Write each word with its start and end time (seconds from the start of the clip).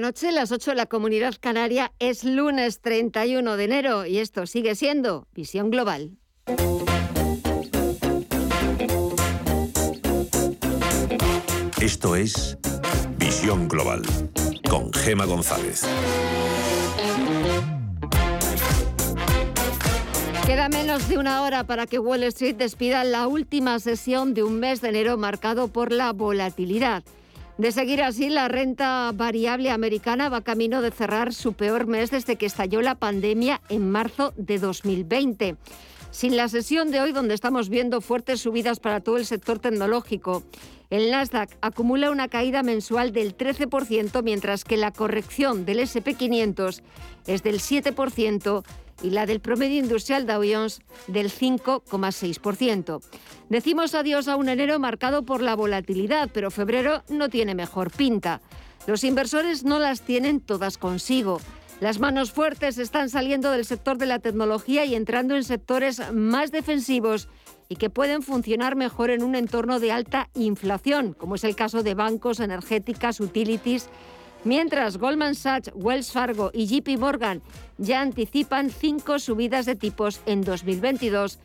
Noche, 0.00 0.30
las 0.30 0.52
8 0.52 0.70
de 0.70 0.76
la 0.76 0.86
Comunidad 0.86 1.34
Canaria, 1.40 1.92
es 1.98 2.22
lunes 2.22 2.80
31 2.82 3.56
de 3.56 3.64
enero 3.64 4.06
y 4.06 4.18
esto 4.18 4.46
sigue 4.46 4.76
siendo 4.76 5.26
Visión 5.34 5.72
Global. 5.72 6.16
Esto 11.80 12.14
es 12.14 12.56
Visión 13.16 13.66
Global 13.66 14.02
con 14.70 14.92
Gema 14.92 15.24
González. 15.24 15.82
Queda 20.46 20.68
menos 20.68 21.08
de 21.08 21.18
una 21.18 21.42
hora 21.42 21.64
para 21.64 21.88
que 21.88 21.98
Wall 21.98 22.22
Street 22.22 22.54
despida 22.54 23.02
la 23.02 23.26
última 23.26 23.80
sesión 23.80 24.32
de 24.32 24.44
un 24.44 24.60
mes 24.60 24.80
de 24.80 24.90
enero 24.90 25.16
marcado 25.16 25.66
por 25.66 25.90
la 25.90 26.12
volatilidad. 26.12 27.02
De 27.58 27.72
seguir 27.72 28.04
así, 28.04 28.28
la 28.28 28.46
renta 28.46 29.10
variable 29.12 29.70
americana 29.70 30.28
va 30.28 30.42
camino 30.42 30.80
de 30.80 30.92
cerrar 30.92 31.34
su 31.34 31.54
peor 31.54 31.88
mes 31.88 32.08
desde 32.12 32.36
que 32.36 32.46
estalló 32.46 32.82
la 32.82 32.94
pandemia 32.94 33.60
en 33.68 33.90
marzo 33.90 34.32
de 34.36 34.60
2020. 34.60 35.56
Sin 36.12 36.36
la 36.36 36.48
sesión 36.48 36.92
de 36.92 37.00
hoy, 37.00 37.10
donde 37.10 37.34
estamos 37.34 37.68
viendo 37.68 38.00
fuertes 38.00 38.42
subidas 38.42 38.78
para 38.78 39.00
todo 39.00 39.16
el 39.16 39.26
sector 39.26 39.58
tecnológico, 39.58 40.44
el 40.88 41.10
Nasdaq 41.10 41.50
acumula 41.60 42.12
una 42.12 42.28
caída 42.28 42.62
mensual 42.62 43.12
del 43.12 43.36
13%, 43.36 44.22
mientras 44.22 44.62
que 44.62 44.76
la 44.76 44.92
corrección 44.92 45.66
del 45.66 45.80
SP500 45.80 46.80
es 47.26 47.42
del 47.42 47.58
7% 47.58 48.62
y 49.02 49.10
la 49.10 49.26
del 49.26 49.40
promedio 49.40 49.78
industrial 49.78 50.26
Dow 50.26 50.42
Jones 50.42 50.80
del 51.06 51.30
5,6%. 51.30 53.00
Decimos 53.48 53.94
adiós 53.94 54.28
a 54.28 54.36
un 54.36 54.48
enero 54.48 54.78
marcado 54.78 55.24
por 55.24 55.42
la 55.42 55.56
volatilidad, 55.56 56.30
pero 56.32 56.50
febrero 56.50 57.02
no 57.08 57.28
tiene 57.28 57.54
mejor 57.54 57.90
pinta. 57.90 58.40
Los 58.86 59.04
inversores 59.04 59.64
no 59.64 59.78
las 59.78 60.02
tienen 60.02 60.40
todas 60.40 60.78
consigo. 60.78 61.40
Las 61.80 62.00
manos 62.00 62.32
fuertes 62.32 62.78
están 62.78 63.08
saliendo 63.08 63.52
del 63.52 63.64
sector 63.64 63.98
de 63.98 64.06
la 64.06 64.18
tecnología 64.18 64.84
y 64.84 64.96
entrando 64.96 65.36
en 65.36 65.44
sectores 65.44 66.02
más 66.12 66.50
defensivos 66.50 67.28
y 67.68 67.76
que 67.76 67.90
pueden 67.90 68.22
funcionar 68.22 68.74
mejor 68.74 69.10
en 69.10 69.22
un 69.22 69.34
entorno 69.36 69.78
de 69.78 69.92
alta 69.92 70.28
inflación, 70.34 71.12
como 71.12 71.36
es 71.36 71.44
el 71.44 71.54
caso 71.54 71.82
de 71.82 71.94
bancos, 71.94 72.40
energéticas, 72.40 73.20
utilities 73.20 73.88
Mientras 74.44 74.98
Goldman 74.98 75.34
Sachs, 75.34 75.70
Wells 75.74 76.12
Fargo 76.12 76.50
y 76.54 76.66
JP 76.66 76.98
Morgan 76.98 77.42
ya 77.76 78.00
anticipan 78.00 78.70
cinco 78.70 79.18
subidas 79.18 79.66
de 79.66 79.74
tipos 79.74 80.20
en 80.26 80.42
2022 80.42 81.38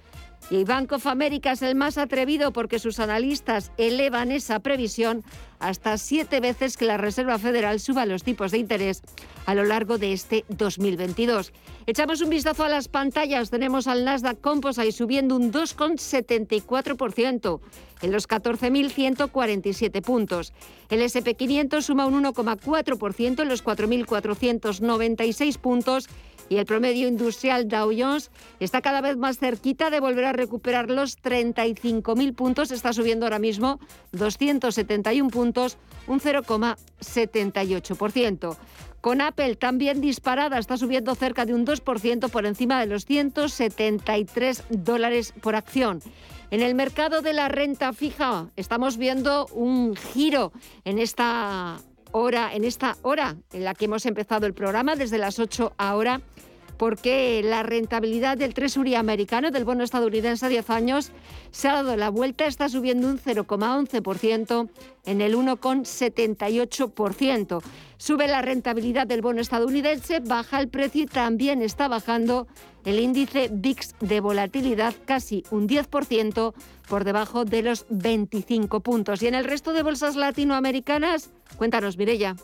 y 0.50 0.64
Bank 0.64 0.92
of 0.92 1.06
America 1.08 1.54
es 1.54 1.62
el 1.62 1.76
más 1.76 1.98
atrevido 1.98 2.52
porque 2.52 2.80
sus 2.80 3.00
analistas 3.00 3.72
elevan 3.78 4.32
esa 4.32 4.60
previsión 4.60 5.24
hasta 5.60 5.98
siete 5.98 6.42
veces 6.42 6.78
que 6.78 6.86
la 6.86 6.98
Reserva 6.98 7.40
Federal 7.40 7.80
suba 7.80 8.06
los 8.06 8.24
tipos 8.24 8.52
de 8.52 8.58
interés 8.58 9.02
a 9.46 9.56
lo 9.56 9.64
largo 9.64 9.98
de 9.98 10.12
este 10.14 10.46
2022. 10.50 11.54
Echamos 11.86 12.22
un 12.22 12.30
vistazo 12.30 12.64
a 12.64 12.70
las 12.70 12.88
pantallas. 12.88 13.50
Tenemos 13.50 13.88
al 13.88 14.06
Nasdaq 14.06 14.40
Composite 14.42 14.92
subiendo 14.92 15.36
un 15.36 15.52
2,74% 15.52 17.60
en 18.02 18.12
los 18.12 18.28
14.147 18.28 20.02
puntos. 20.02 20.54
El 20.90 21.02
SP500 21.02 21.82
suma 21.82 22.06
un 22.06 22.24
1,4% 22.24 23.42
en 23.42 23.50
los 23.50 23.64
4.496 23.64 25.58
puntos 25.58 26.08
y 26.50 26.58
el 26.58 26.66
promedio 26.66 27.08
industrial 27.08 27.68
Dow 27.68 27.92
Jones 27.98 28.30
está 28.60 28.82
cada 28.82 29.02
vez 29.02 29.18
más 29.18 29.40
cerquita 29.40 29.90
de 29.90 30.00
volver 30.00 30.26
a 30.26 30.34
recuperar 30.34 30.90
los 30.90 31.18
35.000 31.20 32.36
puntos. 32.36 32.72
Está 32.72 32.94
subiendo 32.94 33.26
ahora 33.26 33.40
mismo 33.40 33.80
271 34.12 35.30
puntos, 35.30 35.78
un 36.08 36.20
0,78%. 36.20 38.58
Con 39.02 39.20
Apple 39.20 39.56
también 39.58 40.00
disparada, 40.00 40.58
está 40.58 40.78
subiendo 40.78 41.14
cerca 41.16 41.46
de 41.46 41.54
un 41.54 41.66
2% 41.66 42.30
por 42.30 42.46
encima 42.46 42.80
de 42.80 42.86
los 42.86 43.04
173 43.06 44.64
dólares 44.70 45.34
por 45.42 45.58
acción. 45.58 46.02
En 46.52 46.62
el 46.62 46.74
mercado 46.74 47.22
de 47.22 47.34
la 47.34 47.50
renta 47.50 47.92
fija 47.92 48.48
estamos 48.56 48.96
viendo 48.98 49.48
un 49.48 49.94
giro 49.96 50.53
en 50.86 51.00
esta 51.00 51.82
hora, 52.13 52.53
en 52.53 52.63
esta 52.63 52.96
hora 53.01 53.35
en 53.51 53.66
la 53.66 53.75
que 53.75 53.85
hemos 53.85 54.06
empezado 54.06 54.46
el 54.46 54.53
programa, 54.53 54.96
desde 54.96 55.18
las 55.18 55.38
8 55.40 55.74
ahora 55.78 56.22
porque 56.78 57.41
la 57.44 57.63
rentabilidad 57.63 58.38
del 58.38 58.53
Treasury 58.53 58.94
americano, 58.95 59.51
del 59.51 59.66
bono 59.66 59.84
estadounidense 59.84 60.45
a 60.45 60.50
10 60.50 60.69
años, 60.69 61.11
se 61.51 61.67
ha 61.67 61.73
dado 61.73 61.97
la 61.97 62.09
vuelta, 62.09 62.45
está 62.45 62.69
subiendo 62.69 63.07
un 63.07 63.19
0,11% 63.19 64.69
en 65.06 65.19
el 65.22 65.35
1,78%. 65.35 67.61
Sube 67.97 68.28
la 68.28 68.41
rentabilidad 68.41 69.06
del 69.07 69.22
bono 69.22 69.41
estadounidense, 69.41 70.19
baja 70.19 70.59
el 70.59 70.67
precio 70.67 71.03
y 71.03 71.07
también 71.07 71.61
está 71.61 71.88
bajando 71.88 72.47
el 72.85 73.00
índice 73.00 73.50
VIX 73.51 73.95
de 74.01 74.19
volatilidad, 74.19 74.94
casi 75.05 75.45
un 75.51 75.69
10% 75.69 76.53
por 76.90 77.05
debajo 77.05 77.45
de 77.45 77.61
los 77.63 77.85
25 77.90 78.81
puntos. 78.81 79.22
Y 79.22 79.28
en 79.28 79.35
el 79.35 79.45
resto 79.45 79.73
de 79.73 79.84
bolsas 79.84 80.16
latinoamericanas, 80.16 81.29
cuéntanos, 81.57 81.97
Mirella. 81.97 82.35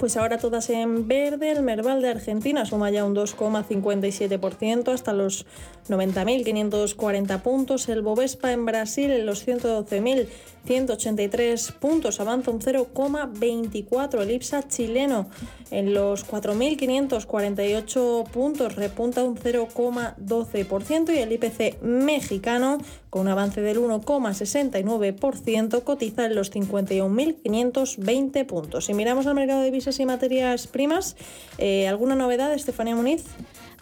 Pues 0.00 0.16
ahora 0.16 0.38
todas 0.38 0.68
en 0.70 1.06
verde, 1.08 1.50
el 1.50 1.62
Merval 1.62 2.00
de 2.00 2.08
Argentina 2.08 2.64
suma 2.64 2.90
ya 2.90 3.04
un 3.04 3.14
2,57% 3.14 4.94
hasta 4.94 5.12
los 5.12 5.44
90.540 5.90 7.42
puntos, 7.42 7.86
el 7.90 8.00
Bovespa 8.00 8.50
en 8.50 8.64
Brasil 8.64 9.10
en 9.10 9.26
los 9.26 9.46
112.183 9.46 11.74
puntos 11.74 12.18
avanza 12.18 12.50
un 12.50 12.60
0,24, 12.60 14.22
el 14.22 14.30
IPSA 14.30 14.66
chileno 14.68 15.28
en 15.70 15.92
los 15.92 16.26
4.548 16.26 18.30
puntos 18.30 18.76
repunta 18.76 19.22
un 19.22 19.36
0,12% 19.36 21.14
y 21.14 21.18
el 21.18 21.32
IPC 21.32 21.82
mexicano 21.82 22.78
con 23.10 23.20
un 23.22 23.28
avance 23.28 23.60
del 23.60 23.78
1,69% 23.78 25.82
cotiza 25.82 26.26
en 26.26 26.36
los 26.36 26.52
51.520 26.52 28.46
puntos. 28.46 28.84
Si 28.86 28.94
miramos 28.94 29.26
al 29.26 29.34
mercado 29.34 29.58
de 29.60 29.66
divisas 29.66 29.89
y 29.98 30.06
materias 30.06 30.66
primas, 30.66 31.16
eh, 31.58 31.88
¿alguna 31.88 32.14
novedad, 32.14 32.52
Estefanía 32.52 32.94
Muniz? 32.94 33.24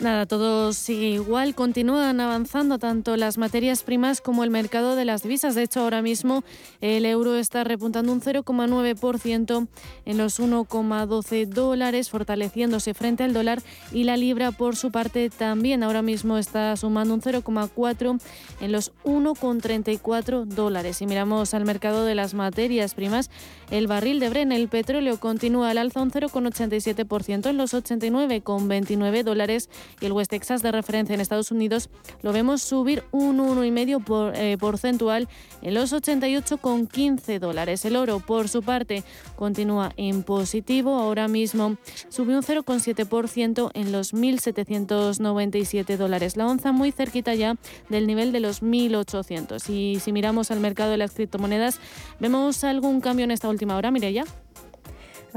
Nada, 0.00 0.26
todo 0.26 0.72
sigue 0.74 1.08
igual. 1.08 1.56
Continúan 1.56 2.20
avanzando 2.20 2.78
tanto 2.78 3.16
las 3.16 3.36
materias 3.36 3.82
primas 3.82 4.20
como 4.20 4.44
el 4.44 4.50
mercado 4.50 4.94
de 4.94 5.04
las 5.04 5.24
divisas. 5.24 5.56
De 5.56 5.64
hecho, 5.64 5.80
ahora 5.80 6.02
mismo 6.02 6.44
el 6.80 7.04
euro 7.04 7.34
está 7.34 7.64
repuntando 7.64 8.12
un 8.12 8.20
0,9% 8.20 9.66
en 10.04 10.16
los 10.16 10.38
1,12 10.38 11.48
dólares, 11.48 12.10
fortaleciéndose 12.10 12.94
frente 12.94 13.24
al 13.24 13.32
dólar. 13.32 13.60
Y 13.90 14.04
la 14.04 14.16
libra, 14.16 14.52
por 14.52 14.76
su 14.76 14.92
parte, 14.92 15.30
también 15.30 15.82
ahora 15.82 16.02
mismo 16.02 16.38
está 16.38 16.76
sumando 16.76 17.14
un 17.14 17.20
0,4 17.20 18.20
en 18.60 18.70
los 18.70 18.92
1,34 19.02 20.44
dólares. 20.44 20.98
Si 20.98 21.06
miramos 21.06 21.54
al 21.54 21.64
mercado 21.64 22.04
de 22.04 22.14
las 22.14 22.34
materias 22.34 22.94
primas, 22.94 23.30
el 23.72 23.88
barril 23.88 24.20
de 24.20 24.30
Bren, 24.30 24.52
el 24.52 24.68
petróleo, 24.68 25.18
continúa 25.18 25.70
al 25.70 25.78
alza 25.78 26.02
un 26.02 26.12
0,87% 26.12 27.50
en 27.50 27.56
los 27.56 27.74
89,29 27.74 29.24
dólares 29.24 29.68
y 30.00 30.06
el 30.06 30.12
West 30.12 30.30
Texas 30.30 30.62
de 30.62 30.72
referencia 30.72 31.14
en 31.14 31.20
Estados 31.20 31.50
Unidos 31.50 31.90
lo 32.22 32.32
vemos 32.32 32.62
subir 32.62 33.04
un 33.10 33.38
1,5% 33.38 34.04
por, 34.04 34.36
eh, 34.36 34.56
porcentual 34.58 35.28
en 35.62 35.74
los 35.74 35.92
88,15 35.92 37.38
dólares. 37.38 37.84
El 37.84 37.96
oro, 37.96 38.20
por 38.20 38.48
su 38.48 38.62
parte, 38.62 39.04
continúa 39.36 39.92
en 39.96 40.22
positivo. 40.22 40.94
Ahora 40.94 41.28
mismo 41.28 41.76
sube 42.08 42.36
un 42.36 42.42
0,7% 42.42 43.70
en 43.74 43.92
los 43.92 44.14
1.797 44.14 45.96
dólares. 45.96 46.36
La 46.36 46.46
onza 46.46 46.72
muy 46.72 46.92
cerquita 46.92 47.34
ya 47.34 47.56
del 47.88 48.06
nivel 48.06 48.32
de 48.32 48.40
los 48.40 48.62
1.800. 48.62 49.68
Y 49.70 50.00
si 50.00 50.12
miramos 50.12 50.50
al 50.50 50.60
mercado 50.60 50.90
de 50.90 50.96
las 50.98 51.12
criptomonedas, 51.12 51.80
vemos 52.20 52.64
algún 52.64 53.00
cambio 53.00 53.24
en 53.24 53.30
esta 53.30 53.48
última 53.48 53.76
hora. 53.76 53.90
Mire 53.90 54.12
ya. 54.12 54.24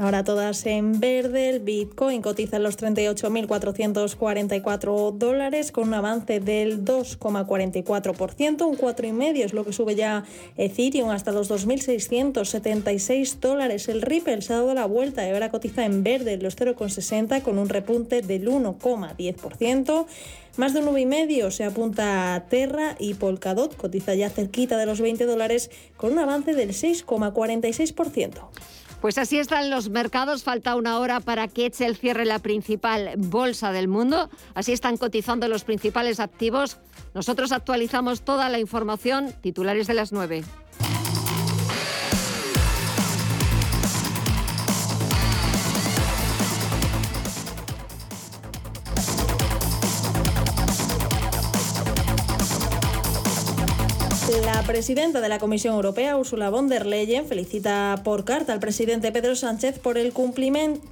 Ahora 0.02 0.24
todas 0.24 0.66
en 0.66 0.98
verde, 0.98 1.48
el 1.48 1.60
Bitcoin 1.60 2.22
cotiza 2.22 2.56
en 2.56 2.64
los 2.64 2.76
38.444 2.76 5.16
dólares 5.16 5.70
con 5.70 5.86
un 5.86 5.94
avance 5.94 6.40
del 6.40 6.84
2,44%, 6.84 8.66
un 8.66 8.76
4,5% 8.76 9.44
es 9.44 9.52
lo 9.52 9.64
que 9.64 9.72
sube 9.72 9.94
ya 9.94 10.24
Ethereum 10.56 11.10
hasta 11.10 11.30
los 11.30 11.48
2.676 11.48 13.38
dólares. 13.38 13.88
El 13.88 14.02
Ripple 14.02 14.42
se 14.42 14.54
ha 14.54 14.56
dado 14.56 14.74
la 14.74 14.86
vuelta 14.86 15.24
y 15.24 15.30
ahora 15.30 15.52
cotiza 15.52 15.84
en 15.84 16.02
verde 16.02 16.32
en 16.32 16.42
los 16.42 16.58
0,60 16.58 17.42
con 17.42 17.58
un 17.58 17.68
repunte 17.68 18.22
del 18.22 18.48
1,10%. 18.48 20.06
Más 20.56 20.74
de 20.74 20.80
un 20.80 20.86
9,5 20.86 21.52
se 21.52 21.62
apunta 21.62 22.34
a 22.34 22.48
Terra 22.48 22.96
y 22.98 23.14
Polkadot, 23.14 23.76
cotiza 23.76 24.16
ya 24.16 24.30
cerquita 24.30 24.78
de 24.78 24.86
los 24.86 25.00
20 25.00 25.26
dólares 25.26 25.70
con 25.96 26.12
un 26.12 26.18
avance 26.18 26.54
del 26.54 26.70
6,46%. 26.70 28.48
Pues 29.02 29.18
así 29.18 29.36
están 29.36 29.68
los 29.68 29.90
mercados. 29.90 30.44
Falta 30.44 30.76
una 30.76 31.00
hora 31.00 31.18
para 31.18 31.48
que 31.48 31.66
eche 31.66 31.86
el 31.86 31.96
cierre 31.96 32.24
la 32.24 32.38
principal 32.38 33.10
bolsa 33.16 33.72
del 33.72 33.88
mundo. 33.88 34.30
Así 34.54 34.72
están 34.72 34.96
cotizando 34.96 35.48
los 35.48 35.64
principales 35.64 36.20
activos. 36.20 36.78
Nosotros 37.12 37.50
actualizamos 37.50 38.22
toda 38.22 38.48
la 38.48 38.60
información. 38.60 39.34
Titulares 39.40 39.88
de 39.88 39.94
las 39.94 40.12
9. 40.12 40.44
La 54.62 54.68
presidenta 54.68 55.20
de 55.20 55.28
la 55.28 55.40
Comisión 55.40 55.74
Europea, 55.74 56.16
Ursula 56.16 56.48
von 56.48 56.68
der 56.68 56.86
Leyen, 56.86 57.26
felicita 57.26 58.00
por 58.04 58.24
carta 58.24 58.52
al 58.52 58.60
presidente 58.60 59.10
Pedro 59.10 59.34
Sánchez 59.34 59.80
por 59.80 59.98
el, 59.98 60.12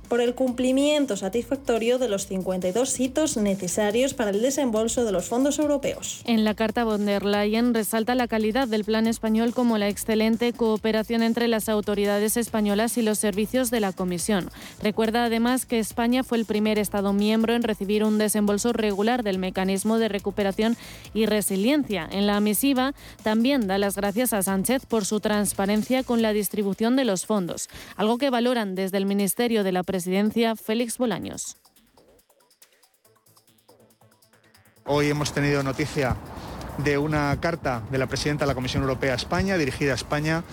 por 0.09 0.21
el 0.21 0.35
cumplimiento 0.35 1.17
satisfactorio 1.17 1.99
de 1.99 2.09
los 2.09 2.27
52 2.27 2.99
hitos 2.99 3.37
necesarios 3.37 4.13
para 4.13 4.31
el 4.31 4.43
desembolso 4.43 5.05
de 5.05 5.13
los 5.13 5.27
fondos 5.27 5.61
europeos. 5.61 6.23
En 6.27 6.45
la 6.45 6.55
carta, 6.55 6.83
von 6.83 7.07
der 7.07 7.25
Leyen 7.25 7.73
resalta 7.73 8.17
la 8.17 8.27
calidad 8.27 8.67
del 8.67 8.85
plan 8.85 9.07
español 9.07 9.55
como 9.55 9.79
la 9.79 9.89
excelente 9.89 10.53
cooperación 10.53 11.23
entre 11.23 11.47
las 11.47 11.69
autoridades 11.69 12.37
españolas 12.37 12.99
y 12.99 13.03
los 13.03 13.21
servicios 13.21 13.71
de 13.71 13.79
la 13.79 13.93
Comisión. 13.93 14.51
Recuerda 14.83 15.27
además 15.27 15.65
que 15.65 15.79
España 15.79 16.25
fue 16.25 16.39
el 16.39 16.45
primer 16.45 16.81
Estado 16.81 17.13
miembro 17.13 17.55
en 17.55 17.63
recibir 17.63 18.03
un 18.03 18.19
desembolso 18.19 18.73
regular 18.73 19.23
del 19.23 19.39
mecanismo 19.39 19.99
de 19.99 20.09
recuperación 20.09 20.77
y 21.15 21.27
resiliencia. 21.27 22.09
En 22.11 22.27
la 22.27 22.41
misiva 22.41 22.95
también 23.23 23.60
da 23.67 23.79
las 23.79 23.97
gracias 23.97 24.33
a 24.33 24.43
Sánchez 24.43 24.87
por 24.87 25.05
su 25.05 25.21
transparencia 25.21 26.03
con 26.03 26.23
la 26.23 26.33
distribución 26.33 26.97
de 26.97 27.05
los 27.05 27.27
fondos, 27.27 27.69
algo 27.97 28.19
que 28.19 28.31
valoran 28.31 28.75
desde 28.75 28.99
el 28.99 29.07
Ministerio 29.07 29.65
de 29.65 29.73
la 29.73 29.83
Presidencia 29.83 30.57
Félix 30.57 30.99
Bolaños. 30.99 31.57
Hoy 34.87 35.09
hemos 35.09 35.33
tenido 35.33 35.63
noticia 35.63 36.17
de 36.79 36.99
una 36.99 37.39
carta 37.41 37.83
de 37.91 37.99
la 37.99 38.07
presidenta 38.07 38.45
de 38.45 38.49
la 38.49 38.55
Comisión 38.55 38.83
Europea 38.83 39.13
a 39.13 39.17
España, 39.17 39.57
dirigida 39.57 39.93
a 39.93 39.95
España, 39.97 40.45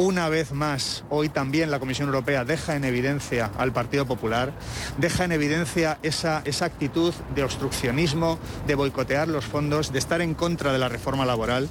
una 0.00 0.30
vez 0.30 0.52
más, 0.52 1.04
hoy 1.10 1.28
también 1.28 1.70
la 1.70 1.78
Comisión 1.78 2.08
Europea 2.08 2.46
deja 2.46 2.74
en 2.74 2.84
evidencia 2.84 3.50
al 3.58 3.70
Partido 3.70 4.06
Popular, 4.06 4.50
deja 4.96 5.24
en 5.24 5.32
evidencia 5.32 5.98
esa, 6.02 6.40
esa 6.46 6.64
actitud 6.64 7.12
de 7.34 7.44
obstruccionismo, 7.44 8.38
de 8.66 8.76
boicotear 8.76 9.28
los 9.28 9.44
fondos, 9.44 9.92
de 9.92 9.98
estar 9.98 10.22
en 10.22 10.32
contra 10.32 10.72
de 10.72 10.78
la 10.78 10.88
reforma 10.88 11.26
laboral. 11.26 11.68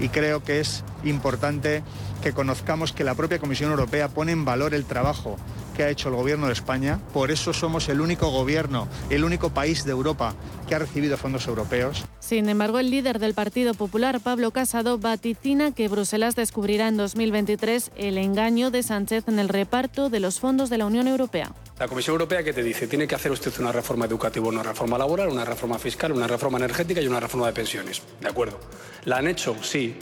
Y 0.00 0.08
creo 0.08 0.42
que 0.42 0.58
es 0.58 0.82
importante 1.04 1.84
que 2.24 2.32
conozcamos 2.32 2.92
que 2.92 3.04
la 3.04 3.14
propia 3.14 3.38
Comisión 3.38 3.70
Europea 3.70 4.08
pone 4.08 4.32
en 4.32 4.44
valor 4.44 4.74
el 4.74 4.84
trabajo 4.84 5.36
que 5.80 5.84
ha 5.84 5.88
hecho 5.88 6.10
el 6.10 6.14
Gobierno 6.14 6.48
de 6.48 6.52
España. 6.52 7.00
Por 7.14 7.30
eso 7.30 7.54
somos 7.54 7.88
el 7.88 8.02
único 8.02 8.28
gobierno, 8.28 8.86
el 9.08 9.24
único 9.24 9.48
país 9.48 9.82
de 9.86 9.92
Europa 9.92 10.34
que 10.68 10.74
ha 10.74 10.78
recibido 10.78 11.16
fondos 11.16 11.46
europeos. 11.46 12.04
Sin 12.18 12.50
embargo, 12.50 12.78
el 12.78 12.90
líder 12.90 13.18
del 13.18 13.32
Partido 13.32 13.72
Popular, 13.72 14.20
Pablo 14.20 14.50
Casado, 14.50 14.98
vaticina 14.98 15.72
que 15.72 15.88
Bruselas 15.88 16.36
descubrirá 16.36 16.88
en 16.88 16.98
2023 16.98 17.92
el 17.96 18.18
engaño 18.18 18.70
de 18.70 18.82
Sánchez 18.82 19.26
en 19.28 19.38
el 19.38 19.48
reparto 19.48 20.10
de 20.10 20.20
los 20.20 20.38
fondos 20.38 20.68
de 20.68 20.76
la 20.76 20.84
Unión 20.84 21.08
Europea. 21.08 21.54
La 21.78 21.88
Comisión 21.88 22.12
Europea, 22.12 22.42
¿qué 22.42 22.52
te 22.52 22.62
dice? 22.62 22.86
Tiene 22.86 23.08
que 23.08 23.14
hacer 23.14 23.32
usted 23.32 23.50
una 23.58 23.72
reforma 23.72 24.04
educativa, 24.04 24.48
una 24.48 24.62
reforma 24.62 24.98
laboral, 24.98 25.30
una 25.30 25.46
reforma 25.46 25.78
fiscal, 25.78 26.12
una 26.12 26.26
reforma 26.26 26.58
energética 26.58 27.00
y 27.00 27.06
una 27.06 27.20
reforma 27.20 27.46
de 27.46 27.54
pensiones. 27.54 28.02
¿De 28.20 28.28
acuerdo? 28.28 28.60
¿La 29.06 29.16
han 29.16 29.28
hecho? 29.28 29.56
Sí. 29.62 29.96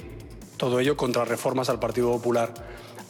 Todo 0.57 0.81
ello 0.81 0.97
contra 0.97 1.25
reformas 1.25 1.71
al 1.71 1.79
Partido 1.79 2.11
Popular. 2.11 2.53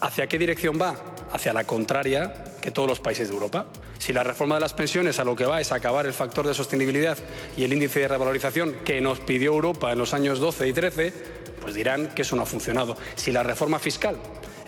¿Hacia 0.00 0.26
qué 0.26 0.38
dirección 0.38 0.78
va? 0.78 0.94
Hacia 1.32 1.52
la 1.52 1.64
contraria 1.64 2.44
que 2.68 2.74
todos 2.74 2.88
los 2.88 3.00
países 3.00 3.28
de 3.28 3.34
Europa. 3.34 3.64
Si 3.98 4.12
la 4.12 4.22
reforma 4.22 4.56
de 4.56 4.60
las 4.60 4.74
pensiones 4.74 5.18
a 5.18 5.24
lo 5.24 5.34
que 5.34 5.46
va 5.46 5.58
es 5.58 5.72
acabar 5.72 6.04
el 6.04 6.12
factor 6.12 6.46
de 6.46 6.52
sostenibilidad 6.52 7.16
y 7.56 7.64
el 7.64 7.72
índice 7.72 8.00
de 8.00 8.08
revalorización 8.08 8.74
que 8.84 9.00
nos 9.00 9.20
pidió 9.20 9.54
Europa 9.54 9.90
en 9.90 9.98
los 9.98 10.12
años 10.12 10.38
12 10.38 10.68
y 10.68 10.72
13, 10.74 11.12
pues 11.62 11.74
dirán 11.74 12.08
que 12.08 12.22
eso 12.22 12.36
no 12.36 12.42
ha 12.42 12.46
funcionado. 12.46 12.94
Si 13.14 13.32
la 13.32 13.42
reforma 13.42 13.78
fiscal, 13.78 14.16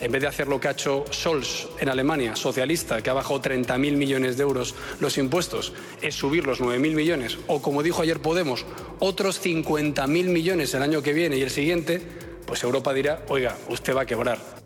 en 0.00 0.10
vez 0.10 0.22
de 0.22 0.28
hacer 0.28 0.48
lo 0.48 0.58
que 0.58 0.68
ha 0.68 0.70
hecho 0.70 1.04
Scholz 1.12 1.68
en 1.78 1.90
Alemania, 1.90 2.36
socialista, 2.36 3.02
que 3.02 3.10
ha 3.10 3.12
bajado 3.12 3.42
30.000 3.42 3.78
millones 3.78 4.38
de 4.38 4.44
euros 4.44 4.74
los 4.98 5.18
impuestos, 5.18 5.74
es 6.00 6.14
subir 6.14 6.46
los 6.46 6.62
9.000 6.62 6.94
millones, 6.94 7.36
o 7.48 7.60
como 7.60 7.82
dijo 7.82 8.00
ayer 8.00 8.20
Podemos, 8.20 8.64
otros 8.98 9.44
50.000 9.44 10.06
millones 10.08 10.72
el 10.72 10.82
año 10.82 11.02
que 11.02 11.12
viene 11.12 11.36
y 11.36 11.42
el 11.42 11.50
siguiente, 11.50 12.00
pues 12.46 12.62
Europa 12.64 12.94
dirá, 12.94 13.26
oiga, 13.28 13.58
usted 13.68 13.94
va 13.94 14.02
a 14.02 14.06
quebrar. 14.06 14.59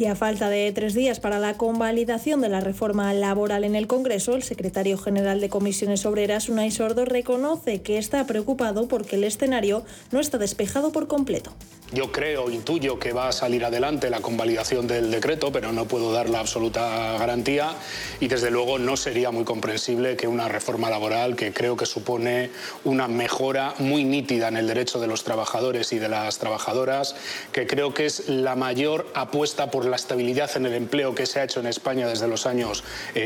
Y 0.00 0.06
a 0.06 0.16
falta 0.16 0.48
de 0.48 0.72
tres 0.72 0.94
días 0.94 1.20
para 1.20 1.38
la 1.38 1.58
convalidación 1.58 2.40
de 2.40 2.48
la 2.48 2.60
reforma 2.60 3.12
laboral 3.12 3.64
en 3.64 3.76
el 3.76 3.86
Congreso, 3.86 4.34
el 4.34 4.42
secretario 4.42 4.96
general 4.96 5.42
de 5.42 5.50
Comisiones 5.50 6.06
Obreras, 6.06 6.48
Unai 6.48 6.70
Sordo, 6.70 7.04
reconoce 7.04 7.82
que 7.82 7.98
está 7.98 8.26
preocupado 8.26 8.88
porque 8.88 9.16
el 9.16 9.24
escenario 9.24 9.84
no 10.10 10.20
está 10.20 10.38
despejado 10.38 10.90
por 10.90 11.06
completo. 11.06 11.52
Yo 11.92 12.12
creo, 12.12 12.50
intuyo 12.50 13.00
que 13.00 13.12
va 13.12 13.26
a 13.26 13.32
salir 13.32 13.64
adelante 13.64 14.10
la 14.10 14.20
convalidación 14.20 14.86
del 14.86 15.10
decreto, 15.10 15.50
pero 15.50 15.72
no 15.72 15.86
puedo 15.86 16.12
dar 16.12 16.30
la 16.30 16.38
absoluta 16.38 17.18
garantía 17.18 17.74
y 18.20 18.28
desde 18.28 18.52
luego 18.52 18.78
no 18.78 18.96
sería 18.96 19.32
muy 19.32 19.42
comprensible 19.42 20.16
que 20.16 20.28
una 20.28 20.48
reforma 20.48 20.88
laboral 20.88 21.34
que 21.34 21.52
creo 21.52 21.76
que 21.76 21.86
supone 21.86 22.50
una 22.84 23.08
mejora 23.08 23.74
muy 23.80 24.04
nítida 24.04 24.46
en 24.46 24.56
el 24.56 24.68
derecho 24.68 25.00
de 25.00 25.08
los 25.08 25.24
trabajadores 25.24 25.92
y 25.92 25.98
de 25.98 26.08
las 26.08 26.38
trabajadoras, 26.38 27.16
que 27.50 27.66
creo 27.66 27.92
que 27.92 28.06
es 28.06 28.28
la 28.28 28.54
mayor 28.54 29.08
apuesta 29.14 29.72
por 29.72 29.89
la 29.90 29.96
estabilidad 29.96 30.50
en 30.56 30.66
el 30.66 30.74
empleo 30.74 31.14
que 31.14 31.26
se 31.26 31.40
ha 31.40 31.44
hecho 31.44 31.60
en 31.60 31.66
España 31.66 32.06
desde 32.08 32.28
los 32.28 32.46
años 32.46 32.84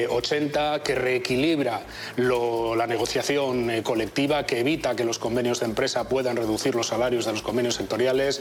80, 0.08 0.76
eh, 0.76 0.80
que 0.82 0.94
reequilibra 0.94 1.82
la 2.16 2.86
negociación 2.86 3.70
eh, 3.70 3.82
colectiva, 3.82 4.46
que 4.46 4.60
evita 4.60 4.96
que 4.96 5.04
los 5.04 5.18
convenios 5.18 5.60
de 5.60 5.66
empresa 5.66 6.08
puedan 6.08 6.36
reducir 6.36 6.74
los 6.74 6.88
salarios 6.88 7.26
de 7.26 7.32
los 7.32 7.42
convenios 7.42 7.74
sectoriales 7.74 8.40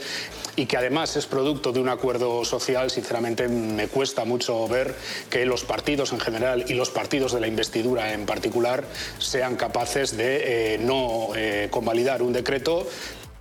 y 0.56 0.66
que 0.66 0.76
además 0.76 1.16
es 1.16 1.26
producto 1.26 1.72
de 1.72 1.80
un 1.80 1.88
acuerdo 1.88 2.44
social, 2.44 2.90
sinceramente 2.90 3.48
me 3.48 3.88
cuesta 3.88 4.24
mucho 4.24 4.66
ver 4.68 4.94
que 5.30 5.44
los 5.46 5.64
partidos 5.64 6.12
en 6.12 6.20
general 6.20 6.64
y 6.68 6.74
los 6.74 6.90
partidos 6.90 7.32
de 7.32 7.40
la 7.40 7.46
investidura 7.46 8.12
en 8.12 8.26
particular 8.26 8.84
sean 9.18 9.56
capaces 9.56 10.16
de 10.16 10.74
eh, 10.74 10.78
no 10.78 11.28
convalidar 11.70 12.22
un 12.22 12.32
decreto 12.32 12.86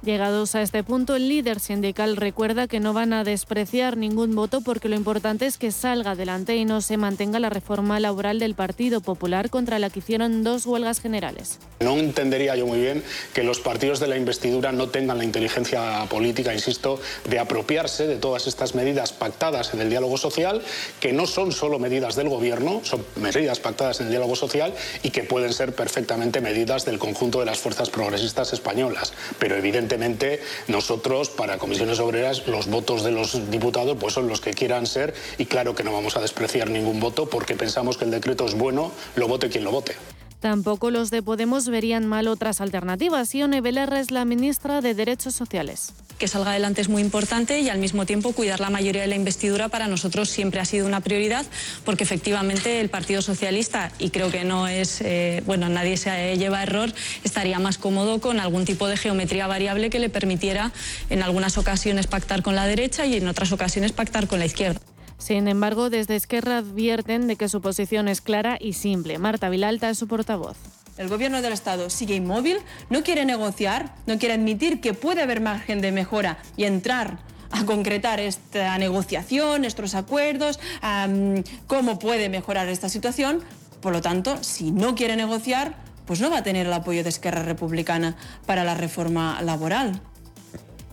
Llegados 0.03 0.53
a 0.55 0.61
este 0.61 0.83
punto, 0.83 1.15
el 1.15 1.29
líder 1.29 1.61
sindical 1.61 2.17
recuerda 2.17 2.67
que 2.67 2.81
no 2.81 2.91
van 2.91 3.13
a 3.13 3.23
despreciar 3.23 3.95
ningún 3.95 4.35
voto 4.35 4.59
porque 4.59 4.89
lo 4.89 4.97
importante 4.97 5.45
es 5.45 5.57
que 5.57 5.71
salga 5.71 6.11
adelante 6.11 6.57
y 6.57 6.65
no 6.65 6.81
se 6.81 6.97
mantenga 6.97 7.39
la 7.39 7.49
reforma 7.49 8.01
laboral 8.01 8.37
del 8.37 8.53
Partido 8.53 8.99
Popular 8.99 9.49
contra 9.49 9.79
la 9.79 9.89
que 9.89 9.99
hicieron 9.99 10.43
dos 10.43 10.65
huelgas 10.65 10.99
generales. 10.99 11.57
No 11.79 11.97
entendería 11.97 12.57
yo 12.57 12.67
muy 12.67 12.81
bien 12.81 13.01
que 13.33 13.43
los 13.43 13.61
partidos 13.61 14.01
de 14.01 14.07
la 14.07 14.17
investidura 14.17 14.73
no 14.73 14.89
tengan 14.89 15.19
la 15.19 15.23
inteligencia 15.23 16.05
política, 16.09 16.53
insisto, 16.53 16.99
de 17.29 17.39
apropiarse 17.39 18.05
de 18.05 18.17
todas 18.17 18.45
estas 18.45 18.75
medidas 18.75 19.13
pactadas 19.13 19.73
en 19.73 19.79
el 19.79 19.89
diálogo 19.89 20.17
social, 20.17 20.61
que 20.99 21.13
no 21.13 21.27
son 21.27 21.53
solo 21.53 21.79
medidas 21.79 22.17
del 22.17 22.27
Gobierno, 22.27 22.81
son 22.83 23.05
medidas 23.15 23.61
pactadas 23.61 24.01
en 24.01 24.07
el 24.07 24.11
diálogo 24.11 24.35
social 24.35 24.73
y 25.01 25.11
que 25.11 25.23
pueden 25.23 25.53
ser 25.53 25.73
perfectamente 25.73 26.41
medidas 26.41 26.83
del 26.83 26.99
conjunto 26.99 27.39
de 27.39 27.45
las 27.45 27.59
fuerzas 27.59 27.89
progresistas 27.89 28.51
españolas. 28.51 29.13
Pero 29.39 29.55
evidentemente 29.55 29.92
evidentemente 29.93 30.41
nosotros 30.67 31.29
para 31.29 31.57
comisiones 31.57 31.99
obreras 31.99 32.47
los 32.47 32.67
votos 32.67 33.03
de 33.03 33.11
los 33.11 33.49
diputados 33.51 33.97
pues 33.99 34.13
son 34.13 34.27
los 34.27 34.41
que 34.41 34.53
quieran 34.53 34.85
ser 34.85 35.13
y 35.37 35.45
claro 35.45 35.75
que 35.75 35.83
no 35.83 35.91
vamos 35.91 36.17
a 36.17 36.21
despreciar 36.21 36.69
ningún 36.69 36.99
voto 36.99 37.29
porque 37.29 37.55
pensamos 37.55 37.97
que 37.97 38.05
el 38.05 38.11
decreto 38.11 38.45
es 38.45 38.55
bueno, 38.55 38.91
lo 39.15 39.27
vote 39.27 39.49
quien 39.49 39.63
lo 39.63 39.71
vote. 39.71 39.95
Tampoco 40.43 40.91
los 40.91 41.09
de 41.09 41.23
Podemos 41.23 41.69
verían 41.69 42.05
mal 42.05 42.27
otras 42.27 42.59
alternativas. 42.59 43.33
Ione 43.33 43.61
Belerra 43.61 44.01
es 44.01 44.11
la 44.11 44.25
ministra 44.25 44.81
de 44.81 44.93
Derechos 44.93 45.33
Sociales. 45.33 45.93
Que 46.17 46.27
salga 46.27 46.51
adelante 46.51 46.81
es 46.81 46.89
muy 46.89 47.01
importante 47.01 47.61
y 47.61 47.69
al 47.69 47.77
mismo 47.77 48.05
tiempo 48.05 48.33
cuidar 48.33 48.59
la 48.59 48.69
mayoría 48.69 49.03
de 49.03 49.07
la 49.07 49.15
investidura 49.15 49.69
para 49.69 49.87
nosotros 49.87 50.29
siempre 50.29 50.59
ha 50.59 50.65
sido 50.65 50.85
una 50.85 50.99
prioridad 50.99 51.45
porque 51.85 52.03
efectivamente 52.03 52.81
el 52.81 52.89
Partido 52.89 53.21
Socialista, 53.21 53.93
y 53.99 54.09
creo 54.09 54.31
que 54.31 54.43
no 54.43 54.67
es, 54.67 54.99
eh, 54.99 55.41
bueno, 55.45 55.69
nadie 55.69 55.95
se 55.95 56.35
lleva 56.35 56.61
error, 56.61 56.91
estaría 57.23 57.57
más 57.59 57.77
cómodo 57.77 58.19
con 58.19 58.41
algún 58.41 58.65
tipo 58.65 58.89
de 58.89 58.97
geometría 58.97 59.47
variable 59.47 59.89
que 59.89 59.99
le 59.99 60.09
permitiera 60.09 60.73
en 61.09 61.23
algunas 61.23 61.57
ocasiones 61.57 62.07
pactar 62.07 62.43
con 62.43 62.53
la 62.53 62.67
derecha 62.67 63.05
y 63.05 63.15
en 63.15 63.29
otras 63.29 63.53
ocasiones 63.53 63.93
pactar 63.93 64.27
con 64.27 64.39
la 64.39 64.45
izquierda. 64.45 64.81
Sin 65.23 65.47
embargo, 65.47 65.89
desde 65.89 66.17
Esquerra 66.17 66.57
advierten 66.57 67.27
de 67.27 67.37
que 67.37 67.47
su 67.47 67.61
posición 67.61 68.09
es 68.09 68.19
clara 68.19 68.57
y 68.59 68.73
simple. 68.73 69.17
Marta 69.19 69.47
Vilalta 69.47 69.89
es 69.89 69.97
su 69.97 70.05
portavoz. 70.05 70.57
El 70.97 71.07
gobierno 71.07 71.41
del 71.41 71.53
Estado 71.53 71.89
sigue 71.89 72.13
inmóvil, 72.13 72.57
no 72.89 73.03
quiere 73.03 73.23
negociar, 73.23 73.95
no 74.05 74.19
quiere 74.19 74.33
admitir 74.33 74.81
que 74.81 74.93
puede 74.93 75.21
haber 75.21 75.39
margen 75.39 75.79
de 75.79 75.93
mejora 75.93 76.39
y 76.57 76.65
entrar 76.65 77.19
a 77.51 77.63
concretar 77.63 78.19
esta 78.19 78.77
negociación, 78.77 79.63
estos 79.63 79.95
acuerdos, 79.95 80.59
cómo 81.67 81.99
puede 81.99 82.27
mejorar 82.27 82.67
esta 82.67 82.89
situación. 82.89 83.39
Por 83.79 83.93
lo 83.93 84.01
tanto, 84.01 84.43
si 84.43 84.71
no 84.71 84.93
quiere 84.93 85.15
negociar, 85.15 85.77
pues 86.05 86.19
no 86.19 86.31
va 86.31 86.39
a 86.39 86.43
tener 86.43 86.67
el 86.67 86.73
apoyo 86.73 87.01
de 87.01 87.07
Esquerra 87.07 87.43
Republicana 87.43 88.17
para 88.45 88.65
la 88.65 88.73
reforma 88.73 89.41
laboral. 89.41 90.01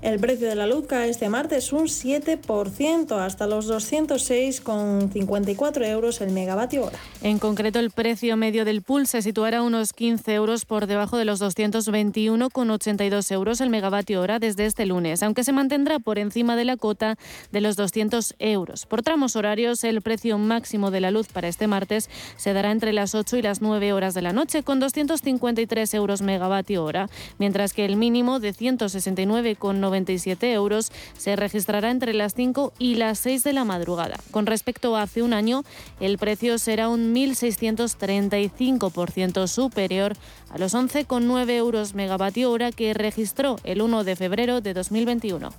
El 0.02 0.18
precio 0.18 0.48
de 0.48 0.54
la 0.54 0.66
luz 0.66 0.86
cae 0.86 1.10
este 1.10 1.28
martes 1.28 1.74
un 1.74 1.82
7% 1.82 3.18
hasta 3.18 3.46
los 3.46 3.70
206,54 3.70 5.86
euros 5.86 6.22
el 6.22 6.30
megavatio 6.30 6.86
hora. 6.86 6.98
En 7.22 7.38
concreto, 7.38 7.80
el 7.80 7.90
precio 7.90 8.34
medio 8.38 8.64
del 8.64 8.80
pool 8.80 9.06
se 9.06 9.20
situará 9.20 9.60
unos 9.60 9.92
15 9.92 10.32
euros 10.32 10.64
por 10.64 10.86
debajo 10.86 11.18
de 11.18 11.26
los 11.26 11.42
221,82 11.42 13.30
euros 13.30 13.60
el 13.60 13.68
megavatio 13.68 14.22
hora 14.22 14.38
desde 14.38 14.64
este 14.64 14.86
lunes, 14.86 15.22
aunque 15.22 15.44
se 15.44 15.52
mantendrá 15.52 15.98
por 15.98 16.18
encima 16.18 16.56
de 16.56 16.64
la 16.64 16.78
cota 16.78 17.18
de 17.52 17.60
los 17.60 17.76
200 17.76 18.36
euros. 18.38 18.86
Por 18.86 19.02
tramos 19.02 19.36
horarios, 19.36 19.84
el 19.84 20.00
precio 20.00 20.38
máximo 20.38 20.90
de 20.90 21.00
la 21.00 21.10
luz 21.10 21.28
para 21.28 21.48
este 21.48 21.66
martes 21.66 22.08
se 22.38 22.54
dará 22.54 22.70
entre 22.70 22.94
las 22.94 23.14
8 23.14 23.36
y 23.36 23.42
las 23.42 23.60
9 23.60 23.92
horas 23.92 24.14
de 24.14 24.22
la 24.22 24.32
noche 24.32 24.62
con 24.62 24.80
253 24.80 25.92
euros 25.92 26.22
megavatio 26.22 26.84
hora, 26.84 27.10
mientras 27.38 27.74
que 27.74 27.84
el 27.84 27.96
mínimo 27.96 28.40
de 28.40 28.54
169,90 28.54 29.89
97 29.90 30.52
euros 30.52 30.92
se 31.18 31.34
registrará 31.36 31.90
entre 31.90 32.14
las 32.14 32.32
5 32.34 32.72
y 32.78 32.94
las 32.94 33.18
6 33.18 33.44
de 33.44 33.52
la 33.52 33.64
madrugada. 33.64 34.16
Con 34.30 34.46
respecto 34.46 34.96
a 34.96 35.02
hace 35.02 35.22
un 35.22 35.32
año, 35.32 35.64
el 35.98 36.16
precio 36.16 36.58
será 36.58 36.88
un 36.88 37.12
1.635% 37.12 39.48
superior 39.48 40.16
a 40.50 40.58
los 40.58 40.74
11,9 40.74 41.50
euros 41.50 41.94
megavatio 41.94 42.52
hora 42.52 42.70
que 42.70 42.94
registró 42.94 43.56
el 43.64 43.82
1 43.82 44.04
de 44.04 44.14
febrero 44.16 44.60
de 44.60 44.74
2021. 44.74 45.50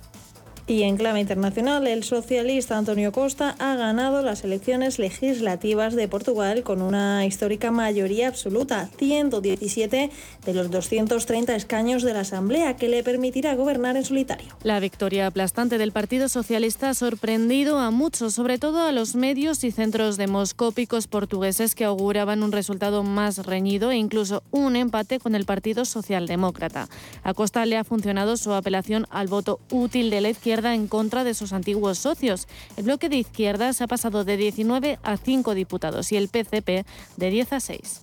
Y 0.72 0.84
en 0.84 0.96
clave 0.96 1.20
internacional, 1.20 1.86
el 1.86 2.02
socialista 2.02 2.78
Antonio 2.78 3.12
Costa 3.12 3.54
ha 3.58 3.76
ganado 3.76 4.22
las 4.22 4.42
elecciones 4.42 4.98
legislativas 4.98 5.94
de 5.94 6.08
Portugal 6.08 6.62
con 6.62 6.80
una 6.80 7.26
histórica 7.26 7.70
mayoría 7.70 8.28
absoluta, 8.28 8.88
117 8.96 10.10
de 10.46 10.54
los 10.54 10.70
230 10.70 11.54
escaños 11.56 12.02
de 12.02 12.14
la 12.14 12.20
Asamblea, 12.20 12.76
que 12.76 12.88
le 12.88 13.02
permitirá 13.02 13.54
gobernar 13.54 13.98
en 13.98 14.04
solitario. 14.06 14.56
La 14.62 14.80
victoria 14.80 15.26
aplastante 15.26 15.76
del 15.76 15.92
Partido 15.92 16.30
Socialista 16.30 16.88
ha 16.88 16.94
sorprendido 16.94 17.78
a 17.78 17.90
muchos, 17.90 18.32
sobre 18.32 18.56
todo 18.56 18.86
a 18.86 18.92
los 18.92 19.14
medios 19.14 19.64
y 19.64 19.72
centros 19.72 20.16
demoscópicos 20.16 21.06
portugueses 21.06 21.74
que 21.74 21.84
auguraban 21.84 22.42
un 22.42 22.50
resultado 22.50 23.02
más 23.02 23.44
reñido 23.44 23.90
e 23.90 23.96
incluso 23.96 24.42
un 24.50 24.76
empate 24.76 25.20
con 25.20 25.34
el 25.34 25.44
Partido 25.44 25.84
Socialdemócrata. 25.84 26.88
A 27.24 27.34
Costa 27.34 27.66
le 27.66 27.76
ha 27.76 27.84
funcionado 27.84 28.38
su 28.38 28.54
apelación 28.54 29.06
al 29.10 29.28
voto 29.28 29.60
útil 29.70 30.08
de 30.08 30.22
la 30.22 30.30
izquierda 30.62 30.74
en 30.74 30.86
contra 30.86 31.24
de 31.24 31.34
sus 31.34 31.52
antiguos 31.52 31.98
socios. 31.98 32.46
El 32.76 32.84
bloque 32.84 33.08
de 33.08 33.16
izquierdas 33.16 33.80
ha 33.80 33.88
pasado 33.88 34.24
de 34.24 34.36
19 34.36 34.98
a 35.02 35.16
5 35.16 35.54
diputados 35.54 36.12
y 36.12 36.16
el 36.16 36.28
PCP 36.28 36.86
de 37.16 37.30
10 37.30 37.52
a 37.52 37.60
6. 37.60 38.02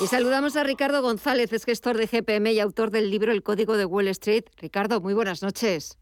Y 0.00 0.06
saludamos 0.06 0.56
a 0.56 0.64
Ricardo 0.64 1.02
González, 1.02 1.52
es 1.52 1.66
gestor 1.66 1.98
de 1.98 2.06
GPM 2.06 2.52
y 2.52 2.60
autor 2.60 2.90
del 2.90 3.10
libro 3.10 3.32
El 3.32 3.42
Código 3.42 3.76
de 3.76 3.84
Wall 3.84 4.08
Street. 4.08 4.44
Ricardo, 4.56 5.02
muy 5.02 5.12
buenas 5.12 5.42
noches. 5.42 5.98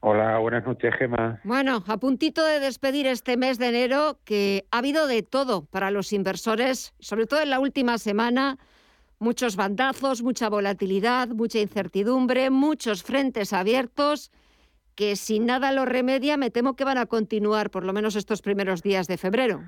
Hola, 0.00 0.36
buenas 0.40 0.66
noches, 0.66 0.92
Gema. 0.98 1.40
Bueno, 1.42 1.82
a 1.86 1.96
puntito 1.96 2.44
de 2.44 2.60
despedir 2.60 3.06
este 3.06 3.38
mes 3.38 3.58
de 3.58 3.68
enero, 3.68 4.18
que 4.24 4.66
ha 4.70 4.78
habido 4.78 5.06
de 5.06 5.22
todo 5.22 5.64
para 5.64 5.90
los 5.90 6.12
inversores, 6.12 6.92
sobre 6.98 7.24
todo 7.24 7.40
en 7.40 7.48
la 7.48 7.60
última 7.60 7.96
semana. 7.96 8.58
Muchos 9.18 9.56
bandazos, 9.56 10.22
mucha 10.22 10.50
volatilidad, 10.50 11.28
mucha 11.28 11.60
incertidumbre, 11.60 12.50
muchos 12.50 13.04
frentes 13.04 13.54
abiertos 13.54 14.30
que 14.94 15.16
si 15.16 15.40
nada 15.40 15.72
lo 15.72 15.86
remedia, 15.86 16.36
me 16.36 16.50
temo 16.50 16.76
que 16.76 16.84
van 16.84 16.98
a 16.98 17.06
continuar 17.06 17.70
por 17.70 17.84
lo 17.84 17.94
menos 17.94 18.16
estos 18.16 18.42
primeros 18.42 18.82
días 18.82 19.06
de 19.06 19.16
febrero. 19.16 19.62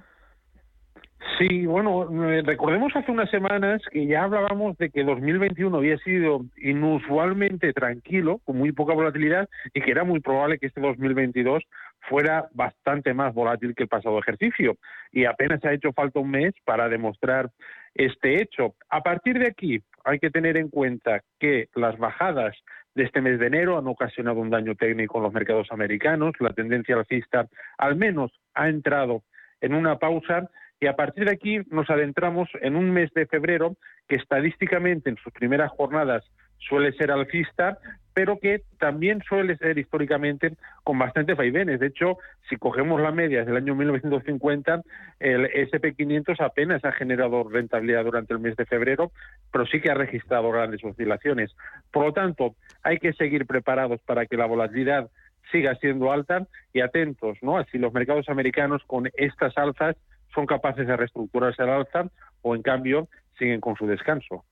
Sí, 1.38 1.66
bueno, 1.66 2.08
eh, 2.30 2.42
recordemos 2.42 2.94
hace 2.96 3.12
unas 3.12 3.28
semanas 3.30 3.82
que 3.90 4.06
ya 4.06 4.24
hablábamos 4.24 4.76
de 4.78 4.90
que 4.90 5.04
2021 5.04 5.76
había 5.76 5.98
sido 5.98 6.46
inusualmente 6.56 7.72
tranquilo, 7.74 8.40
con 8.44 8.56
muy 8.56 8.72
poca 8.72 8.94
volatilidad, 8.94 9.48
y 9.74 9.82
que 9.82 9.90
era 9.90 10.04
muy 10.04 10.20
probable 10.20 10.58
que 10.58 10.66
este 10.66 10.80
2022 10.80 11.62
fuera 12.08 12.48
bastante 12.54 13.12
más 13.12 13.34
volátil 13.34 13.74
que 13.74 13.82
el 13.82 13.88
pasado 13.88 14.18
ejercicio. 14.18 14.76
Y 15.12 15.26
apenas 15.26 15.62
ha 15.64 15.72
hecho 15.72 15.92
falta 15.92 16.20
un 16.20 16.30
mes 16.30 16.54
para 16.64 16.88
demostrar 16.88 17.50
este 17.94 18.40
hecho. 18.40 18.74
A 18.88 19.02
partir 19.02 19.38
de 19.38 19.48
aquí, 19.48 19.82
hay 20.04 20.18
que 20.18 20.30
tener 20.30 20.56
en 20.56 20.68
cuenta 20.68 21.20
que 21.38 21.68
las 21.74 21.98
bajadas 21.98 22.56
de 22.94 23.04
este 23.04 23.20
mes 23.20 23.38
de 23.38 23.48
enero 23.48 23.76
han 23.76 23.86
ocasionado 23.88 24.40
un 24.40 24.50
daño 24.50 24.74
técnico 24.74 25.18
en 25.18 25.24
los 25.24 25.32
mercados 25.32 25.68
americanos. 25.70 26.32
La 26.40 26.54
tendencia 26.54 26.96
alcista 26.96 27.46
al 27.76 27.96
menos 27.96 28.32
ha 28.54 28.68
entrado 28.68 29.22
en 29.60 29.74
una 29.74 29.98
pausa 29.98 30.48
y 30.80 30.86
a 30.86 30.96
partir 30.96 31.24
de 31.24 31.32
aquí 31.32 31.58
nos 31.70 31.88
adentramos 31.88 32.48
en 32.60 32.76
un 32.76 32.90
mes 32.90 33.12
de 33.14 33.26
febrero 33.26 33.76
que 34.08 34.16
estadísticamente 34.16 35.10
en 35.10 35.16
sus 35.16 35.32
primeras 35.32 35.70
jornadas 35.70 36.24
suele 36.58 36.92
ser 36.92 37.10
alcista, 37.10 37.78
pero 38.14 38.38
que 38.38 38.62
también 38.78 39.22
suele 39.28 39.56
ser 39.56 39.78
históricamente 39.78 40.56
con 40.84 40.98
bastantes 40.98 41.36
vaivenes. 41.36 41.80
De 41.80 41.88
hecho, 41.88 42.18
si 42.48 42.56
cogemos 42.56 43.00
la 43.00 43.12
media 43.12 43.44
del 43.44 43.56
año 43.56 43.74
1950, 43.74 44.82
el 45.20 45.50
SP500 45.50 46.40
apenas 46.40 46.84
ha 46.84 46.92
generado 46.92 47.44
rentabilidad 47.44 48.04
durante 48.04 48.32
el 48.32 48.40
mes 48.40 48.56
de 48.56 48.64
febrero, 48.64 49.12
pero 49.52 49.66
sí 49.66 49.80
que 49.80 49.90
ha 49.90 49.94
registrado 49.94 50.50
grandes 50.50 50.82
oscilaciones. 50.82 51.54
Por 51.92 52.06
lo 52.06 52.12
tanto, 52.12 52.54
hay 52.82 52.98
que 52.98 53.12
seguir 53.12 53.46
preparados 53.46 54.00
para 54.02 54.26
que 54.26 54.36
la 54.36 54.46
volatilidad 54.46 55.10
siga 55.52 55.74
siendo 55.76 56.10
alta 56.10 56.46
y 56.72 56.80
atentos, 56.80 57.38
¿no? 57.42 57.58
Así 57.58 57.78
los 57.78 57.92
mercados 57.92 58.28
americanos 58.28 58.82
con 58.86 59.08
estas 59.14 59.56
alzas 59.58 59.96
son 60.36 60.46
capaces 60.46 60.86
de 60.86 60.96
reestructurarse 60.96 61.62
al 61.62 61.70
alza 61.70 62.08
o, 62.42 62.54
en 62.54 62.62
cambio, 62.62 63.08
siguen 63.36 63.60
con 63.60 63.74
su 63.74 63.86
descanso. 63.86 64.44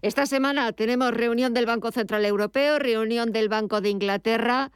Esta 0.00 0.26
semana 0.26 0.72
tenemos 0.72 1.12
reunión 1.12 1.52
del 1.52 1.66
Banco 1.66 1.90
Central 1.90 2.24
Europeo, 2.24 2.78
reunión 2.78 3.32
del 3.32 3.48
Banco 3.48 3.80
de 3.80 3.90
Inglaterra 3.90 4.70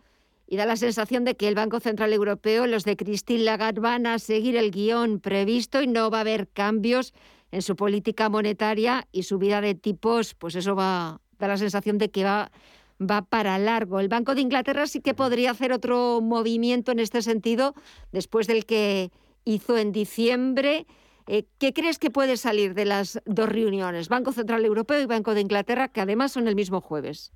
y 0.47 0.57
da 0.57 0.67
la 0.67 0.77
sensación 0.77 1.25
de 1.25 1.37
que 1.37 1.49
el 1.49 1.55
Banco 1.55 1.81
Central 1.81 2.13
Europeo, 2.13 2.67
los 2.67 2.85
de 2.85 2.97
Christine 2.97 3.45
Lagarde, 3.45 3.81
van 3.81 4.07
a 4.07 4.19
seguir 4.19 4.57
el 4.57 4.71
guion 4.71 5.21
previsto 5.21 5.83
y 5.83 5.87
no 5.87 6.11
va 6.11 6.19
a 6.19 6.21
haber 6.23 6.49
cambios 6.49 7.15
en 7.53 7.63
su 7.63 7.77
política 7.77 8.29
monetaria 8.29 9.07
y 9.13 9.23
subida 9.23 9.61
de 9.61 9.75
tipos, 9.75 10.35
pues 10.35 10.55
eso 10.57 10.75
va 10.75 11.21
da 11.39 11.49
la 11.49 11.59
sensación 11.59 11.99
de 11.99 12.11
que 12.11 12.25
va 12.25 12.51
va 12.99 13.23
para 13.23 13.59
largo. 13.59 14.01
El 14.01 14.09
Banco 14.09 14.35
de 14.35 14.41
Inglaterra 14.41 14.87
sí 14.87 15.01
que 15.01 15.15
podría 15.15 15.51
hacer 15.51 15.73
otro 15.73 16.21
movimiento 16.23 16.93
en 16.93 16.99
este 16.99 17.23
sentido 17.23 17.75
después 18.11 18.47
del 18.47 18.65
que 18.65 19.11
hizo 19.47 19.79
en 19.79 19.93
diciembre. 19.93 20.85
Eh, 21.27 21.45
¿Qué 21.59 21.73
crees 21.73 21.99
que 21.99 22.11
puede 22.11 22.37
salir 22.37 22.75
de 22.75 22.85
las 22.85 23.23
dos 23.25 23.49
reuniones, 23.49 24.11
Banco 24.11 24.33
Central 24.33 24.65
Europeo 24.65 25.01
y 25.01 25.07
Banco 25.07 25.35
de 25.35 25.41
Inglaterra, 25.41 25.89
que 25.89 26.03
además 26.03 26.33
son 26.33 26.47
el 26.47 26.55
mismo 26.55 26.83
jueves? 26.83 27.33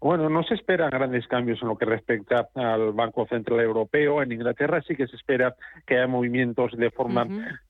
Bueno, 0.00 0.28
no 0.28 0.44
se 0.44 0.54
esperan 0.54 0.90
grandes 0.90 1.26
cambios 1.26 1.60
en 1.60 1.68
lo 1.68 1.76
que 1.76 1.84
respecta 1.84 2.48
al 2.54 2.92
Banco 2.92 3.26
Central 3.26 3.58
Europeo. 3.60 4.22
En 4.22 4.30
Inglaterra 4.30 4.80
sí 4.86 4.94
que 4.94 5.08
se 5.08 5.16
espera 5.16 5.56
que 5.86 5.96
haya 5.96 6.06
movimientos 6.06 6.70
de 6.76 6.90
forma 6.92 7.26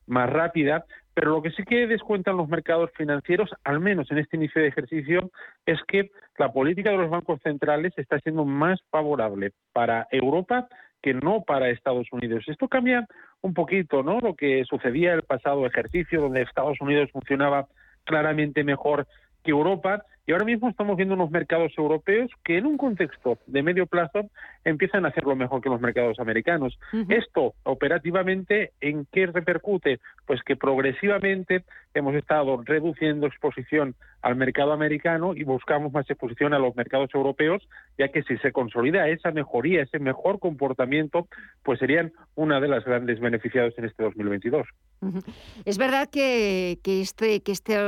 más 0.06 0.28
rápida, 0.28 0.85
pero 1.14 1.30
lo 1.30 1.40
que 1.40 1.52
sí 1.52 1.64
que 1.64 1.87
descuentan 1.87 2.37
los 2.37 2.49
mercados 2.49 2.90
financieros, 2.94 3.50
al 3.64 3.80
menos 3.80 4.11
en 4.11 4.18
este 4.18 4.37
inicio 4.37 4.61
de 4.61 4.68
ejercicio, 4.68 5.30
es 5.64 5.78
que 5.88 6.11
la 6.38 6.52
política 6.52 6.90
de 6.90 6.99
los 6.99 7.08
bancos 7.08 7.40
centrales 7.42 7.94
está 7.97 8.20
siendo 8.20 8.44
más 8.44 8.78
favorable 8.90 9.52
para 9.73 10.06
Europa 10.11 10.68
que 11.02 11.14
no 11.14 11.43
para 11.43 11.71
Estados 11.71 12.07
Unidos. 12.12 12.45
Esto 12.47 12.69
cambia 12.69 13.07
un 13.40 13.55
poquito, 13.55 14.02
¿no? 14.02 14.21
Lo 14.21 14.35
que 14.35 14.64
sucedía 14.64 15.14
el 15.14 15.23
pasado 15.23 15.67
ejercicio, 15.67 16.21
donde 16.21 16.43
Estados 16.43 16.81
Unidos 16.81 17.11
funcionaba 17.12 17.69
claramente 18.05 18.64
mejor 18.64 19.07
que 19.45 19.50
Europa, 19.52 20.02
Y 20.28 20.32
ahora 20.32 20.44
mismo 20.44 20.68
estamos 20.68 20.99
viendo 20.99 21.14
unos 21.14 21.30
mercados 21.30 21.73
europeos 21.78 22.30
que 22.44 22.58
en 22.58 22.66
un 22.66 22.76
contexto 22.76 23.38
de 23.47 23.62
medio 23.62 23.87
plazo 23.87 24.28
empiezan 24.62 25.06
a 25.06 25.08
hacerlo 25.08 25.35
mejor 25.35 25.62
que 25.62 25.70
los 25.70 25.80
mercados 25.80 26.20
americanos. 26.20 26.78
Esto 27.08 27.54
operativamente, 27.62 28.73
¿en 28.82 29.06
qué 29.11 29.25
repercute? 29.25 30.00
Pues 30.26 30.42
que 30.42 30.54
progresivamente 30.54 31.64
hemos 31.94 32.14
estado 32.14 32.62
reduciendo 32.62 33.26
exposición 33.26 33.94
al 34.20 34.37
mercado 34.37 34.73
americano 34.73 35.35
y 35.35 35.44
buscamos 35.44 35.94
más 35.94 36.08
exposición 36.11 36.52
a 36.52 36.58
los 36.58 36.76
mercados 36.76 37.08
europeos, 37.14 37.66
ya 37.97 38.08
que 38.08 38.23
si 38.25 38.37
se 38.38 38.52
consolida 38.52 39.08
esa 39.08 39.30
mejoría, 39.30 39.82
ese 39.82 39.99
mejor 39.99 40.40
comportamiento, 40.40 41.26
pues 41.62 41.78
serían 41.78 42.12
una 42.35 42.61
de 42.61 42.68
las 42.68 42.85
grandes 42.85 43.18
beneficiados 43.18 43.73
en 43.78 43.87
este 43.87 44.02
2022. 44.02 44.66
Es 45.64 45.78
verdad 45.78 46.08
que, 46.11 46.78
este, 46.85 47.40
que 47.40 47.52
este 47.52 47.78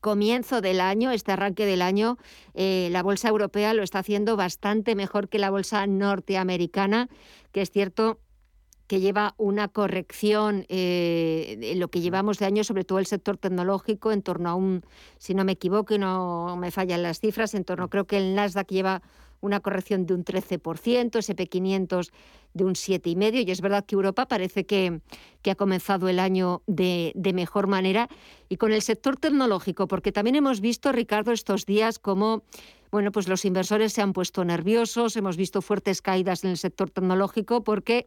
comienzo 0.00 0.60
del 0.60 0.80
año, 0.80 1.10
este 1.10 1.32
arranque 1.32 1.66
del 1.66 1.82
año, 1.82 1.85
eh, 2.54 2.88
la 2.90 3.02
bolsa 3.02 3.28
europea 3.28 3.74
lo 3.74 3.82
está 3.82 4.00
haciendo 4.00 4.36
bastante 4.36 4.94
mejor 4.94 5.28
que 5.28 5.38
la 5.38 5.50
bolsa 5.50 5.86
norteamericana, 5.86 7.08
que 7.52 7.62
es 7.62 7.70
cierto 7.70 8.20
que 8.86 9.00
lleva 9.00 9.34
una 9.36 9.68
corrección 9.68 10.64
eh, 10.68 11.58
en 11.60 11.80
lo 11.80 11.88
que 11.88 12.00
llevamos 12.00 12.38
de 12.38 12.46
año, 12.46 12.62
sobre 12.62 12.84
todo 12.84 12.98
el 12.98 13.06
sector 13.06 13.36
tecnológico, 13.36 14.12
en 14.12 14.22
torno 14.22 14.48
a 14.48 14.54
un, 14.54 14.84
si 15.18 15.34
no 15.34 15.44
me 15.44 15.52
equivoco 15.52 15.94
y 15.94 15.98
no 15.98 16.56
me 16.56 16.70
fallan 16.70 17.02
las 17.02 17.20
cifras, 17.20 17.54
en 17.54 17.64
torno, 17.64 17.90
creo 17.90 18.06
que 18.06 18.16
el 18.18 18.34
Nasdaq 18.34 18.68
lleva 18.68 19.02
una 19.46 19.60
corrección 19.60 20.06
de 20.06 20.14
un 20.14 20.24
13%, 20.24 20.60
SP500 21.10 22.10
de 22.54 22.64
un 22.64 22.74
7,5%, 22.74 23.46
y 23.46 23.50
es 23.50 23.60
verdad 23.60 23.84
que 23.86 23.94
Europa 23.94 24.26
parece 24.26 24.66
que, 24.66 25.00
que 25.42 25.50
ha 25.50 25.54
comenzado 25.54 26.08
el 26.08 26.18
año 26.18 26.62
de, 26.66 27.12
de, 27.14 27.32
mejor 27.32 27.66
manera. 27.66 28.08
Y 28.48 28.56
con 28.56 28.72
el 28.72 28.82
sector 28.82 29.16
tecnológico, 29.16 29.88
porque 29.88 30.12
también 30.12 30.36
hemos 30.36 30.60
visto, 30.60 30.92
Ricardo, 30.92 31.32
estos 31.32 31.66
días 31.66 31.98
cómo 31.98 32.42
bueno, 32.92 33.10
pues 33.10 33.28
los 33.28 33.44
inversores 33.44 33.92
se 33.92 34.00
han 34.00 34.12
puesto 34.12 34.44
nerviosos, 34.44 35.16
hemos 35.16 35.36
visto 35.36 35.60
fuertes 35.60 36.00
caídas 36.00 36.44
en 36.44 36.50
el 36.50 36.56
sector 36.56 36.88
tecnológico 36.88 37.64
porque 37.64 38.06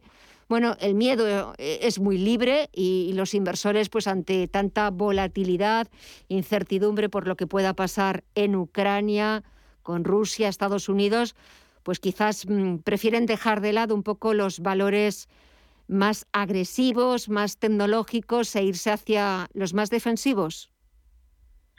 bueno, 0.50 0.76
el 0.80 0.96
miedo 0.96 1.54
eh, 1.58 1.78
es 1.82 2.00
muy 2.00 2.18
libre 2.18 2.70
y, 2.72 3.12
los 3.12 3.34
inversores, 3.34 3.88
pues 3.88 4.08
ante 4.08 4.48
tanta 4.48 4.90
volatilidad, 4.90 5.86
incertidumbre 6.26 7.08
por 7.08 7.28
lo 7.28 7.36
que 7.36 7.46
pueda 7.46 7.72
pasar 7.74 8.24
en 8.34 8.56
Ucrania, 8.56 9.44
con 9.82 10.04
Rusia, 10.04 10.48
Estados 10.48 10.88
Unidos, 10.88 11.34
pues 11.82 12.00
quizás 12.00 12.46
mm, 12.48 12.78
prefieren 12.78 13.26
dejar 13.26 13.60
de 13.60 13.72
lado 13.72 13.94
un 13.94 14.02
poco 14.02 14.34
los 14.34 14.60
valores 14.60 15.28
más 15.88 16.26
agresivos, 16.32 17.28
más 17.28 17.58
tecnológicos 17.58 18.54
e 18.54 18.62
irse 18.62 18.90
hacia 18.90 19.48
los 19.54 19.74
más 19.74 19.90
defensivos. 19.90 20.70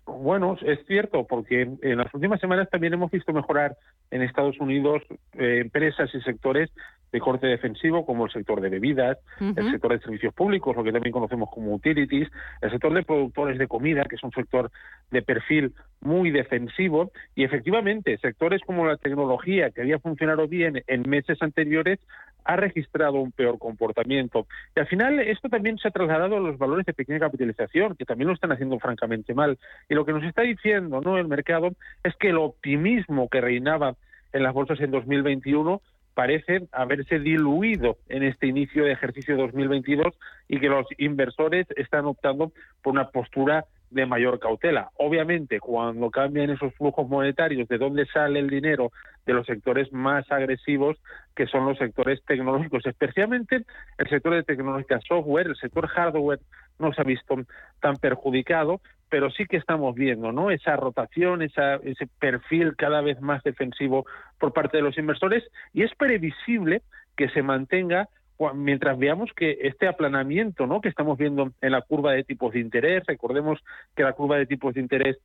Bueno, 0.06 0.58
es 0.66 0.80
cierto, 0.88 1.26
porque 1.26 1.62
en 1.82 1.98
las 1.98 2.14
últimas 2.14 2.42
semanas 2.42 2.70
también 2.70 2.94
hemos 2.94 3.12
visto 3.12 3.32
mejorar 3.32 3.78
en 4.10 4.22
Estados 4.22 4.60
Unidos 4.60 5.04
eh, 5.34 5.60
empresas 5.62 6.10
y 6.14 6.22
sectores 6.22 6.70
de 7.12 7.20
corte 7.20 7.48
defensivo, 7.48 8.06
como 8.06 8.26
el 8.26 8.32
sector 8.32 8.62
de 8.62 8.70
bebidas, 8.70 9.18
el 9.40 9.72
sector 9.72 9.92
de 9.92 10.00
servicios 10.00 10.34
públicos, 10.34 10.76
lo 10.76 10.84
que 10.84 10.92
también 10.92 11.12
conocemos 11.12 11.50
como 11.50 11.74
utilities, 11.74 12.30
el 12.62 12.72
sector 12.72 12.94
de 12.94 13.04
productores 13.04 13.58
de 13.58 13.68
comida, 13.68 14.06
que 14.06 14.16
es 14.16 14.24
un 14.24 14.32
sector 14.32 14.72
de 15.12 15.22
perfil 15.22 15.74
muy 16.00 16.32
defensivo, 16.32 17.12
y 17.36 17.44
efectivamente 17.44 18.18
sectores 18.18 18.62
como 18.66 18.86
la 18.86 18.98
tecnología, 18.98 19.72
que 19.72 19.82
había 19.82 20.00
funcionado 20.00 20.48
bien 20.48 20.84
en 20.88 21.10
meses 21.10 21.42
anteriores, 21.42 22.00
ha 22.44 22.56
registrado 22.56 23.20
un 23.20 23.32
peor 23.32 23.60
comportamiento. 23.60 24.48
Y 24.76 24.80
al 24.80 24.88
final 24.88 25.20
esto 25.20 25.50
también 25.50 25.78
se 25.78 25.88
ha 25.88 25.92
trasladado 25.92 26.38
a 26.38 26.40
los 26.40 26.58
valores 26.58 26.86
de 26.86 26.94
pequeña 26.94 27.20
capitalización, 27.20 27.96
que 27.96 28.06
también 28.06 28.30
lo 28.30 28.34
están 28.34 28.52
haciendo 28.52 28.80
francamente 28.80 29.34
mal. 29.34 29.60
Y 29.90 29.96
lo 29.96 30.06
que 30.06 30.14
nos 30.14 30.24
está 30.24 30.42
diciendo 30.42 31.02
¿no? 31.02 31.18
el 31.18 31.28
mercado 31.28 31.72
es 32.04 32.16
que 32.16 32.30
el 32.30 32.38
optimismo 32.38 33.30
que 33.30 33.42
reinaba 33.42 33.96
en 34.34 34.44
las 34.44 34.54
bolsas 34.54 34.80
en 34.80 34.92
2021 34.92 35.82
parece 36.14 36.68
haberse 36.72 37.20
diluido 37.20 37.98
en 38.10 38.24
este 38.24 38.48
inicio 38.48 38.84
de 38.84 38.92
ejercicio 38.92 39.38
2022 39.38 40.14
y 40.48 40.60
que 40.60 40.68
los 40.68 40.86
inversores 40.98 41.68
están 41.76 42.06
optando 42.06 42.52
por 42.82 42.94
una 42.94 43.10
postura 43.10 43.66
de 43.92 44.06
mayor 44.06 44.40
cautela. 44.40 44.90
Obviamente, 44.98 45.60
cuando 45.60 46.10
cambian 46.10 46.50
esos 46.50 46.74
flujos 46.76 47.08
monetarios, 47.08 47.68
de 47.68 47.78
dónde 47.78 48.06
sale 48.06 48.40
el 48.40 48.50
dinero 48.50 48.92
de 49.26 49.34
los 49.34 49.46
sectores 49.46 49.92
más 49.92 50.30
agresivos, 50.32 50.98
que 51.36 51.46
son 51.46 51.66
los 51.66 51.78
sectores 51.78 52.24
tecnológicos, 52.26 52.86
especialmente 52.86 53.66
el 53.98 54.10
sector 54.10 54.34
de 54.34 54.44
tecnología 54.44 55.00
software, 55.08 55.48
el 55.48 55.56
sector 55.58 55.88
hardware 55.88 56.40
no 56.80 56.94
se 56.94 57.02
ha 57.02 57.04
visto 57.04 57.36
tan 57.82 57.98
perjudicado, 57.98 58.82
pero 59.12 59.30
sí 59.30 59.46
que 59.46 59.58
estamos 59.58 59.94
viendo 59.94 60.32
¿no? 60.32 60.52
esa 60.52 60.78
rotación, 60.78 61.42
esa, 61.42 61.76
ese 61.76 62.08
perfil 62.18 62.78
cada 62.78 63.02
vez 63.02 63.20
más 63.20 63.44
defensivo 63.44 64.06
por 64.40 64.54
parte 64.54 64.78
de 64.78 64.84
los 64.84 64.98
inversores 64.98 65.44
y 65.74 65.84
es 65.84 65.94
previsible 65.96 66.82
que 67.18 67.28
se 67.28 67.44
mantenga 67.44 68.08
mientras 68.54 68.98
veamos 68.98 69.32
que 69.36 69.58
este 69.62 69.88
aplanamiento 69.88 70.66
¿no? 70.68 70.82
que 70.82 70.90
estamos 70.90 71.18
viendo 71.18 71.52
en 71.62 71.72
la 71.72 71.82
curva 71.82 72.14
de 72.14 72.24
tipos 72.24 72.54
de 72.54 72.60
interés, 72.60 73.04
recordemos 73.06 73.60
que 73.96 74.04
la 74.04 74.14
curva 74.14 74.38
de 74.38 74.46
tipos 74.46 74.74
de 74.74 74.82
interés 74.82 75.18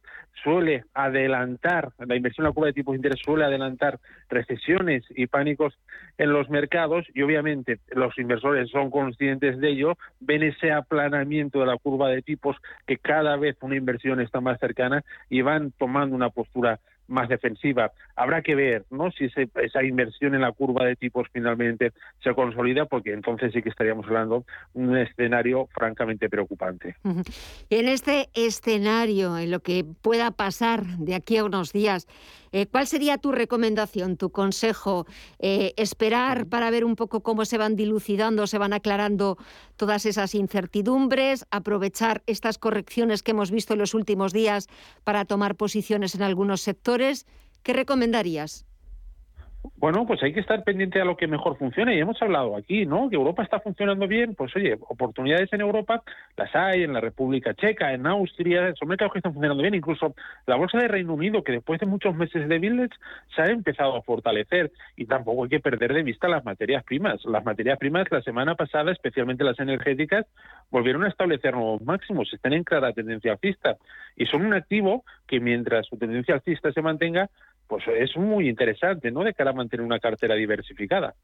suele 0.43 0.85
adelantar, 0.95 1.93
la 1.99 2.17
inversión 2.17 2.45
en 2.45 2.51
la 2.51 2.55
curva 2.55 2.69
de 2.69 2.73
tipos 2.75 2.93
de 2.93 2.97
interés 2.97 3.21
suele 3.25 3.45
adelantar 3.45 3.99
recesiones 4.29 5.05
y 5.11 5.27
pánicos 5.27 5.79
en 6.19 6.33
los 6.33 6.51
mercados 6.51 7.07
y 7.15 7.23
obviamente 7.23 7.79
los 7.91 8.17
inversores 8.19 8.71
son 8.71 8.91
conscientes 8.91 9.59
de 9.59 9.71
ello, 9.71 9.97
ven 10.21 10.43
ese 10.43 10.73
aplanamiento 10.73 11.61
de 11.61 11.67
la 11.67 11.79
curva 11.79 12.09
de 12.09 12.23
tipos 12.23 12.57
que 12.87 12.99
cada 12.99 13.37
vez 13.37 13.57
una 13.61 13.77
inversión 13.77 14.21
está 14.21 14.41
más 14.41 14.59
cercana 14.61 15.03
y 15.31 15.43
van 15.43 15.73
tomando 15.73 16.15
una 16.15 16.31
postura 16.31 16.81
más 17.09 17.29
defensiva. 17.29 17.93
Habrá 18.15 18.43
que 18.43 18.55
ver 18.55 18.85
¿no? 18.91 19.11
si 19.11 19.27
esa 19.27 19.85
inversión 19.85 20.35
en 20.35 20.41
la 20.41 20.53
curva 20.53 20.85
de 20.85 20.97
tipos 20.97 21.27
finalmente 21.33 21.93
se 22.23 22.35
consolida, 22.35 22.87
porque 22.87 23.13
entonces 23.13 23.53
sí 23.53 23.63
que 23.63 23.69
estaríamos 23.69 24.07
hablando 24.07 24.45
de 24.75 24.83
un 24.83 24.97
escenario 24.97 25.69
francamente 25.73 26.29
preocupante. 26.29 26.97
En 27.71 27.89
este 27.89 28.29
escenario, 28.35 29.39
en 29.39 29.51
lo 29.51 29.61
que 29.61 29.85
pueda 30.03 30.31
pasar 30.31 30.85
de 30.85 31.15
aquí 31.15 31.37
a 31.37 31.45
unos 31.45 31.73
días, 31.73 32.07
eh, 32.57 32.67
¿cuál 32.67 32.87
sería 32.87 33.19
tu 33.19 33.33
recomendación, 33.33 34.17
tu 34.17 34.31
consejo? 34.31 35.07
Eh, 35.39 35.75
¿Esperar 35.77 36.47
para 36.47 36.71
ver 36.71 36.87
un 36.87 36.97
poco 36.97 37.23
cómo 37.23 37.45
se 37.45 37.59
van 37.59 37.77
dilucidando, 37.77 38.47
se 38.47 38.57
van 38.57 38.73
aclarando 38.73 39.37
todas 39.77 40.07
esas 40.07 40.35
incertidumbres? 40.35 41.45
¿Aprovechar 41.51 42.23
estas 42.27 42.57
correcciones 42.57 43.23
que 43.23 43.33
hemos 43.33 43.51
visto 43.51 43.75
en 43.75 43.81
los 43.81 43.93
últimos 43.93 44.33
días 44.33 44.69
para 45.05 45.27
tomar 45.27 45.57
posiciones 45.57 46.15
en 46.15 46.23
algunos 46.23 46.63
sectores? 46.63 47.27
¿Qué 47.63 47.75
recomendarías? 47.75 48.66
Bueno, 49.77 50.07
pues 50.07 50.23
hay 50.23 50.33
que 50.33 50.41
estar 50.41 50.63
pendiente 50.65 51.01
a 51.01 51.05
lo 51.05 51.17
que 51.17 51.27
mejor 51.27 51.57
funcione. 51.59 51.97
Y 51.97 52.01
hemos 52.01 52.21
hablado 52.23 52.57
aquí, 52.57 52.87
¿no? 52.87 53.09
Que 53.09 53.17
Europa 53.17 53.43
está 53.43 53.61
funcionando 53.61 54.07
bien. 54.07 54.35
Pues 54.35 54.55
oye, 54.57 54.77
oportunidades 54.89 55.53
en 55.53 55.61
Europa 55.61 56.03
las 56.37 56.55
hay, 56.55 56.83
en 56.83 56.93
la 56.93 57.01
República 57.01 57.55
Checa, 57.55 57.93
en 57.93 58.07
Austria, 58.07 58.75
son 58.79 58.89
mercados 58.89 59.13
que 59.13 59.19
están 59.19 59.33
funcionando 59.33 59.63
bien. 59.63 59.75
Incluso 59.75 60.15
la 60.47 60.57
bolsa 60.57 60.79
de 60.79 60.89
Reino 60.89 61.15
Unido, 61.15 61.43
que 61.43 61.53
después 61.53 61.81
de 61.81 61.87
muchos 61.87 62.15
meses 62.15 62.43
de 62.43 62.49
débiles, 62.49 62.91
se 63.35 63.43
ha 63.43 63.47
empezado 63.47 63.97
a 63.97 64.03
fortalecer. 64.03 64.73
Y 64.97 65.07
tampoco 65.07 65.45
hay 65.45 65.51
que 65.51 65.61
perder 65.61 65.93
de 65.93 66.03
vista 66.03 66.29
las 66.29 66.45
materias 66.45 66.85
primas. 66.85 67.25
Las 67.25 67.45
materias 67.45 67.79
primas 67.79 68.07
la 68.11 68.23
semana 68.23 68.55
pasada, 68.55 68.93
especialmente 68.93 69.45
las 69.45 69.59
energéticas, 69.61 70.27
volvieron 70.71 71.05
a 71.05 71.09
establecer 71.09 71.55
nuevos 71.55 71.83
máximos. 71.83 72.33
Están 72.33 72.53
en 72.53 72.65
clara 72.65 72.93
tendencia 72.93 73.33
alcista. 73.33 73.77
Y 74.17 74.27
son 74.27 74.45
un 74.45 74.55
activo 74.55 75.05
que 75.27 75.41
mientras 75.41 75.87
su 75.87 75.99
tendencia 75.99 76.35
alcista 76.35 76.73
se 76.73 76.83
mantenga, 76.83 77.29
pues 77.67 77.85
es 77.89 78.17
muy 78.17 78.49
interesante, 78.49 79.11
¿no? 79.11 79.25
De 79.25 79.35
cara 79.35 79.51
a 79.51 79.55
mantener 79.55 79.85
una 79.85 79.99
cartera 79.99 80.35
diversificada. 80.35 81.15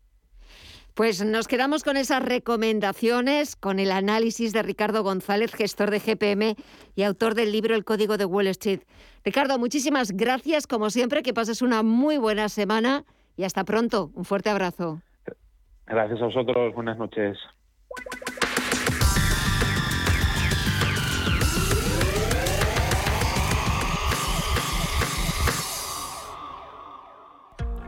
Pues 0.94 1.24
nos 1.24 1.48
quedamos 1.48 1.85
con 1.85 1.96
esas 1.96 2.22
recomendaciones, 2.22 3.57
con 3.57 3.78
el 3.78 3.90
análisis 3.90 4.52
de 4.52 4.62
Ricardo 4.62 5.02
González, 5.02 5.55
gestor 5.55 5.90
de 5.90 6.00
GPM 6.00 6.55
y 6.94 7.02
autor 7.05 7.35
del 7.35 7.50
libro 7.50 7.74
El 7.74 7.85
Código 7.85 8.18
de 8.18 8.26
Wall 8.26 8.48
Street. 8.48 8.81
Ricardo, 9.24 9.59
muchísimas 9.59 10.12
gracias, 10.12 10.66
como 10.66 10.90
siempre, 10.90 11.22
que 11.22 11.33
pases 11.33 11.62
una 11.62 11.83
muy 11.83 12.18
buena 12.18 12.50
semana 12.50 13.05
y 13.38 13.44
hasta 13.44 13.64
pronto. 13.64 14.11
Un 14.14 14.26
fuerte 14.26 14.50
abrazo. 14.50 15.00
Gracias 15.87 16.20
a 16.20 16.26
vosotros, 16.26 16.74
buenas 16.74 16.98
noches. 16.98 17.38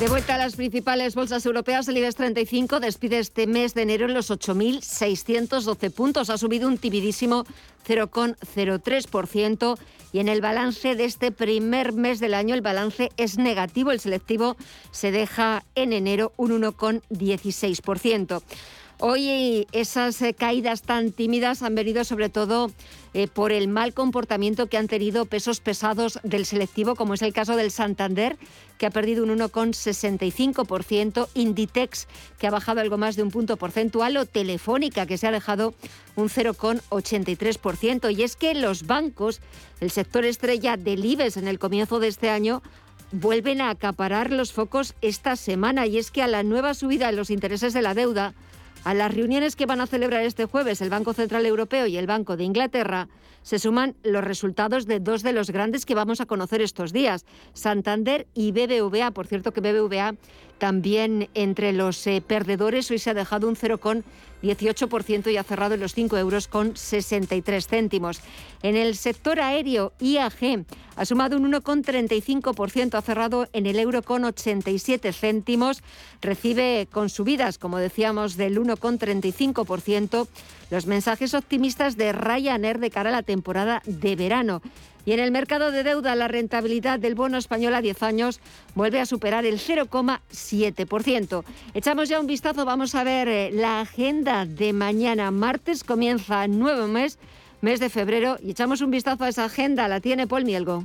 De 0.00 0.08
vuelta 0.08 0.36
a 0.36 0.38
las 0.38 0.56
principales 0.56 1.14
bolsas 1.14 1.44
europeas, 1.44 1.86
el 1.86 1.98
IBEX 1.98 2.16
35 2.16 2.80
despide 2.80 3.18
este 3.18 3.46
mes 3.46 3.74
de 3.74 3.82
enero 3.82 4.06
en 4.06 4.14
los 4.14 4.30
8.612 4.30 5.90
puntos. 5.90 6.30
Ha 6.30 6.38
subido 6.38 6.68
un 6.68 6.78
timidísimo 6.78 7.44
0,03% 7.86 9.78
y 10.14 10.20
en 10.20 10.28
el 10.28 10.40
balance 10.40 10.96
de 10.96 11.04
este 11.04 11.32
primer 11.32 11.92
mes 11.92 12.18
del 12.18 12.32
año 12.32 12.54
el 12.54 12.62
balance 12.62 13.10
es 13.18 13.36
negativo. 13.36 13.90
El 13.90 14.00
selectivo 14.00 14.56
se 14.90 15.12
deja 15.12 15.66
en 15.74 15.92
enero 15.92 16.32
un 16.38 16.62
1,16%. 16.62 18.42
Hoy 19.02 19.66
esas 19.72 20.20
eh, 20.20 20.34
caídas 20.34 20.82
tan 20.82 21.10
tímidas 21.12 21.62
han 21.62 21.74
venido 21.74 22.04
sobre 22.04 22.28
todo 22.28 22.70
eh, 23.14 23.28
por 23.28 23.50
el 23.50 23.66
mal 23.66 23.94
comportamiento 23.94 24.66
que 24.66 24.76
han 24.76 24.88
tenido 24.88 25.24
pesos 25.24 25.60
pesados 25.60 26.18
del 26.22 26.44
selectivo, 26.44 26.94
como 26.96 27.14
es 27.14 27.22
el 27.22 27.32
caso 27.32 27.56
del 27.56 27.70
Santander, 27.70 28.36
que 28.76 28.84
ha 28.84 28.90
perdido 28.90 29.24
un 29.24 29.30
1,65%, 29.30 31.28
Inditex, 31.32 32.08
que 32.38 32.46
ha 32.46 32.50
bajado 32.50 32.82
algo 32.82 32.98
más 32.98 33.16
de 33.16 33.22
un 33.22 33.30
punto 33.30 33.56
porcentual, 33.56 34.18
o 34.18 34.26
Telefónica, 34.26 35.06
que 35.06 35.16
se 35.16 35.26
ha 35.26 35.32
dejado 35.32 35.72
un 36.14 36.28
0,83%. 36.28 38.14
Y 38.14 38.22
es 38.22 38.36
que 38.36 38.54
los 38.54 38.86
bancos, 38.86 39.40
el 39.80 39.90
sector 39.90 40.26
estrella 40.26 40.76
del 40.76 41.06
IBEX 41.06 41.38
en 41.38 41.48
el 41.48 41.58
comienzo 41.58 42.00
de 42.00 42.08
este 42.08 42.28
año, 42.28 42.62
vuelven 43.12 43.62
a 43.62 43.70
acaparar 43.70 44.30
los 44.30 44.52
focos 44.52 44.94
esta 45.00 45.36
semana. 45.36 45.86
Y 45.86 45.96
es 45.96 46.10
que 46.10 46.22
a 46.22 46.28
la 46.28 46.42
nueva 46.42 46.74
subida 46.74 47.06
de 47.06 47.16
los 47.16 47.30
intereses 47.30 47.72
de 47.72 47.80
la 47.80 47.94
deuda, 47.94 48.34
a 48.84 48.94
las 48.94 49.14
reuniones 49.14 49.56
que 49.56 49.66
van 49.66 49.80
a 49.80 49.86
celebrar 49.86 50.22
este 50.22 50.46
jueves 50.46 50.80
el 50.80 50.90
Banco 50.90 51.12
Central 51.12 51.46
Europeo 51.46 51.86
y 51.86 51.96
el 51.96 52.06
Banco 52.06 52.36
de 52.36 52.44
Inglaterra 52.44 53.08
se 53.42 53.58
suman 53.58 53.94
los 54.02 54.22
resultados 54.22 54.86
de 54.86 55.00
dos 55.00 55.22
de 55.22 55.32
los 55.32 55.50
grandes 55.50 55.86
que 55.86 55.94
vamos 55.94 56.20
a 56.20 56.26
conocer 56.26 56.60
estos 56.60 56.92
días, 56.92 57.24
Santander 57.54 58.26
y 58.34 58.52
BBVA. 58.52 59.12
Por 59.12 59.26
cierto 59.26 59.52
que 59.52 59.60
BBVA 59.60 60.14
también 60.60 61.30
entre 61.34 61.72
los 61.72 62.06
eh, 62.06 62.22
perdedores 62.24 62.90
hoy 62.90 62.98
se 62.98 63.10
ha 63.10 63.14
dejado 63.14 63.48
un 63.48 63.56
0,18% 63.56 65.32
y 65.32 65.36
ha 65.38 65.42
cerrado 65.42 65.74
en 65.74 65.80
los 65.80 65.94
5 65.94 66.18
euros 66.18 66.46
con 66.48 66.76
63 66.76 67.66
céntimos. 67.66 68.20
En 68.62 68.76
el 68.76 68.94
sector 68.94 69.40
aéreo, 69.40 69.92
IAG 69.98 70.66
ha 70.96 71.04
sumado 71.06 71.38
un 71.38 71.50
1,35%, 71.50 72.94
ha 72.94 73.00
cerrado 73.00 73.48
en 73.54 73.64
el 73.64 73.78
euro 73.78 74.02
con 74.02 74.24
87 74.24 75.12
céntimos, 75.14 75.82
recibe 76.20 76.86
con 76.92 77.08
subidas, 77.08 77.56
como 77.56 77.78
decíamos, 77.78 78.36
del 78.36 78.60
1,35% 78.60 80.28
los 80.70 80.86
mensajes 80.86 81.32
optimistas 81.32 81.96
de 81.96 82.12
Ryanair 82.12 82.78
de 82.78 82.90
cara 82.90 83.08
a 83.08 83.12
la 83.12 83.22
temporada 83.22 83.82
de 83.86 84.14
verano. 84.14 84.60
Y 85.04 85.12
en 85.12 85.20
el 85.20 85.30
mercado 85.30 85.70
de 85.70 85.82
deuda, 85.82 86.14
la 86.14 86.28
rentabilidad 86.28 86.98
del 86.98 87.14
bono 87.14 87.38
español 87.38 87.74
a 87.74 87.80
10 87.80 88.02
años 88.02 88.40
vuelve 88.74 89.00
a 89.00 89.06
superar 89.06 89.44
el 89.46 89.58
0,7%. 89.58 91.44
Echamos 91.74 92.08
ya 92.08 92.20
un 92.20 92.26
vistazo, 92.26 92.64
vamos 92.64 92.94
a 92.94 93.04
ver 93.04 93.28
eh, 93.28 93.50
la 93.52 93.80
agenda 93.80 94.46
de 94.46 94.72
mañana. 94.72 95.30
Martes 95.30 95.84
comienza 95.84 96.46
nuevo 96.48 96.86
mes, 96.86 97.18
mes 97.60 97.80
de 97.80 97.88
febrero, 97.88 98.36
y 98.42 98.50
echamos 98.50 98.80
un 98.80 98.90
vistazo 98.90 99.24
a 99.24 99.28
esa 99.28 99.44
agenda. 99.44 99.88
La 99.88 100.00
tiene 100.00 100.26
Paul 100.26 100.44
Mielgo. 100.44 100.84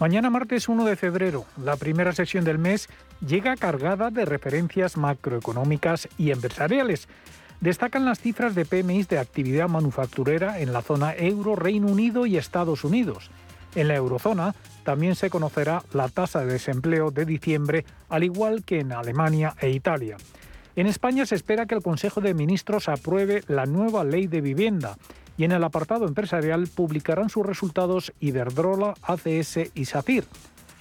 Mañana 0.00 0.30
martes 0.30 0.66
1 0.66 0.86
de 0.86 0.96
febrero, 0.96 1.44
la 1.62 1.76
primera 1.76 2.12
sesión 2.12 2.42
del 2.42 2.58
mes 2.58 2.88
llega 3.26 3.54
cargada 3.56 4.10
de 4.10 4.24
referencias 4.24 4.96
macroeconómicas 4.96 6.08
y 6.16 6.30
empresariales. 6.30 7.06
Destacan 7.60 8.06
las 8.06 8.20
cifras 8.20 8.54
de 8.54 8.64
PMI 8.64 9.02
de 9.02 9.18
actividad 9.18 9.68
manufacturera 9.68 10.60
en 10.60 10.72
la 10.72 10.80
zona 10.80 11.14
euro, 11.14 11.56
Reino 11.56 11.88
Unido 11.88 12.24
y 12.24 12.38
Estados 12.38 12.84
Unidos. 12.84 13.30
En 13.74 13.86
la 13.86 13.96
eurozona 13.96 14.54
también 14.82 15.14
se 15.14 15.28
conocerá 15.28 15.82
la 15.92 16.08
tasa 16.08 16.40
de 16.40 16.52
desempleo 16.52 17.10
de 17.10 17.26
diciembre, 17.26 17.84
al 18.08 18.24
igual 18.24 18.64
que 18.64 18.80
en 18.80 18.92
Alemania 18.92 19.54
e 19.60 19.70
Italia. 19.70 20.16
En 20.74 20.86
España 20.86 21.26
se 21.26 21.34
espera 21.34 21.66
que 21.66 21.74
el 21.74 21.82
Consejo 21.82 22.22
de 22.22 22.32
Ministros 22.32 22.88
apruebe 22.88 23.44
la 23.46 23.66
nueva 23.66 24.04
ley 24.04 24.26
de 24.26 24.40
vivienda 24.40 24.96
y 25.36 25.44
en 25.44 25.52
el 25.52 25.62
apartado 25.62 26.06
empresarial 26.06 26.66
publicarán 26.66 27.28
sus 27.28 27.44
resultados 27.44 28.12
Iberdrola, 28.20 28.94
ACS 29.02 29.70
y 29.74 29.84
SACIR. 29.84 30.24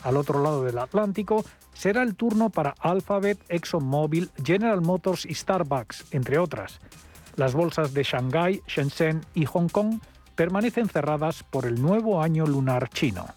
Al 0.03 0.17
otro 0.17 0.41
lado 0.41 0.63
del 0.63 0.77
Atlántico 0.77 1.43
será 1.73 2.03
el 2.03 2.15
turno 2.15 2.49
para 2.49 2.75
Alphabet, 2.79 3.39
ExxonMobil, 3.49 4.31
General 4.43 4.81
Motors 4.81 5.25
y 5.25 5.33
Starbucks, 5.33 6.05
entre 6.11 6.37
otras. 6.37 6.79
Las 7.35 7.53
bolsas 7.53 7.93
de 7.93 8.03
Shanghái, 8.03 8.61
Shenzhen 8.67 9.21
y 9.33 9.45
Hong 9.45 9.69
Kong 9.69 9.99
permanecen 10.35 10.87
cerradas 10.87 11.43
por 11.43 11.65
el 11.65 11.81
nuevo 11.81 12.21
año 12.21 12.45
lunar 12.45 12.89
chino. 12.89 13.27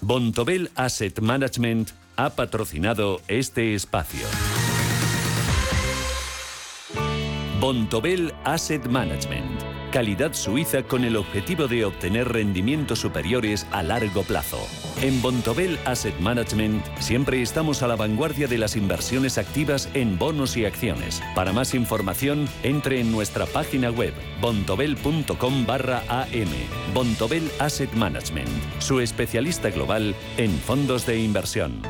Bontobel 0.00 0.70
Asset 0.74 1.20
Management 1.20 1.90
ha 2.16 2.30
patrocinado 2.30 3.20
este 3.28 3.74
espacio. 3.74 4.26
Bontobel 7.60 8.34
Asset 8.44 8.86
Management 8.86 9.72
calidad 9.92 10.32
suiza 10.32 10.82
con 10.82 11.04
el 11.04 11.16
objetivo 11.16 11.68
de 11.68 11.84
obtener 11.84 12.26
rendimientos 12.32 12.98
superiores 12.98 13.66
a 13.70 13.82
largo 13.82 14.22
plazo. 14.22 14.58
En 15.02 15.20
Bontobel 15.20 15.80
Asset 15.84 16.16
Management 16.20 16.84
siempre 17.00 17.42
estamos 17.42 17.82
a 17.82 17.88
la 17.88 17.96
vanguardia 17.96 18.46
de 18.46 18.56
las 18.56 18.76
inversiones 18.76 19.36
activas 19.36 19.88
en 19.94 20.16
bonos 20.16 20.56
y 20.56 20.64
acciones. 20.64 21.20
Para 21.34 21.52
más 21.52 21.74
información, 21.74 22.48
entre 22.62 23.00
en 23.00 23.10
nuestra 23.10 23.46
página 23.46 23.90
web 23.90 24.14
bontobel.com 24.40 25.66
barra 25.66 26.04
am. 26.08 26.48
Bontobel 26.94 27.50
Asset 27.58 27.92
Management, 27.94 28.48
su 28.78 29.00
especialista 29.00 29.70
global 29.70 30.14
en 30.36 30.52
fondos 30.52 31.04
de 31.04 31.18
inversión. 31.18 31.82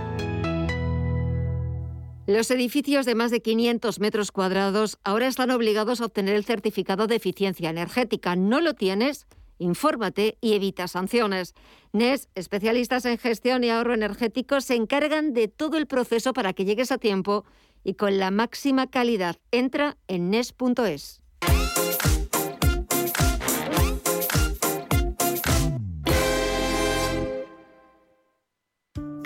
Los 2.27 2.51
edificios 2.51 3.05
de 3.05 3.15
más 3.15 3.31
de 3.31 3.43
500 3.43 4.01
metros 4.01 4.33
cuadrados 4.33 4.99
ahora 5.05 5.27
están 5.27 5.51
obligados 5.51 6.01
a 6.01 6.07
obtener 6.07 6.35
el 6.35 6.47
certificado 6.47 7.07
de 7.07 7.17
eficiencia 7.17 7.69
energética. 7.69 8.37
¿No 8.37 8.63
lo 8.63 8.73
tienes? 8.73 9.27
Infórmate 9.63 10.37
y 10.41 10.55
evita 10.55 10.89
sanciones. 10.89 11.55
NES, 11.93 12.29
especialistas 12.35 13.05
en 13.05 13.19
gestión 13.19 13.65
y 13.65 13.71
ahorro 13.71 13.95
energético, 13.95 14.61
se 14.61 14.75
encargan 14.75 15.33
de 15.33 15.49
todo 15.49 15.79
el 15.79 15.87
proceso 15.87 16.33
para 16.33 16.53
que 16.53 16.65
llegues 16.65 16.93
a 16.93 16.99
tiempo 16.99 17.45
y 17.85 17.95
con 17.95 18.19
la 18.19 18.31
máxima 18.31 18.89
calidad. 18.89 19.37
Entra 19.51 19.97
en 20.09 20.31
NES.es. 20.31 21.22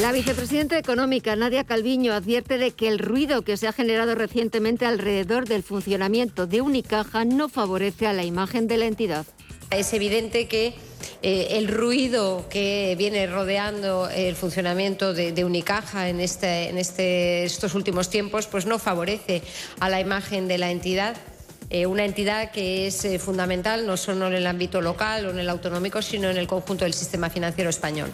La 0.00 0.12
vicepresidenta 0.12 0.78
económica 0.78 1.34
Nadia 1.34 1.64
Calviño 1.64 2.12
advierte 2.12 2.56
de 2.56 2.70
que 2.70 2.86
el 2.86 3.00
ruido 3.00 3.42
que 3.42 3.56
se 3.56 3.66
ha 3.66 3.72
generado 3.72 4.14
recientemente 4.14 4.86
alrededor 4.86 5.48
del 5.48 5.64
funcionamiento 5.64 6.46
de 6.46 6.60
Unicaja 6.60 7.24
no 7.24 7.48
favorece 7.48 8.06
a 8.06 8.12
la 8.12 8.22
imagen 8.22 8.68
de 8.68 8.76
la 8.76 8.86
entidad. 8.86 9.26
Es 9.70 9.92
evidente 9.92 10.46
que 10.46 10.74
eh, 11.22 11.48
el 11.58 11.66
ruido 11.66 12.46
que 12.48 12.94
viene 12.96 13.26
rodeando 13.26 14.08
el 14.08 14.36
funcionamiento 14.36 15.14
de, 15.14 15.44
Unicaja 15.44 16.08
en, 16.08 16.20
este, 16.20 16.68
en 16.68 16.78
este, 16.78 17.42
estos 17.42 17.74
últimos 17.74 18.08
tiempos 18.08 18.46
pues 18.46 18.66
no 18.66 18.78
favorece 18.78 19.42
a 19.80 19.88
la 19.88 19.98
imagen 19.98 20.46
de 20.46 20.58
la 20.58 20.70
entidad. 20.70 21.16
Eh, 21.70 21.86
una 21.86 22.04
entidad 22.04 22.50
que 22.50 22.86
es 22.86 23.04
eh, 23.04 23.18
fundamental 23.18 23.86
no 23.86 23.96
solo 23.96 24.26
en 24.26 24.34
el 24.34 24.46
ámbito 24.46 24.80
local 24.80 25.26
o 25.26 25.30
en 25.30 25.38
el 25.38 25.48
autonómico, 25.48 26.02
sino 26.02 26.30
en 26.30 26.36
el 26.36 26.46
conjunto 26.46 26.84
del 26.84 26.94
sistema 26.94 27.30
financiero 27.30 27.70
español. 27.70 28.10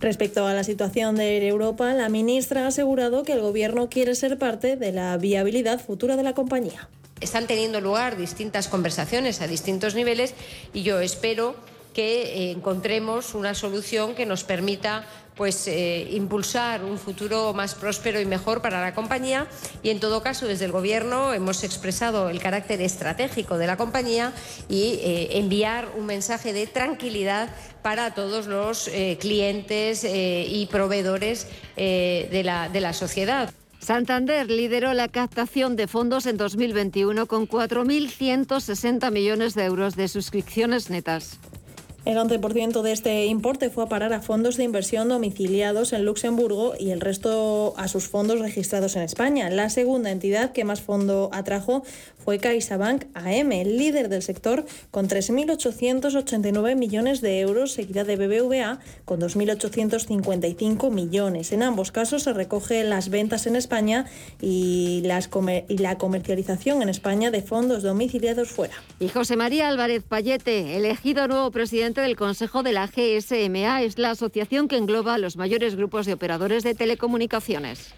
Respecto 0.00 0.46
a 0.46 0.52
la 0.52 0.64
situación 0.64 1.16
de 1.16 1.46
Europa, 1.46 1.94
la 1.94 2.10
ministra 2.10 2.64
ha 2.64 2.66
asegurado 2.66 3.22
que 3.22 3.32
el 3.32 3.40
Gobierno 3.40 3.88
quiere 3.88 4.14
ser 4.14 4.38
parte 4.38 4.76
de 4.76 4.92
la 4.92 5.16
viabilidad 5.16 5.80
futura 5.80 6.16
de 6.16 6.22
la 6.22 6.34
compañía. 6.34 6.90
Están 7.20 7.46
teniendo 7.46 7.80
lugar 7.80 8.18
distintas 8.18 8.68
conversaciones 8.68 9.40
a 9.40 9.46
distintos 9.46 9.94
niveles 9.94 10.34
y 10.74 10.82
yo 10.82 11.00
espero 11.00 11.56
que 11.94 12.22
eh, 12.22 12.50
encontremos 12.50 13.34
una 13.34 13.54
solución 13.54 14.14
que 14.14 14.26
nos 14.26 14.44
permita 14.44 15.06
pues 15.36 15.66
eh, 15.66 16.08
impulsar 16.12 16.84
un 16.84 16.98
futuro 16.98 17.52
más 17.54 17.74
próspero 17.74 18.20
y 18.20 18.26
mejor 18.26 18.62
para 18.62 18.80
la 18.80 18.94
compañía 18.94 19.46
y 19.82 19.90
en 19.90 20.00
todo 20.00 20.22
caso 20.22 20.46
desde 20.46 20.64
el 20.64 20.72
gobierno 20.72 21.32
hemos 21.32 21.64
expresado 21.64 22.30
el 22.30 22.40
carácter 22.40 22.80
estratégico 22.80 23.58
de 23.58 23.66
la 23.66 23.76
compañía 23.76 24.32
y 24.68 25.00
eh, 25.02 25.38
enviar 25.38 25.88
un 25.96 26.06
mensaje 26.06 26.52
de 26.52 26.66
tranquilidad 26.66 27.48
para 27.82 28.14
todos 28.14 28.46
los 28.46 28.90
clientes 29.20 30.04
y 30.04 30.66
proveedores 30.70 31.46
de 31.76 32.42
la, 32.42 32.70
de 32.70 32.80
la 32.80 32.94
sociedad. 32.94 33.52
Santander 33.84 34.50
lideró 34.50 34.94
la 34.94 35.08
captación 35.08 35.76
de 35.76 35.86
fondos 35.86 36.24
en 36.24 36.38
2021 36.38 37.26
con 37.26 37.46
4.160 37.46 39.12
millones 39.12 39.54
de 39.54 39.64
euros 39.64 39.94
de 39.94 40.08
suscripciones 40.08 40.88
netas. 40.88 41.38
El 42.04 42.18
11% 42.18 42.82
de 42.82 42.92
este 42.92 43.24
importe 43.24 43.70
fue 43.70 43.84
a 43.84 43.86
parar 43.86 44.12
a 44.12 44.20
fondos 44.20 44.58
de 44.58 44.64
inversión 44.64 45.08
domiciliados 45.08 45.94
en 45.94 46.04
Luxemburgo 46.04 46.74
y 46.78 46.90
el 46.90 47.00
resto 47.00 47.72
a 47.78 47.88
sus 47.88 48.08
fondos 48.08 48.40
registrados 48.40 48.94
en 48.96 49.02
España. 49.02 49.48
La 49.48 49.70
segunda 49.70 50.10
entidad 50.10 50.52
que 50.52 50.64
más 50.64 50.82
fondo 50.82 51.30
atrajo 51.32 51.82
fue 52.22 52.38
CaixaBank 52.38 53.04
AM, 53.14 53.48
líder 53.48 54.10
del 54.10 54.20
sector, 54.20 54.66
con 54.90 55.08
3.889 55.08 56.76
millones 56.76 57.22
de 57.22 57.40
euros, 57.40 57.72
seguida 57.72 58.04
de 58.04 58.16
BBVA 58.16 58.80
con 59.06 59.20
2.855 59.20 60.90
millones. 60.90 61.52
En 61.52 61.62
ambos 61.62 61.90
casos 61.90 62.24
se 62.24 62.34
recoge 62.34 62.84
las 62.84 63.08
ventas 63.08 63.46
en 63.46 63.56
España 63.56 64.04
y, 64.42 65.02
y 65.68 65.78
la 65.78 65.96
comercialización 65.96 66.82
en 66.82 66.90
España 66.90 67.30
de 67.30 67.40
fondos 67.40 67.82
domiciliados 67.82 68.50
fuera. 68.50 68.74
Y 69.00 69.08
José 69.08 69.36
María 69.36 69.68
Álvarez 69.68 70.02
Payete, 70.06 70.76
elegido 70.76 71.28
nuevo 71.28 71.50
presidente 71.50 71.93
del 72.02 72.16
Consejo 72.16 72.62
de 72.62 72.72
la 72.72 72.86
GSMA. 72.86 73.82
Es 73.82 73.98
la 73.98 74.10
asociación 74.10 74.68
que 74.68 74.76
engloba 74.76 75.14
a 75.14 75.18
los 75.18 75.36
mayores 75.36 75.76
grupos 75.76 76.06
de 76.06 76.12
operadores 76.12 76.62
de 76.62 76.74
telecomunicaciones. 76.74 77.94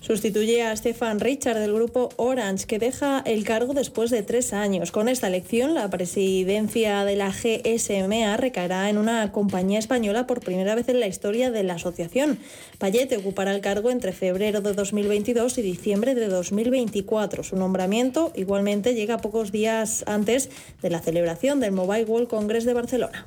Sustituye 0.00 0.62
a 0.62 0.74
Stefan 0.74 1.20
Richard 1.20 1.58
del 1.58 1.74
grupo 1.74 2.08
Orange, 2.16 2.66
que 2.66 2.78
deja 2.78 3.22
el 3.26 3.44
cargo 3.44 3.74
después 3.74 4.10
de 4.10 4.22
tres 4.22 4.54
años. 4.54 4.92
Con 4.92 5.10
esta 5.10 5.26
elección, 5.26 5.74
la 5.74 5.90
presidencia 5.90 7.04
de 7.04 7.16
la 7.16 7.30
GSMA 7.30 8.38
recaerá 8.38 8.88
en 8.88 8.96
una 8.96 9.30
compañía 9.30 9.78
española 9.78 10.26
por 10.26 10.40
primera 10.40 10.74
vez 10.74 10.88
en 10.88 11.00
la 11.00 11.06
historia 11.06 11.50
de 11.50 11.64
la 11.64 11.74
asociación. 11.74 12.38
Payete 12.78 13.18
ocupará 13.18 13.54
el 13.54 13.60
cargo 13.60 13.90
entre 13.90 14.12
febrero 14.12 14.62
de 14.62 14.72
2022 14.72 15.58
y 15.58 15.62
diciembre 15.62 16.14
de 16.14 16.28
2024. 16.28 17.42
Su 17.42 17.56
nombramiento 17.56 18.32
igualmente 18.34 18.94
llega 18.94 19.18
pocos 19.18 19.52
días 19.52 20.02
antes 20.06 20.48
de 20.80 20.88
la 20.88 21.00
celebración 21.00 21.60
del 21.60 21.72
Mobile 21.72 22.04
World 22.04 22.28
Congress 22.28 22.64
de 22.64 22.72
Barcelona. 22.72 23.26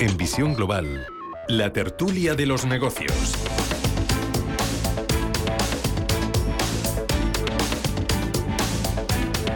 En 0.00 0.16
Visión 0.16 0.54
Global, 0.54 1.06
la 1.46 1.74
tertulia 1.74 2.34
de 2.34 2.46
los 2.46 2.64
negocios. 2.64 3.12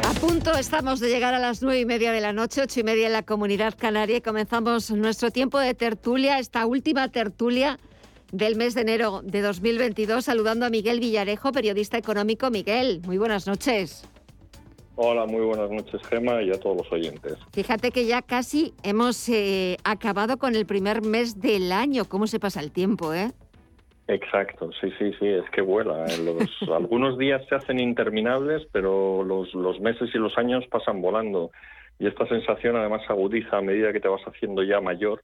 A 0.07 0.13
punto 0.21 0.55
Estamos 0.59 1.01
de 1.01 1.09
llegar 1.09 1.33
a 1.33 1.39
las 1.39 1.63
nueve 1.63 1.81
y 1.81 1.87
media 1.87 2.13
de 2.13 2.21
la 2.21 2.35
noche, 2.35 2.61
ocho 2.61 2.81
y 2.81 2.83
media 2.83 3.07
en 3.07 3.15
la 3.15 3.23
comunidad 3.23 3.75
canaria 3.75 4.19
y 4.19 4.21
comenzamos 4.21 4.91
nuestro 4.91 5.31
tiempo 5.31 5.59
de 5.59 5.73
tertulia, 5.73 6.39
esta 6.39 6.67
última 6.67 7.09
tertulia 7.09 7.79
del 8.31 8.57
mes 8.57 8.75
de 8.75 8.83
enero 8.83 9.23
de 9.25 9.41
2022, 9.41 10.27
saludando 10.27 10.67
a 10.67 10.71
Miguel 10.71 11.01
Villarejo, 11.01 11.53
periodista 11.53 11.97
económico. 11.97 12.51
Miguel, 12.51 13.01
muy 13.07 13.17
buenas 13.17 13.47
noches. 13.47 14.05
Hola, 14.97 15.27
muy 15.27 15.45
buenas 15.45 15.71
noches, 15.71 16.01
Gema, 16.09 16.41
y 16.43 16.51
a 16.51 16.61
todos 16.61 16.77
los 16.77 16.93
oyentes. 16.93 17.37
Fíjate 17.53 17.91
que 17.91 18.07
ya 18.07 18.23
casi 18.23 18.75
hemos 18.85 19.29
eh, 19.29 19.77
acabado 19.83 20.37
con 20.37 20.55
el 20.55 20.67
primer 20.67 21.03
mes 21.03 21.41
del 21.41 21.73
año. 21.73 22.05
¿Cómo 22.05 22.29
se 22.29 22.39
pasa 22.39 22.61
el 22.61 22.71
tiempo, 22.71 23.13
eh? 23.13 23.33
Exacto, 24.07 24.71
sí, 24.81 24.93
sí, 24.99 25.13
sí, 25.19 25.27
es 25.27 25.51
que 25.51 25.63
vuela. 25.63 26.07
¿eh? 26.07 26.19
Los, 26.19 26.71
algunos 26.71 27.19
días 27.19 27.43
se 27.49 27.57
hacen 27.57 27.81
interminables, 27.81 28.63
pero 28.71 29.25
los, 29.25 29.53
los 29.55 29.81
meses 29.81 30.11
y 30.15 30.19
los 30.19 30.39
años 30.39 30.65
pasan 30.71 31.03
volando. 31.03 31.51
Y 31.99 32.07
esta 32.07 32.29
sensación 32.29 32.77
además 32.77 33.03
agudiza 33.09 33.59
a 33.59 33.63
medida 33.63 33.93
que 33.93 34.01
te 34.01 34.09
vas 34.09 34.23
haciendo 34.23 34.63
ya 34.63 34.81
mayor 34.81 35.23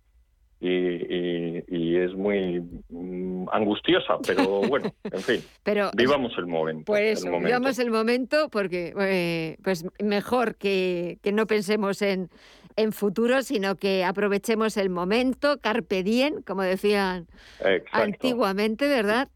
y, 0.60 1.96
es 1.96 2.14
muy 2.14 2.60
mm, 2.88 3.46
angustiosa, 3.52 4.18
pero 4.26 4.60
bueno, 4.68 4.92
en 5.04 5.20
fin, 5.20 5.42
pero, 5.62 5.90
vivamos 5.94 6.32
el 6.38 6.46
momento. 6.46 6.84
Pues 6.84 7.24
vivamos 7.24 7.78
el 7.78 7.90
momento 7.90 8.48
porque 8.50 8.92
eh, 8.98 9.56
pues 9.62 9.84
mejor 10.02 10.56
que, 10.56 11.18
que 11.22 11.32
no 11.32 11.46
pensemos 11.46 12.02
en, 12.02 12.30
en 12.76 12.92
futuro, 12.92 13.42
sino 13.42 13.76
que 13.76 14.04
aprovechemos 14.04 14.76
el 14.76 14.90
momento, 14.90 15.58
carpe 15.60 16.02
diem, 16.02 16.42
como 16.42 16.62
decían 16.62 17.26
antiguamente, 17.92 18.88
¿verdad? 18.88 19.28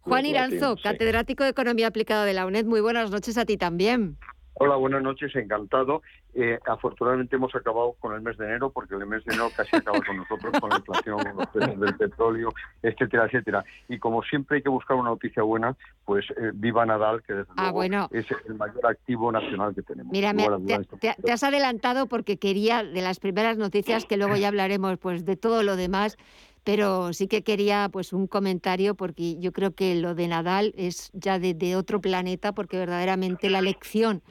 Juan 0.00 0.24
Iranzo, 0.26 0.76
catedrático 0.82 1.44
de 1.44 1.50
Economía 1.50 1.88
Aplicada 1.88 2.24
de 2.24 2.32
la 2.32 2.46
UNED, 2.46 2.64
muy 2.64 2.80
buenas 2.80 3.10
noches 3.10 3.36
a 3.36 3.44
ti 3.44 3.56
también. 3.56 4.16
Hola, 4.54 4.74
buenas 4.76 5.02
noches, 5.02 5.34
encantado. 5.36 6.02
Eh, 6.34 6.58
afortunadamente 6.66 7.36
hemos 7.36 7.54
acabado 7.54 7.94
con 7.98 8.14
el 8.14 8.20
mes 8.20 8.36
de 8.36 8.46
enero, 8.46 8.70
porque 8.70 8.94
el 8.94 9.06
mes 9.06 9.24
de 9.24 9.34
enero 9.34 9.50
casi 9.56 9.76
acaba 9.76 10.00
con 10.00 10.18
nosotros, 10.18 10.52
con 10.60 10.70
la 10.70 10.76
inflación, 10.76 11.18
los 11.36 11.46
precios 11.48 11.80
del 11.80 11.96
petróleo, 11.96 12.52
etcétera, 12.82 13.26
etcétera. 13.26 13.64
Y 13.88 13.98
como 13.98 14.22
siempre 14.22 14.56
hay 14.56 14.62
que 14.62 14.68
buscar 14.68 14.96
una 14.96 15.10
noticia 15.10 15.42
buena, 15.42 15.76
pues 16.04 16.26
eh, 16.30 16.50
viva 16.54 16.86
Nadal, 16.86 17.22
que 17.22 17.34
desde 17.34 17.52
ah, 17.56 17.72
luego 17.72 18.08
es 18.12 18.26
el 18.46 18.54
mayor 18.54 18.86
activo 18.86 19.32
nacional 19.32 19.74
que 19.74 19.82
tenemos. 19.82 20.12
Mira, 20.12 20.32
te, 21.00 21.14
te, 21.20 21.32
has 21.32 21.42
adelantado 21.42 22.06
porque 22.06 22.38
quería 22.38 22.84
de 22.84 23.02
las 23.02 23.18
primeras 23.20 23.56
noticias, 23.56 24.04
que 24.04 24.16
luego 24.16 24.36
ya 24.36 24.48
hablaremos 24.48 24.98
pues 24.98 25.24
de 25.24 25.36
todo 25.36 25.62
lo 25.62 25.76
demás, 25.76 26.16
pero 26.68 27.14
sí 27.14 27.28
que 27.28 27.42
quería 27.42 27.88
pues 27.90 28.12
un 28.12 28.26
comentario 28.26 28.94
porque 28.94 29.38
yo 29.38 29.52
creo 29.52 29.74
que 29.74 29.94
lo 29.94 30.14
de 30.14 30.28
Nadal 30.28 30.74
es 30.76 31.10
ya 31.14 31.38
de, 31.38 31.76
otro 31.76 32.00
planeta 32.02 32.52
porque 32.52 32.76
verdaderamente 32.76 33.48
la 33.48 33.62
lección 33.62 34.22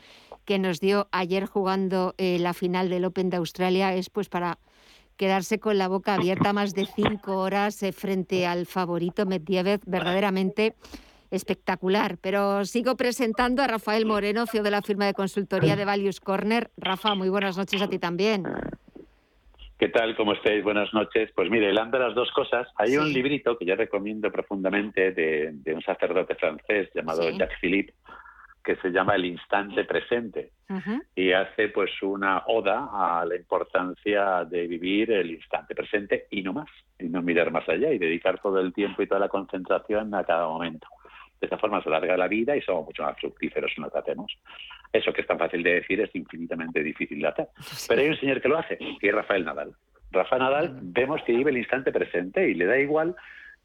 que 0.48 0.58
nos 0.58 0.80
dio 0.80 1.10
ayer 1.12 1.46
jugando 1.46 2.16
eh, 2.18 2.40
la 2.40 2.54
final 2.54 2.90
del 2.90 3.06
Open 3.06 3.30
de 3.30 3.38
Australia 3.38 3.94
es 3.94 4.10
pues 4.10 4.30
para 4.30 4.58
quedarse 5.18 5.60
con 5.60 5.78
la 5.78 5.90
boca 5.90 6.16
abierta 6.16 6.54
más 6.54 6.74
de 6.74 6.86
cinco 6.86 7.40
horas 7.40 7.84
eh, 7.84 7.92
frente 7.92 8.48
al 8.48 8.66
favorito 8.66 9.26
Medvedev, 9.26 9.82
verdaderamente 9.86 10.74
espectacular. 11.32 12.18
Pero 12.22 12.64
sigo 12.64 12.96
presentando 12.96 13.62
a 13.62 13.68
Rafael 13.68 14.06
Moreno, 14.06 14.46
CEO 14.48 14.64
de 14.64 14.72
la 14.72 14.82
firma 14.82 15.06
de 15.06 15.14
consultoría 15.14 15.76
de 15.76 15.84
Values 15.84 16.22
Corner. 16.22 16.72
Rafa, 16.78 17.14
muy 17.14 17.28
buenas 17.28 17.58
noches 17.58 17.82
a 17.82 17.90
ti 17.90 18.00
también. 18.00 18.46
¿Qué 19.78 19.90
tal? 19.90 20.16
¿Cómo 20.16 20.32
estáis? 20.32 20.64
Buenas 20.64 20.94
noches. 20.94 21.30
Pues 21.36 21.52
mire, 21.52 21.68
hablando 21.68 22.00
de 22.00 22.06
las 22.06 22.16
dos 22.16 22.32
cosas, 22.32 22.68
hay 22.78 22.96
un 22.96 23.12
librito 23.12 23.58
que 23.58 23.66
yo 23.66 23.76
recomiendo 23.76 24.32
profundamente 24.32 25.12
de, 25.12 25.74
un 25.76 25.82
sacerdote 25.82 26.36
francés 26.36 26.90
llamado 26.96 27.30
Jacques 27.30 27.60
Philippe, 27.60 27.94
que 28.68 28.76
se 28.76 28.90
llama 28.90 29.16
El 29.16 29.24
instante 29.24 29.86
presente 29.86 30.52
y 31.16 31.32
hace 31.32 31.70
pues 31.70 31.90
una 32.02 32.44
oda 32.48 32.90
a 32.92 33.24
la 33.24 33.38
importancia 33.38 34.44
de 34.44 34.68
vivir 34.68 35.10
el 35.10 35.32
instante 35.32 35.74
presente 35.74 36.28
y 36.32 36.42
no 36.42 36.52
más, 36.52 36.68
y 37.00 37.06
no 37.06 37.22
mirar 37.22 37.50
más 37.50 37.68
allá 37.70 37.94
y 37.94 37.98
dedicar 37.98 38.42
todo 38.42 38.60
el 38.60 38.74
tiempo 38.74 39.02
y 39.02 39.08
toda 39.08 39.22
la 39.22 39.30
concentración 39.30 40.14
a 40.14 40.26
cada 40.26 40.50
momento. 40.50 40.86
De 41.40 41.46
esta 41.46 41.58
forma 41.58 41.82
se 41.82 41.88
alarga 41.88 42.18
la 42.18 42.28
vida 42.28 42.58
y 42.58 42.62
somos 42.62 42.88
mucho 42.88 43.04
más 43.04 43.18
fructíferos 43.18 43.72
si 43.74 43.80
nos 43.80 43.96
hacemos. 43.96 44.38
Eso 44.92 45.14
que 45.14 45.22
es 45.22 45.28
tan 45.28 45.40
fácil 45.40 45.64
de 45.64 45.76
decir 45.76 46.02
es 46.02 46.14
infinitamente 46.14 46.84
difícil 46.84 47.22
de 47.22 47.28
hacer. 47.30 47.48
Pero 47.88 48.02
hay 48.02 48.10
un 48.10 48.20
señor 48.20 48.42
que 48.42 48.50
lo 48.50 48.58
hace, 48.58 48.78
que 48.78 49.08
es 49.08 49.16
Rafael 49.16 49.46
Nadal. 49.46 49.72
Rafael 50.12 50.42
Nadal 50.42 50.80
vemos 50.82 51.24
que 51.24 51.32
vive 51.32 51.52
el 51.52 51.58
instante 51.60 51.94
presente 51.94 52.50
y 52.50 52.54
le 52.54 52.66
da 52.66 52.78
igual 52.78 53.16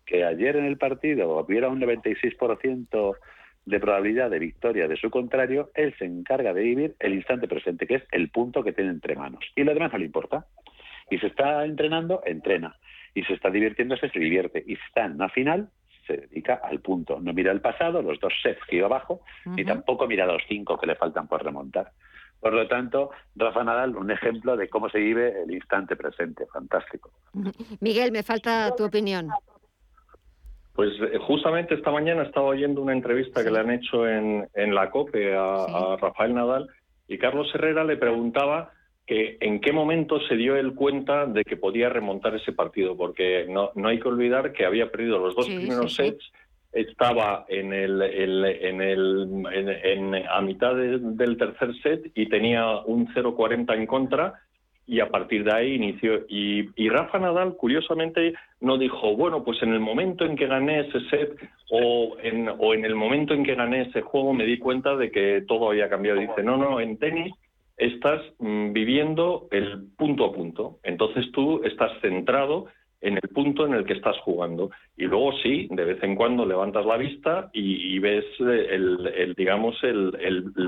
que 0.07 0.25
ayer 0.25 0.55
en 0.55 0.67
el 0.67 0.79
partido 0.79 1.41
hubiera 1.41 1.69
un 1.69 1.81
96% 1.81 3.17
de 3.64 3.81
probabilidad 3.81 4.31
de 4.31 4.38
victoria 4.38 4.88
de 4.88 4.96
su 4.96 5.11
contrario, 5.11 5.70
él 5.75 5.94
se 5.98 6.05
encarga 6.05 6.53
de 6.53 6.62
vivir 6.62 6.96
el 6.98 7.14
instante 7.14 7.46
presente, 7.46 7.87
que 7.87 7.96
es 7.96 8.03
el 8.11 8.29
punto 8.31 8.62
que 8.62 8.72
tiene 8.72 8.90
entre 8.90 9.14
manos. 9.16 9.44
Y 9.55 9.64
lo 9.64 9.72
demás 9.75 9.92
no 9.92 9.98
le 9.98 10.07
importa. 10.07 10.46
Y 11.11 11.18
se 11.18 11.29
está 11.29 11.64
entrenando, 11.64 12.22
entrena. 12.25 12.77
Y 13.14 13.22
se 13.25 13.35
está 13.35 13.51
divirtiéndose, 13.51 14.09
se 14.11 14.18
divierte. 14.18 14.64
Y 14.66 14.75
está 14.75 15.05
en 15.05 15.12
una 15.12 15.29
final, 15.29 15.68
se 16.07 16.16
dedica 16.16 16.61
al 16.62 16.81
punto. 16.81 17.20
No 17.20 17.33
mira 17.33 17.53
el 17.53 17.61
pasado, 17.61 18.03
los 18.03 18.18
dos 18.18 18.33
sets 18.42 18.64
que 18.68 18.77
iba 18.77 18.87
abajo, 18.87 19.20
y 19.57 19.64
tampoco 19.64 20.07
mira 20.07 20.27
los 20.27 20.42
cinco 20.48 20.79
que 20.79 20.87
le 20.87 20.96
faltan 20.96 21.29
por 21.29 21.44
remontar. 21.44 21.92
Por 22.40 22.55
lo 22.55 22.66
tanto, 22.66 23.11
Rafa 23.37 23.62
Nadal, 23.62 23.96
un 23.96 24.11
ejemplo 24.11 24.57
de 24.57 24.68
cómo 24.68 24.88
se 24.88 24.98
vive 24.98 25.42
el 25.42 25.53
instante 25.53 25.94
presente. 25.94 26.46
Fantástico. 26.53 27.12
Miguel, 27.79 28.11
me 28.11 28.25
falta 28.25 28.75
tu 28.75 28.85
opinión. 28.85 29.29
Pues 30.75 30.91
eh, 31.01 31.19
justamente 31.19 31.75
esta 31.75 31.91
mañana 31.91 32.23
estaba 32.23 32.47
oyendo 32.47 32.81
una 32.81 32.93
entrevista 32.93 33.45
que 33.45 33.51
le 33.51 33.59
han 33.59 33.71
hecho 33.71 34.09
en, 34.09 34.49
en 34.55 34.75
la 34.75 34.91
COPE 34.91 35.35
a 35.37 35.97
Rafael 36.01 36.35
Nadal 36.35 36.69
y 37.09 37.19
Carlos 37.19 37.51
Herrera 37.55 37.85
le 37.85 37.97
preguntaba 37.97 38.73
que 39.07 39.37
en 39.41 39.61
qué 39.61 39.73
momento 39.73 40.21
se 40.29 40.37
dio 40.37 40.57
él 40.57 40.75
cuenta 40.75 41.27
de 41.27 41.45
que 41.45 41.57
podía 41.57 41.89
remontar 41.89 42.35
ese 42.37 42.53
partido, 42.53 42.97
porque 42.97 43.47
no, 43.49 43.71
no 43.75 43.89
hay 43.89 43.99
que 43.99 44.09
olvidar 44.09 44.53
que 44.53 44.65
había 44.65 44.91
perdido 44.91 45.19
los 45.19 45.35
dos 45.35 45.47
primeros 45.47 45.95
sets, 45.95 46.33
estaba 46.73 47.45
en 47.49 47.73
el, 47.73 48.01
en 48.01 48.81
el 48.81 49.45
en, 49.53 50.15
a 50.15 50.41
mitad 50.41 50.75
del 50.75 51.37
tercer 51.37 51.75
set 51.83 52.11
y 52.15 52.29
tenía 52.29 52.79
un 52.87 53.09
0-40 53.09 53.75
en 53.75 53.87
contra 53.87 54.41
y 54.93 55.01
a 55.01 55.09
partir 55.09 55.43
de 55.43 55.55
ahí 55.55 55.73
inició. 55.77 56.27
Y, 56.29 56.91
Rafa 56.91 57.19
Nadal, 57.19 57.57
curiosamente, 57.57 58.35
no 58.61 58.77
dijo, 58.77 59.17
bueno, 59.17 59.43
pues 59.43 59.63
en 59.63 59.73
el 59.73 59.81
momento 59.81 60.27
en 60.27 60.37
que 60.37 60.47
gané 60.47 60.81
ese 60.81 61.01
set 61.09 61.31
o 61.71 62.19
en, 62.23 62.47
o 62.47 62.75
en 62.75 62.85
el 62.85 62.95
momento 62.95 63.33
en 63.33 63.43
que 63.43 63.55
gané 63.55 63.89
ese 63.89 64.03
juego 64.03 64.35
me 64.35 64.45
di 64.45 64.59
cuenta 64.59 64.95
de 64.95 65.11
que 65.11 65.45
todo 65.49 65.71
había 65.71 65.89
cambiado. 65.89 66.21
Dice, 66.21 66.43
no, 66.43 66.59
no, 66.59 66.79
en 66.79 66.99
tenis 66.99 67.33
estás 67.79 68.21
mm, 68.39 68.75
viviendo 68.75 69.49
el 69.51 69.87
punto 69.97 70.27
a 70.27 70.33
punto. 70.35 70.79
Entonces 70.83 71.33
tú 71.33 71.63
estás 71.65 71.91
centrado 72.03 72.67
en 73.03 73.15
el 73.15 73.29
punto 73.35 73.67
en 73.67 73.75
el 73.75 73.85
que 73.85 73.95
estás 73.95 74.17
jugando. 74.21 74.71
Y 74.97 75.05
luego 75.05 75.33
sí, 75.43 75.69
de 75.71 75.85
vez 75.85 76.03
en 76.03 76.15
cuando 76.15 76.47
levantas 76.47 76.87
la 76.87 76.97
vista 76.97 77.51
y, 77.53 77.99
ves 77.99 78.25
eh, 78.41 78.69
el, 78.71 79.35
digamos, 79.37 79.77
el, 79.83 80.12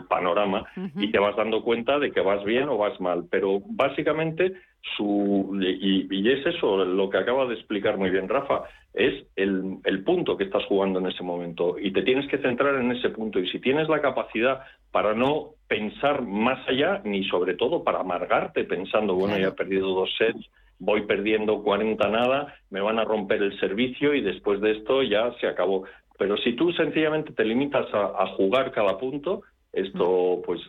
panorama 0.08 0.66
y 0.96 1.10
te 1.10 1.18
vas 1.18 1.36
dando 1.36 1.62
cuenta 1.62 1.98
de 1.98 2.10
que 2.10 2.20
vas 2.20 2.44
bien 2.44 2.68
o 2.68 2.76
vas 2.76 3.00
mal. 3.00 3.24
Pero 3.30 3.62
básicamente 3.64 4.52
su 4.96 5.58
y, 5.62 6.06
y, 6.10 6.30
es 6.30 6.44
eso 6.44 6.84
lo 6.84 7.08
que 7.08 7.16
acaba 7.16 7.46
de 7.46 7.54
explicar 7.54 7.96
muy 7.96 8.10
bien 8.10 8.28
Rafa 8.28 8.64
es 8.92 9.24
el, 9.34 9.78
el 9.82 10.04
punto 10.04 10.36
que 10.36 10.44
estás 10.44 10.64
jugando 10.66 10.98
en 10.98 11.06
ese 11.06 11.22
momento 11.22 11.76
y 11.78 11.90
te 11.90 12.02
tienes 12.02 12.28
que 12.28 12.36
centrar 12.38 12.74
en 12.74 12.92
ese 12.92 13.08
punto 13.08 13.38
y 13.38 13.48
si 13.48 13.60
tienes 13.60 13.88
la 13.88 14.02
capacidad 14.02 14.60
para 14.92 15.14
no 15.14 15.52
pensar 15.66 16.20
más 16.22 16.68
allá 16.68 17.00
ni 17.02 17.24
sobre 17.24 17.54
todo 17.54 17.82
para 17.82 18.00
amargarte 18.00 18.64
pensando 18.64 19.14
bueno 19.14 19.38
ya 19.38 19.48
he 19.48 19.52
perdido 19.52 19.88
dos 19.88 20.14
sets 20.18 20.50
voy 20.78 21.02
perdiendo 21.02 21.62
40 21.62 22.08
nada 22.08 22.54
me 22.70 22.80
van 22.80 22.98
a 22.98 23.04
romper 23.04 23.42
el 23.42 23.58
servicio 23.60 24.14
y 24.14 24.20
después 24.20 24.60
de 24.60 24.72
esto 24.72 25.02
ya 25.02 25.32
se 25.40 25.46
acabó. 25.46 25.84
Pero 26.18 26.36
si 26.36 26.54
tú 26.54 26.72
sencillamente 26.72 27.32
te 27.32 27.44
limitas 27.44 27.86
a 27.92 28.26
jugar 28.36 28.70
cada 28.72 28.98
punto 28.98 29.42
esto, 29.74 30.42
pues 30.44 30.60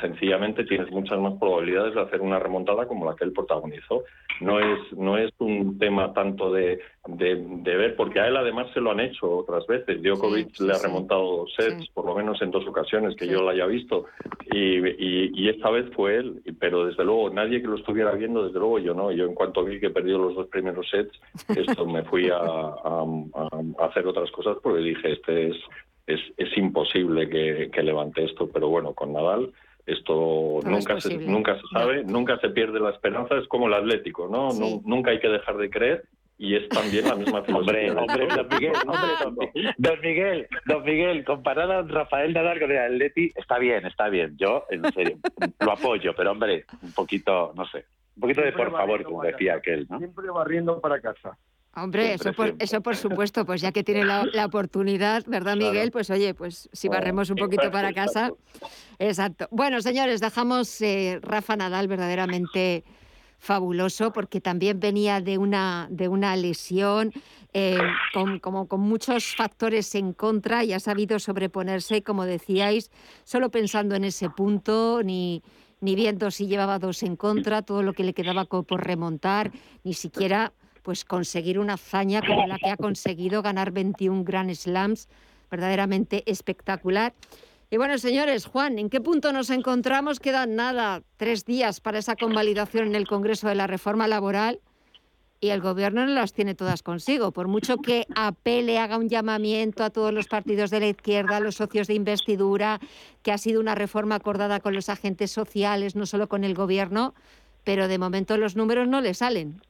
sencillamente 0.00 0.64
tienes 0.64 0.90
muchas 0.90 1.18
más 1.18 1.34
probabilidades 1.38 1.94
de 1.94 2.00
hacer 2.02 2.20
una 2.20 2.38
remontada 2.38 2.86
como 2.86 3.04
la 3.04 3.16
que 3.16 3.24
él 3.24 3.32
protagonizó. 3.32 4.04
No 4.40 4.58
es, 4.58 4.92
no 4.92 5.18
es 5.18 5.30
un 5.38 5.78
tema 5.78 6.12
tanto 6.12 6.52
de, 6.52 6.80
de, 7.06 7.76
ver, 7.76 7.96
porque 7.96 8.20
a 8.20 8.28
él 8.28 8.36
además 8.36 8.68
se 8.72 8.80
lo 8.80 8.90
han 8.90 9.00
hecho 9.00 9.38
otras 9.38 9.66
veces. 9.66 10.02
Djokovic 10.02 10.60
le 10.60 10.72
ha 10.72 10.78
remontado 10.78 11.46
sets, 11.56 11.88
por 11.90 12.06
lo 12.06 12.14
menos 12.14 12.40
en 12.42 12.50
dos 12.50 12.66
ocasiones 12.66 13.16
que 13.16 13.26
yo 13.26 13.42
lo 13.42 13.50
haya 13.50 13.66
visto, 13.66 14.06
y, 14.52 14.78
y, 14.98 15.48
esta 15.48 15.70
vez 15.70 15.90
fue 15.94 16.16
él, 16.16 16.42
pero 16.58 16.86
desde 16.86 17.04
luego 17.04 17.30
nadie 17.30 17.60
que 17.60 17.68
lo 17.68 17.76
estuviera 17.76 18.12
viendo, 18.12 18.44
desde 18.44 18.58
luego 18.58 18.78
yo 18.78 18.94
no. 18.94 19.12
Yo 19.12 19.26
en 19.26 19.34
cuanto 19.34 19.64
vi 19.64 19.80
que 19.80 19.90
perdió 19.90 20.18
los 20.18 20.34
dos 20.34 20.46
primeros 20.48 20.88
sets, 20.88 21.20
esto 21.48 21.86
me 21.86 22.02
fui 22.04 22.30
a, 22.30 22.36
a 22.38 23.86
hacer 23.86 24.06
otras 24.06 24.30
cosas 24.30 24.56
porque 24.62 24.80
dije, 24.80 25.12
este 25.12 25.48
es 25.48 25.56
es, 26.14 26.20
es 26.36 26.56
imposible 26.56 27.28
que, 27.28 27.82
levante 27.82 28.24
esto, 28.24 28.48
pero 28.50 28.68
bueno, 28.68 28.94
con 28.94 29.12
Nadal 29.12 29.52
esto 29.86 30.60
nunca 30.62 31.00
se, 31.00 31.16
nunca 31.16 31.56
se 31.56 31.62
sabe, 31.72 32.04
nunca 32.04 32.38
se 32.38 32.50
pierde 32.50 32.78
la 32.78 32.90
esperanza, 32.90 33.36
es 33.36 33.48
como 33.48 33.66
el 33.66 33.74
Atlético, 33.74 34.28
¿no? 34.28 34.50
Nunca 34.84 35.10
hay 35.10 35.18
que 35.18 35.28
dejar 35.28 35.56
de 35.56 35.70
creer 35.70 36.04
y 36.40 36.56
es 36.56 36.68
también 36.70 37.06
la 37.06 37.16
misma 37.16 37.42
filosofía. 37.44 37.92
hombre, 37.92 38.26
hombre, 38.26 38.26
don 38.28 38.48
Miguel, 38.48 38.72
hombre, 38.86 39.50
don, 39.76 40.00
Miguel, 40.00 40.48
don 40.64 40.84
Miguel, 40.84 41.24
comparar 41.24 41.70
a 41.70 41.82
Rafael 41.82 42.32
Nadal 42.32 42.58
con 42.60 42.70
el 42.70 42.78
Atleti 42.78 43.30
está 43.34 43.58
bien, 43.58 43.84
está 43.86 44.08
bien. 44.08 44.36
Yo, 44.38 44.64
en 44.70 44.90
serio, 44.92 45.18
lo 45.60 45.72
apoyo, 45.72 46.14
pero 46.16 46.32
hombre, 46.32 46.64
un 46.82 46.92
poquito, 46.92 47.52
no 47.54 47.66
sé, 47.66 47.84
un 48.16 48.20
poquito 48.22 48.40
de 48.40 48.52
por 48.52 48.70
favor, 48.70 49.02
como 49.02 49.22
decía 49.22 49.56
aquel, 49.56 49.86
¿no? 49.90 49.98
Siempre 49.98 50.30
barriendo 50.30 50.80
para 50.80 51.00
casa. 51.00 51.36
Hombre, 51.76 52.14
eso 52.14 52.32
por, 52.32 52.56
eso 52.58 52.80
por 52.80 52.96
supuesto, 52.96 53.46
pues 53.46 53.60
ya 53.60 53.70
que 53.70 53.84
tiene 53.84 54.04
la, 54.04 54.24
oportunidad, 54.44 55.24
¿verdad, 55.26 55.56
Miguel? 55.56 55.92
Pues 55.92 56.10
oye, 56.10 56.34
pues 56.34 56.68
si 56.72 56.88
barremos 56.88 57.30
un 57.30 57.36
poquito 57.36 57.70
para 57.70 57.92
casa. 57.92 58.32
Exacto. 58.98 59.46
Bueno, 59.50 59.80
señores, 59.80 60.20
dejamos 60.20 60.80
eh, 60.80 61.20
Rafa 61.22 61.56
Nadal 61.56 61.86
verdaderamente 61.86 62.84
fabuloso 63.38 64.12
porque 64.12 64.40
también 64.40 64.80
venía 64.80 65.20
de 65.20 65.38
una, 65.38 65.86
de 65.90 66.08
una 66.08 66.36
lesión 66.36 67.12
eh, 67.54 67.78
con, 68.12 68.38
como, 68.38 68.68
con 68.68 68.80
muchos 68.80 69.34
factores 69.34 69.94
en 69.94 70.12
contra 70.12 70.62
y 70.64 70.72
ha 70.72 70.80
sabido 70.80 71.18
sobreponerse, 71.18 72.02
como 72.02 72.26
decíais, 72.26 72.90
solo 73.24 73.50
pensando 73.50 73.94
en 73.94 74.04
ese 74.04 74.28
punto, 74.28 75.02
ni, 75.02 75.42
ni 75.80 75.94
viendo 75.94 76.30
si 76.30 76.48
llevaba 76.48 76.78
dos 76.78 77.02
en 77.02 77.16
contra, 77.16 77.62
todo 77.62 77.82
lo 77.82 77.92
que 77.92 78.04
le 78.04 78.12
quedaba 78.12 78.44
por 78.44 78.84
remontar, 78.84 79.52
ni 79.84 79.94
siquiera 79.94 80.52
pues 80.82 81.04
conseguir 81.04 81.58
una 81.58 81.74
hazaña 81.74 82.20
como 82.20 82.46
la 82.46 82.58
que 82.58 82.70
ha 82.70 82.76
conseguido 82.76 83.42
ganar 83.42 83.70
21 83.70 84.24
Grand 84.24 84.54
Slams, 84.54 85.08
verdaderamente 85.50 86.22
espectacular. 86.26 87.14
Y 87.70 87.76
bueno, 87.76 87.98
señores, 87.98 88.46
Juan, 88.46 88.78
¿en 88.78 88.90
qué 88.90 89.00
punto 89.00 89.32
nos 89.32 89.50
encontramos? 89.50 90.18
Quedan 90.18 90.56
nada, 90.56 91.02
tres 91.16 91.44
días 91.44 91.80
para 91.80 91.98
esa 91.98 92.16
convalidación 92.16 92.88
en 92.88 92.94
el 92.96 93.06
Congreso 93.06 93.48
de 93.48 93.54
la 93.54 93.68
Reforma 93.68 94.08
Laboral 94.08 94.60
y 95.40 95.50
el 95.50 95.60
Gobierno 95.60 96.04
no 96.04 96.12
las 96.12 96.32
tiene 96.32 96.54
todas 96.54 96.82
consigo. 96.82 97.32
Por 97.32 97.48
mucho 97.48 97.78
que 97.78 98.06
apele, 98.14 98.78
haga 98.78 98.98
un 98.98 99.08
llamamiento 99.08 99.84
a 99.84 99.90
todos 99.90 100.12
los 100.12 100.26
partidos 100.26 100.70
de 100.70 100.80
la 100.80 100.88
izquierda, 100.88 101.38
a 101.38 101.40
los 101.40 101.54
socios 101.56 101.86
de 101.86 101.94
investidura, 101.94 102.78
que 103.22 103.32
ha 103.32 103.38
sido 103.38 103.60
una 103.60 103.74
reforma 103.74 104.16
acordada 104.16 104.60
con 104.60 104.74
los 104.74 104.88
agentes 104.88 105.30
sociales, 105.30 105.96
no 105.96 106.04
solo 106.04 106.28
con 106.28 106.44
el 106.44 106.54
Gobierno, 106.54 107.14
pero 107.64 107.88
de 107.88 107.98
momento 107.98 108.36
los 108.36 108.54
números 108.54 108.86
no 108.88 109.00
le 109.00 109.14
salen. 109.14 109.62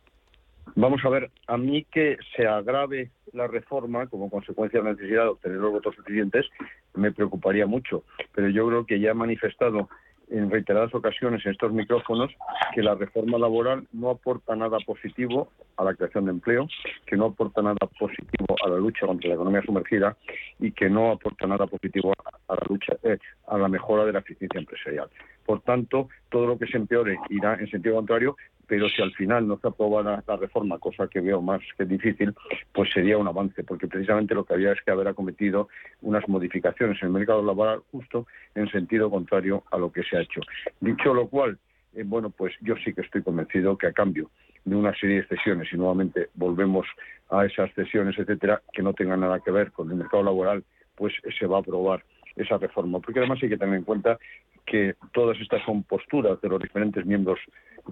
Vamos 0.74 1.04
a 1.04 1.08
ver, 1.08 1.30
a 1.46 1.56
mí 1.56 1.84
que 1.84 2.16
se 2.36 2.46
agrave 2.46 3.10
la 3.32 3.46
reforma 3.46 4.06
como 4.06 4.30
consecuencia 4.30 4.80
de 4.80 4.84
la 4.84 4.92
necesidad 4.92 5.24
de 5.24 5.28
obtener 5.28 5.58
los 5.58 5.72
votos 5.72 5.94
suficientes 5.94 6.46
me 6.94 7.12
preocuparía 7.12 7.66
mucho, 7.66 8.04
pero 8.34 8.48
yo 8.48 8.66
creo 8.66 8.86
que 8.86 9.00
ya 9.00 9.10
he 9.10 9.14
manifestado 9.14 9.88
en 10.30 10.50
reiteradas 10.50 10.94
ocasiones 10.94 11.44
en 11.44 11.52
estos 11.52 11.72
micrófonos 11.72 12.30
que 12.72 12.82
la 12.82 12.94
reforma 12.94 13.38
laboral 13.38 13.86
no 13.92 14.10
aporta 14.10 14.54
nada 14.54 14.78
positivo 14.86 15.50
a 15.76 15.84
la 15.84 15.94
creación 15.94 16.26
de 16.26 16.30
empleo, 16.30 16.68
que 17.06 17.16
no 17.16 17.26
aporta 17.26 17.62
nada 17.62 17.78
positivo 17.98 18.54
a 18.64 18.68
la 18.68 18.76
lucha 18.76 19.06
contra 19.06 19.28
la 19.28 19.34
economía 19.34 19.62
sumergida 19.62 20.16
y 20.58 20.70
que 20.72 20.88
no 20.88 21.10
aporta 21.10 21.46
nada 21.46 21.66
positivo 21.66 22.12
a 22.48 22.54
la 22.54 22.62
lucha 22.68 22.96
eh, 23.02 23.18
a 23.48 23.58
la 23.58 23.68
mejora 23.68 24.04
de 24.04 24.12
la 24.12 24.20
eficiencia 24.20 24.60
empresarial. 24.60 25.10
Por 25.44 25.62
tanto, 25.62 26.08
todo 26.28 26.46
lo 26.46 26.58
que 26.58 26.66
se 26.66 26.76
empeore 26.76 27.18
irá 27.28 27.54
en 27.54 27.70
sentido 27.70 27.96
contrario, 27.96 28.36
pero 28.70 28.88
si 28.88 29.02
al 29.02 29.12
final 29.14 29.48
no 29.48 29.58
se 29.58 29.66
aprobara 29.66 30.22
la 30.28 30.36
reforma, 30.36 30.78
cosa 30.78 31.08
que 31.08 31.20
veo 31.20 31.42
más 31.42 31.60
que 31.76 31.84
difícil, 31.84 32.32
pues 32.72 32.88
sería 32.92 33.18
un 33.18 33.26
avance, 33.26 33.64
porque 33.64 33.88
precisamente 33.88 34.32
lo 34.32 34.44
que 34.44 34.54
había 34.54 34.70
es 34.70 34.80
que 34.82 34.92
haber 34.92 35.08
acometido 35.08 35.68
unas 36.02 36.28
modificaciones 36.28 37.02
en 37.02 37.08
el 37.08 37.14
mercado 37.14 37.42
laboral 37.42 37.82
justo 37.90 38.28
en 38.54 38.70
sentido 38.70 39.10
contrario 39.10 39.64
a 39.72 39.76
lo 39.76 39.90
que 39.90 40.04
se 40.04 40.16
ha 40.16 40.20
hecho. 40.20 40.40
Dicho 40.80 41.12
lo 41.12 41.26
cual, 41.26 41.58
eh, 41.94 42.04
bueno, 42.06 42.30
pues 42.30 42.54
yo 42.60 42.76
sí 42.76 42.94
que 42.94 43.00
estoy 43.00 43.24
convencido 43.24 43.76
que 43.76 43.88
a 43.88 43.92
cambio 43.92 44.30
de 44.64 44.76
una 44.76 44.94
serie 44.94 45.22
de 45.22 45.26
cesiones 45.26 45.68
y 45.72 45.76
nuevamente 45.76 46.28
volvemos 46.34 46.86
a 47.28 47.46
esas 47.46 47.74
cesiones, 47.74 48.16
etcétera, 48.18 48.62
que 48.72 48.82
no 48.82 48.92
tengan 48.92 49.18
nada 49.18 49.40
que 49.40 49.50
ver 49.50 49.72
con 49.72 49.90
el 49.90 49.96
mercado 49.96 50.22
laboral, 50.22 50.62
pues 50.94 51.12
se 51.36 51.46
va 51.46 51.56
a 51.56 51.60
aprobar 51.60 52.04
esa 52.36 52.58
reforma. 52.58 53.00
Porque 53.00 53.20
además 53.20 53.38
hay 53.42 53.48
que 53.48 53.56
tener 53.56 53.76
en 53.76 53.84
cuenta 53.84 54.18
que 54.66 54.94
todas 55.12 55.38
estas 55.40 55.64
son 55.64 55.82
posturas 55.82 56.40
de 56.40 56.48
los 56.48 56.60
diferentes 56.60 57.04
miembros 57.04 57.38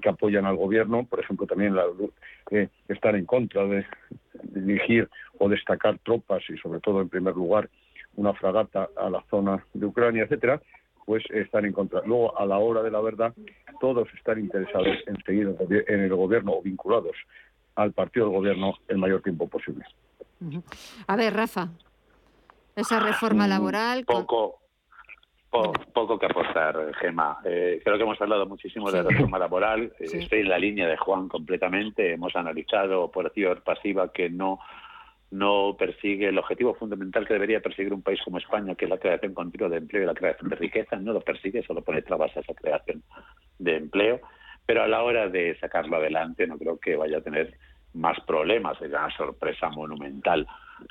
que 0.01 0.09
apoyan 0.09 0.47
al 0.47 0.57
gobierno, 0.57 1.05
por 1.05 1.21
ejemplo, 1.21 1.47
también 1.47 1.75
la, 1.75 1.85
eh, 2.51 2.69
estar 2.89 3.17
en 3.17 3.25
contra 3.25 3.67
de, 3.67 3.85
dirigir 4.43 5.09
o 5.39 5.49
destacar 5.49 5.99
tropas 5.99 6.43
y, 6.49 6.57
sobre 6.59 6.81
todo, 6.81 7.01
en 7.01 7.09
primer 7.09 7.35
lugar, 7.35 7.69
una 8.17 8.33
fragata 8.35 8.89
a 8.97 9.11
la 9.11 9.23
zona 9.31 9.65
de 9.75 9.87
Ucrania, 9.87 10.25
etcétera, 10.25 10.61
pues 11.05 11.25
están 11.31 11.65
en 11.65 11.73
contra. 11.73 12.03
Luego, 12.05 12.39
a 12.39 12.45
la 12.47 12.59
hora 12.59 12.83
de 12.83 12.91
la 12.91 13.01
verdad, 13.01 13.35
todos 13.81 14.09
están 14.15 14.41
interesados 14.41 14.99
en 15.07 15.17
seguir 15.25 15.55
en 15.89 16.01
el 16.01 16.15
gobierno 16.15 16.53
o 16.53 16.63
vinculados 16.63 17.17
al 17.77 17.93
partido 17.93 18.27
del 18.27 18.37
gobierno 18.37 18.75
el 18.89 18.99
mayor 18.99 19.23
tiempo 19.23 19.49
posible. 19.49 19.85
A 21.07 21.17
ver, 21.17 21.35
Rafa, 21.35 21.71
esa 22.81 23.01
reforma 23.01 23.47
mm, 23.47 23.51
laboral. 23.51 24.05
Poco. 24.05 24.61
Poco 25.51 26.19
que 26.19 26.27
aportar, 26.27 26.95
Gema. 26.97 27.39
Eh, 27.43 27.81
creo 27.83 27.97
que 27.97 28.03
hemos 28.03 28.21
hablado 28.21 28.45
muchísimo 28.45 28.91
de 28.91 29.03
la 29.03 29.09
reforma 29.09 29.39
laboral. 29.39 29.93
Estoy 29.99 30.41
en 30.41 30.49
la 30.49 30.59
línea 30.59 30.87
de 30.87 30.99
Juan 30.99 31.27
completamente. 31.27 32.13
Hemos 32.13 32.37
analizado 32.37 33.11
por 33.11 33.33
por 33.33 33.63
pasiva 33.63 34.13
que 34.13 34.29
no 34.29 34.59
no 35.31 35.77
persigue 35.79 36.29
el 36.29 36.39
objetivo 36.39 36.75
fundamental 36.75 37.27
que 37.27 37.35
debería 37.35 37.61
perseguir 37.61 37.93
un 37.93 38.03
país 38.03 38.21
como 38.25 38.39
España, 38.39 38.75
que 38.75 38.87
es 38.87 38.91
la 38.91 38.99
creación 38.99 39.35
continua 39.35 39.69
de 39.69 39.77
empleo 39.79 40.03
y 40.03 40.07
la 40.07 40.15
creación 40.15 40.49
de 40.49 40.57
riqueza. 40.57 40.97
No 40.97 41.13
lo 41.13 41.21
persigue, 41.21 41.63
solo 41.63 41.83
pone 41.83 42.03
trabas 42.03 42.35
a 42.37 42.41
esa 42.41 42.55
creación 42.55 43.03
de 43.59 43.77
empleo. 43.77 44.21
Pero 44.65 44.83
a 44.83 44.89
la 44.89 45.03
hora 45.03 45.29
de 45.29 45.59
sacarlo 45.59 45.97
adelante, 45.97 46.47
no 46.47 46.59
creo 46.59 46.79
que 46.79 46.97
vaya 46.97 47.19
a 47.19 47.23
tener 47.23 47.55
más 47.95 48.19
problemas. 48.27 48.79
Sería 48.79 49.05
una 49.05 49.17
sorpresa 49.17 49.69
monumental 49.71 50.47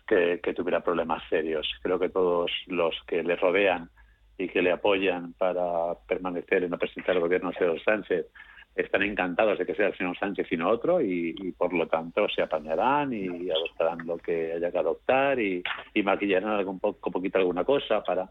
que, 0.08 0.40
que 0.42 0.54
tuviera 0.54 0.84
problemas 0.84 1.24
serios. 1.30 1.68
Creo 1.82 2.00
que 2.00 2.10
todos 2.10 2.52
los 2.68 2.96
que 3.08 3.24
le 3.24 3.36
rodean 3.36 3.90
y 4.38 4.48
que 4.48 4.62
le 4.62 4.72
apoyan 4.72 5.34
para 5.34 5.96
permanecer 6.08 6.64
en 6.64 6.72
la 6.72 6.78
presidencia 6.78 7.14
del 7.14 7.24
gobierno 7.24 7.52
señor 7.54 7.82
Sánchez 7.84 8.28
están 8.76 9.02
encantados 9.02 9.58
de 9.58 9.66
que 9.66 9.74
sea 9.74 9.88
el 9.88 9.98
señor 9.98 10.18
Sánchez 10.20 10.48
y 10.52 10.58
no 10.58 10.70
otro 10.70 11.02
y, 11.02 11.34
por 11.58 11.74
lo 11.74 11.88
tanto 11.88 12.30
se 12.30 12.44
apañarán 12.44 13.12
y 13.12 13.50
adoptarán 13.50 14.06
lo 14.06 14.18
que 14.18 14.54
haya 14.54 14.72
que 14.72 14.78
adoptar 14.78 15.40
y, 15.40 15.64
maquillarán 16.04 16.52
algún 16.52 16.80
poco, 16.80 17.10
poquito 17.10 17.40
alguna 17.40 17.64
cosa 17.64 18.04
para 18.04 18.30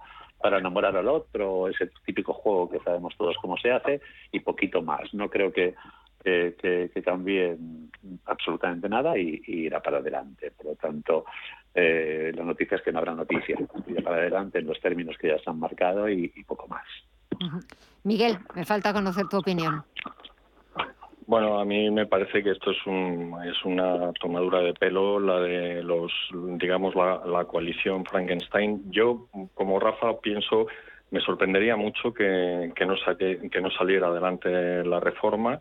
enamorar 0.59 0.97
al 0.97 1.09
otro, 1.09 1.69
ese 1.69 1.91
típico 2.05 2.33
juego 2.33 2.71
que 2.71 2.79
sabemos 2.79 3.17
todos 3.17 3.37
cómo 3.43 3.57
se 3.57 3.73
hace 3.73 4.01
y 4.31 4.39
poquito 4.41 4.81
más. 4.83 5.13
No 5.13 5.29
creo 5.29 5.53
que 5.53 5.75
que, 6.27 6.91
que, 6.93 7.03
cambie 7.03 7.57
absolutamente 8.25 8.89
nada 8.89 9.17
y, 9.17 9.41
irá 9.47 9.81
para 9.81 9.99
adelante. 9.99 10.51
Por 10.51 10.67
lo 10.67 10.75
tanto, 10.75 11.25
eh, 11.73 12.33
la 12.35 12.43
noticia 12.43 12.77
es 12.77 12.83
que 12.83 12.91
no 12.91 12.99
habrá 12.99 13.15
noticias. 13.15 13.61
Irá 13.87 14.03
para 14.03 14.17
adelante 14.17 14.59
en 14.59 14.67
los 14.67 14.81
términos 14.81 15.17
que 15.19 15.29
ya 15.29 15.39
se 15.39 15.49
han 15.49 15.61
marcado 15.61 16.09
y, 16.09 16.29
poco 16.45 16.67
más. 16.67 16.85
Miguel, 18.03 18.39
me 18.55 18.65
falta 18.65 18.93
conocer 18.93 19.29
tu 19.29 19.39
opinión. 19.39 19.85
Bueno, 21.27 21.61
a 21.61 21.65
mí 21.65 21.91
me 21.91 22.07
parece 22.07 22.43
que 22.43 22.53
esto 22.53 22.71
es, 22.71 22.87
un, 22.87 23.37
es 23.45 23.65
una 23.65 24.13
tomadura 24.15 24.61
de 24.61 24.75
pelo, 24.75 25.19
la 25.19 25.41
de 25.41 25.83
los, 25.83 26.13
digamos, 26.59 26.95
la, 26.95 27.25
la 27.25 27.45
coalición 27.45 28.05
Frankenstein. 28.05 28.91
Yo, 28.91 29.27
como 29.55 29.79
Rafa, 29.81 30.21
pienso, 30.21 30.67
me 31.11 31.21
sorprendería 31.21 31.77
mucho 31.77 32.13
que, 32.15 32.73
que, 32.75 32.87
no, 32.87 32.97
saque, 32.97 33.49
que 33.51 33.61
no 33.61 33.71
saliera 33.71 34.07
adelante 34.07 34.85
la 34.85 35.01
reforma 35.01 35.61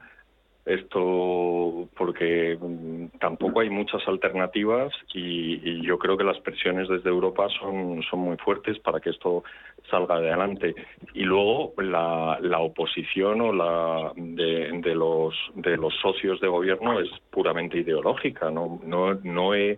esto 0.66 1.88
porque 1.96 2.58
mm, 2.60 3.20
tampoco 3.20 3.60
hay 3.60 3.70
muchas 3.70 4.06
alternativas 4.08 4.92
y, 5.14 5.86
yo 5.86 6.00
creo 6.00 6.18
que 6.18 6.24
las 6.24 6.40
presiones 6.40 6.88
desde 6.88 7.10
Europa 7.10 7.48
son, 7.60 8.02
son 8.10 8.20
muy 8.20 8.38
fuertes 8.38 8.80
para 8.80 9.00
que 9.00 9.12
esto 9.12 9.44
salga 9.90 10.16
adelante. 10.16 10.74
Y 11.14 11.24
luego 11.24 11.74
la, 11.78 12.40
la 12.42 12.60
oposición 12.60 13.42
o 13.42 13.54
la 13.54 14.12
de, 14.16 14.80
de, 14.82 14.96
los, 14.96 15.36
de 15.54 15.78
los 15.78 15.94
socios 16.02 16.42
de 16.42 16.48
gobierno 16.48 17.00
es 17.00 17.10
puramente 17.30 17.78
ideológica. 17.78 18.50
No, 18.50 18.80
no, 18.84 19.14
no 19.14 19.54
he 19.54 19.78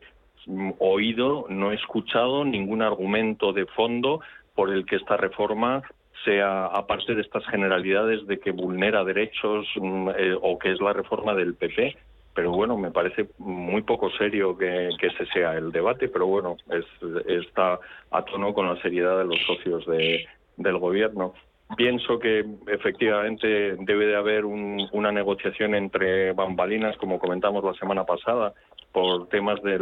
oído, 0.79 1.45
no 1.49 1.71
he 1.71 1.75
escuchado 1.75 2.45
ningún 2.45 2.81
argumento 2.81 3.51
de 3.51 3.65
fondo 3.65 4.21
por 4.55 4.71
el 4.71 4.85
que 4.85 4.95
esta 4.95 5.17
reforma 5.17 5.83
sea 6.23 6.65
aparte 6.65 7.15
de 7.15 7.21
estas 7.21 7.45
generalidades 7.47 8.25
de 8.27 8.39
que 8.39 8.51
vulnera 8.51 9.03
derechos 9.03 9.67
mm, 9.75 10.09
eh, 10.09 10.35
o 10.41 10.57
que 10.57 10.71
es 10.71 10.81
la 10.81 10.93
reforma 10.93 11.33
del 11.33 11.55
PP. 11.55 11.95
Pero 12.33 12.51
bueno, 12.51 12.77
me 12.77 12.91
parece 12.91 13.29
muy 13.39 13.81
poco 13.81 14.11
serio 14.11 14.55
que, 14.55 14.89
ese 14.89 15.25
sea 15.33 15.57
el 15.57 15.71
debate, 15.71 16.07
pero 16.07 16.27
bueno, 16.27 16.55
es, 16.69 16.85
está 17.27 17.79
a 18.11 18.25
tono 18.25 18.53
con 18.53 18.67
la 18.67 18.79
seriedad 18.81 19.17
de 19.17 19.25
los 19.25 19.39
socios 19.47 19.85
de, 19.87 20.27
del 20.55 20.77
gobierno. 20.77 21.33
Pienso 21.75 22.19
que 22.19 22.45
efectivamente 22.67 23.75
debe 23.79 24.05
de 24.05 24.15
haber 24.15 24.45
una 24.45 25.11
negociación 25.11 25.75
entre 25.75 26.31
bambalinas, 26.33 26.95
como 26.97 27.19
comentamos 27.19 27.63
la 27.63 27.73
semana 27.73 28.05
pasada, 28.05 28.53
por 28.93 29.27
temas 29.27 29.61
de 29.63 29.79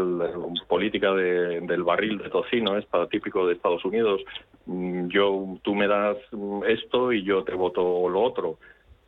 política 0.68 1.14
del 1.14 1.84
barril 1.84 2.18
de 2.18 2.30
tocino, 2.30 2.78
es 2.78 2.86
para 2.86 3.08
típico 3.08 3.46
de 3.46 3.54
Estados 3.54 3.86
Unidos. 3.86 4.22
Mm, 4.66 5.08
yo, 5.10 5.58
tú 5.62 5.76
me 5.76 5.88
das 5.88 6.18
esto 6.68 7.14
y 7.14 7.24
yo 7.24 7.44
te 7.44 7.54
voto 7.54 8.10
lo 8.10 8.22
otro. 8.22 8.58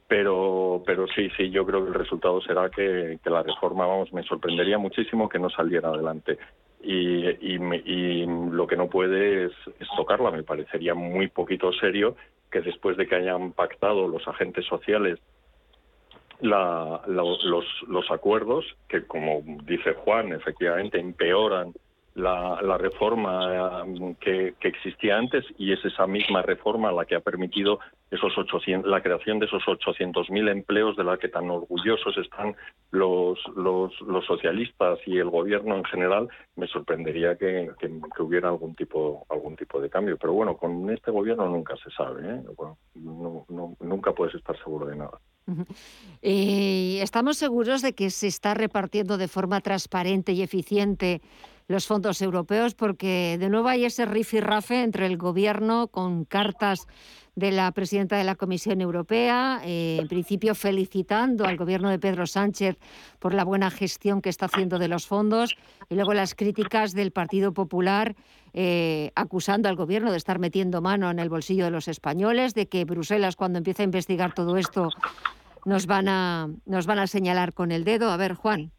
pero 0.07 0.83
pero 0.85 1.05
sí 1.07 1.29
sí 1.35 1.49
yo 1.49 1.65
creo 1.65 1.83
que 1.83 1.89
el 1.89 1.95
resultado 1.95 2.39
será 2.41 2.69
que, 2.69 3.19
la 3.25 3.43
reforma 3.43 3.85
vamos 3.85 4.13
me 4.13 4.23
sorprendería 4.23 4.77
muchísimo 4.77 5.27
que 5.27 5.39
no 5.39 5.49
saliera 5.49 5.89
adelante 5.89 6.37
y, 6.81 7.27
y, 7.27 8.25
lo 8.27 8.67
que 8.67 8.77
no 8.77 8.87
puede 8.87 9.45
es, 9.45 9.51
tocarla 9.97 10.31
me 10.31 10.43
parecería 10.43 10.93
muy 10.93 11.27
poquito 11.27 11.73
serio 11.73 12.15
que 12.51 12.61
después 12.61 12.95
de 12.97 13.07
que 13.07 13.15
hayan 13.15 13.51
pactado 13.51 14.07
los 14.07 14.25
agentes 14.27 14.65
sociales 14.65 15.19
la, 16.39 17.01
los, 17.07 17.43
los 17.87 18.11
acuerdos 18.11 18.63
que 18.87 19.05
como 19.05 19.43
dice 19.65 19.93
Juan 19.93 20.31
efectivamente 20.31 20.99
empeoran 20.99 21.73
la, 22.17 22.59
la 22.63 22.79
reforma 22.79 23.83
um, 23.83 24.15
que, 24.15 24.55
que, 24.59 24.67
existía 24.67 25.17
antes 25.17 25.45
y 25.59 25.71
es 25.71 25.85
esa 25.85 26.07
misma 26.07 26.41
reforma 26.41 26.91
la 26.91 27.05
que 27.05 27.13
ha 27.13 27.19
permitido 27.19 27.79
esos 28.09 28.35
800, 28.35 28.89
la 28.89 29.03
creación 29.03 29.37
de 29.37 29.45
esos 29.45 29.61
800.000 29.63 30.49
empleos 30.49 30.97
de 30.97 31.03
la 31.03 31.17
que 31.17 31.29
tan 31.29 31.47
orgullosos 31.51 32.17
están 32.17 32.55
los, 32.89 33.37
los, 33.55 33.93
los, 34.01 34.25
socialistas 34.25 34.97
y 35.05 35.19
el 35.19 35.29
gobierno 35.29 35.75
en 35.77 35.83
general. 35.83 36.27
Me 36.55 36.67
sorprendería 36.67 37.35
que, 37.35 37.69
que, 37.79 38.23
hubiera 38.23 38.49
algún 38.49 38.73
tipo, 38.73 39.23
algún 39.29 39.55
tipo 39.55 39.79
de 39.79 39.89
cambio. 39.89 40.17
Pero 40.17 40.33
bueno, 40.33 40.57
con 40.57 40.89
este 40.89 41.11
gobierno 41.11 41.47
nunca 41.47 41.75
se 41.77 41.91
sabe. 41.91 42.21
¿eh? 42.27 42.41
no, 42.95 43.45
no, 43.47 43.75
nunca 43.79 44.13
puedes 44.13 44.33
estar 44.33 44.57
seguro 44.57 44.87
de 44.87 44.95
nada. 44.95 45.19
Eh, 46.21 46.99
¿Estamos 47.01 47.37
seguros 47.37 47.81
de 47.81 47.93
que 47.93 48.09
se 48.09 48.27
está 48.27 48.53
repartiendo 48.53 49.17
de 49.17 49.27
forma 49.27 49.61
transparente 49.61 50.33
y 50.33 50.41
eficiente 50.41 51.21
los 51.67 51.85
fondos 51.85 52.21
europeos, 52.21 52.75
porque 52.75 53.37
de 53.39 53.49
nuevo 53.49 53.67
hay 53.67 53.85
ese 53.85 54.05
rifirrafe 54.05 54.83
entre 54.83 55.05
el 55.05 55.17
gobierno 55.17 55.87
con 55.89 56.23
cartas 56.23 56.87
de 57.35 57.51
la 57.51 57.71
presidenta 57.71 58.17
de 58.17 58.23
la 58.23 58.35
Comisión 58.35 58.81
Europea, 58.81 59.61
eh, 59.63 59.97
en 60.01 60.07
principio 60.07 60.55
felicitando 60.55 61.45
al 61.45 61.55
gobierno 61.55 61.89
de 61.89 61.99
Pedro 61.99 62.25
Sánchez 62.25 62.77
por 63.19 63.33
la 63.33 63.43
buena 63.43 63.69
gestión 63.69 64.21
que 64.21 64.29
está 64.29 64.45
haciendo 64.47 64.79
de 64.79 64.87
los 64.87 65.05
fondos, 65.05 65.55
y 65.89 65.95
luego 65.95 66.13
las 66.13 66.33
críticas 66.33 66.93
del 66.93 67.11
Partido 67.11 67.53
Popular 67.53 68.15
eh, 68.53 69.11
acusando 69.13 69.69
al 69.69 69.75
gobierno 69.75 70.11
de 70.11 70.17
estar 70.17 70.39
metiendo 70.39 70.81
mano 70.81 71.11
en 71.11 71.19
el 71.19 71.29
bolsillo 71.29 71.65
de 71.65 71.71
los 71.71 71.87
españoles, 71.87 72.55
de 72.55 72.67
que 72.67 72.85
Bruselas 72.85 73.35
cuando 73.35 73.59
empiece 73.59 73.83
a 73.83 73.85
investigar 73.85 74.33
todo 74.33 74.57
esto 74.57 74.89
nos 75.65 75.85
van 75.85 76.07
a, 76.07 76.49
nos 76.65 76.87
van 76.87 76.97
a 76.97 77.07
señalar 77.07 77.53
con 77.53 77.71
el 77.71 77.83
dedo. 77.83 78.09
A 78.09 78.17
ver, 78.17 78.33
Juan. 78.33 78.71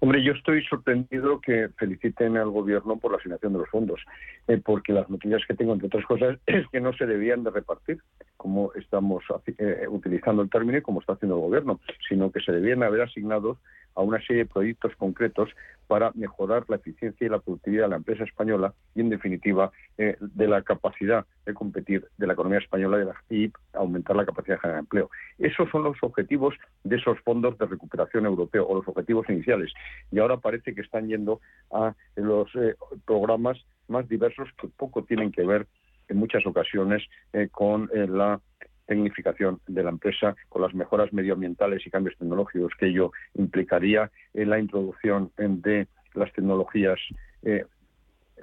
Hombre, 0.00 0.22
yo 0.22 0.32
estoy 0.32 0.64
sorprendido 0.64 1.40
que 1.40 1.68
feliciten 1.76 2.36
al 2.36 2.50
gobierno 2.50 2.96
por 2.96 3.12
la 3.12 3.18
asignación 3.18 3.52
de 3.52 3.58
los 3.60 3.68
fondos, 3.70 4.00
eh, 4.48 4.60
porque 4.64 4.92
las 4.92 5.08
noticias 5.08 5.42
que 5.46 5.54
tengo, 5.54 5.72
entre 5.72 5.88
otras 5.88 6.04
cosas, 6.06 6.38
es 6.46 6.66
que 6.68 6.80
no 6.80 6.92
se 6.92 7.06
debían 7.06 7.44
de 7.44 7.50
repartir, 7.50 7.98
como 8.36 8.72
estamos 8.74 9.24
eh, 9.58 9.86
utilizando 9.88 10.42
el 10.42 10.50
término 10.50 10.78
y 10.78 10.82
como 10.82 11.00
está 11.00 11.14
haciendo 11.14 11.36
el 11.36 11.42
gobierno, 11.42 11.80
sino 12.08 12.30
que 12.30 12.40
se 12.40 12.52
debían 12.52 12.82
haber 12.82 13.02
asignado 13.02 13.58
a 13.94 14.02
una 14.02 14.20
serie 14.20 14.44
de 14.44 14.50
proyectos 14.50 14.94
concretos 14.96 15.50
para 15.86 16.12
mejorar 16.14 16.64
la 16.68 16.76
eficiencia 16.76 17.26
y 17.26 17.30
la 17.30 17.38
productividad 17.38 17.84
de 17.84 17.88
la 17.90 17.96
empresa 17.96 18.24
española 18.24 18.74
y, 18.94 19.00
en 19.00 19.10
definitiva, 19.10 19.70
eh, 19.98 20.16
de 20.20 20.48
la 20.48 20.62
capacidad 20.62 21.26
de 21.44 21.54
competir 21.54 22.06
de 22.16 22.26
la 22.26 22.32
economía 22.32 22.58
española 22.58 23.14
y 23.30 23.52
aumentar 23.72 24.16
la 24.16 24.24
capacidad 24.24 24.56
de 24.56 24.60
generar 24.60 24.80
empleo. 24.80 25.10
Esos 25.38 25.70
son 25.70 25.82
los 25.82 25.96
objetivos 26.02 26.54
de 26.84 26.96
esos 26.96 27.18
fondos 27.20 27.58
de 27.58 27.66
recuperación 27.66 28.26
europeo 28.26 28.66
o 28.66 28.76
los 28.76 28.88
objetivos 28.88 29.28
iniciales. 29.28 29.72
Y 30.10 30.18
ahora 30.18 30.38
parece 30.38 30.74
que 30.74 30.80
están 30.80 31.08
yendo 31.08 31.40
a 31.70 31.94
los 32.16 32.48
eh, 32.54 32.74
programas 33.06 33.58
más 33.88 34.08
diversos 34.08 34.48
que 34.60 34.68
poco 34.68 35.04
tienen 35.04 35.30
que 35.30 35.44
ver 35.44 35.66
en 36.08 36.16
muchas 36.18 36.46
ocasiones 36.46 37.02
eh, 37.32 37.48
con 37.50 37.90
la 37.92 38.40
tecnificación 38.86 39.60
de 39.66 39.82
la 39.82 39.90
empresa 39.90 40.36
con 40.48 40.62
las 40.62 40.74
mejoras 40.74 41.12
medioambientales 41.12 41.86
y 41.86 41.90
cambios 41.90 42.16
tecnológicos 42.18 42.72
que 42.78 42.86
ello 42.86 43.12
implicaría 43.34 44.10
en 44.34 44.50
la 44.50 44.58
introducción 44.58 45.30
de 45.36 45.86
las 46.14 46.32
tecnologías 46.32 46.98
eh, 47.42 47.64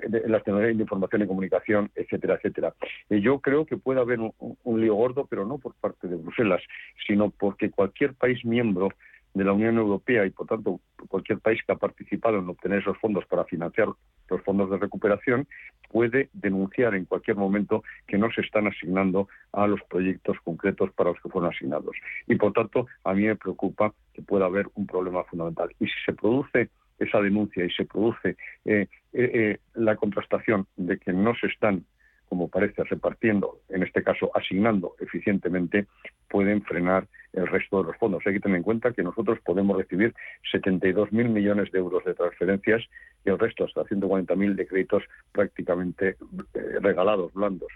de 0.07 0.27
las 0.29 0.43
tecnologías 0.43 0.77
de 0.77 0.83
información 0.83 1.21
y 1.21 1.27
comunicación, 1.27 1.91
etcétera, 1.95 2.35
etcétera. 2.35 2.73
Eh, 3.09 3.19
yo 3.21 3.39
creo 3.39 3.65
que 3.65 3.77
puede 3.77 3.99
haber 3.99 4.19
un, 4.19 4.81
lío 4.81 4.95
gordo, 4.95 5.27
pero 5.29 5.45
no 5.45 5.57
por 5.57 5.73
parte 5.75 6.07
de 6.07 6.15
Bruselas, 6.15 6.61
sino 7.05 7.29
porque 7.29 7.69
cualquier 7.69 8.13
país 8.13 8.43
miembro 8.45 8.89
de 9.33 9.43
la 9.43 9.53
Unión 9.53 9.77
Europea 9.77 10.25
y, 10.25 10.29
por 10.29 10.47
tanto, 10.47 10.81
cualquier 11.07 11.39
país 11.39 11.61
que 11.65 11.71
ha 11.71 11.77
participado 11.77 12.39
en 12.39 12.49
obtener 12.49 12.79
esos 12.79 12.97
fondos 12.97 13.25
para 13.25 13.45
financiar 13.45 13.87
los 14.29 14.41
fondos 14.43 14.69
de 14.69 14.77
recuperación 14.77 15.47
puede 15.89 16.29
denunciar 16.33 16.95
en 16.95 17.05
cualquier 17.05 17.37
momento 17.37 17.83
que 18.07 18.17
no 18.17 18.31
se 18.31 18.41
están 18.41 18.67
asignando 18.67 19.27
a 19.51 19.67
los 19.67 19.81
proyectos 19.83 20.37
concretos 20.43 20.91
para 20.93 21.11
los 21.11 21.21
que 21.21 21.29
fueron 21.29 21.51
asignados. 21.51 21.95
Y, 22.27 22.35
por 22.35 22.53
tanto, 22.53 22.87
a 23.03 23.13
mí 23.13 23.23
me 23.23 23.35
preocupa 23.35 23.93
que 24.13 24.21
pueda 24.21 24.45
haber 24.45 24.67
un 24.75 24.87
problema 24.87 25.23
fundamental. 25.25 25.69
Y 25.79 25.85
si 25.85 25.99
se 26.05 26.13
produce 26.13 26.69
esa 26.99 27.19
denuncia 27.19 27.65
y 27.65 27.71
se 27.71 27.85
produce 27.85 28.37
eh, 28.65 28.87
eh, 29.13 29.31
eh, 29.33 29.57
la 29.73 29.95
contrastación 29.95 30.67
de 30.75 30.97
que 30.97 31.13
no 31.13 31.33
se 31.35 31.47
están 31.47 31.85
como 32.31 32.47
parece, 32.47 32.85
repartiendo, 32.85 33.59
en 33.67 33.83
este 33.83 34.03
caso 34.03 34.31
asignando 34.33 34.95
eficientemente, 35.01 35.87
pueden 36.29 36.63
frenar 36.63 37.05
el 37.33 37.45
resto 37.45 37.81
de 37.81 37.87
los 37.89 37.97
fondos. 37.97 38.23
Hay 38.25 38.35
que 38.35 38.39
tener 38.39 38.55
en 38.55 38.63
cuenta 38.63 38.93
que 38.93 39.03
nosotros 39.03 39.39
podemos 39.43 39.75
recibir 39.75 40.15
72.000 40.53 41.11
millones 41.27 41.69
de 41.73 41.79
euros 41.79 42.05
de 42.05 42.13
transferencias 42.13 42.83
y 43.25 43.31
el 43.31 43.37
resto, 43.37 43.65
hasta 43.65 43.83
140.000 43.83 44.55
de 44.55 44.65
créditos 44.65 45.03
prácticamente 45.33 46.15
eh, 46.53 46.79
regalados, 46.79 47.33
blandos. 47.33 47.67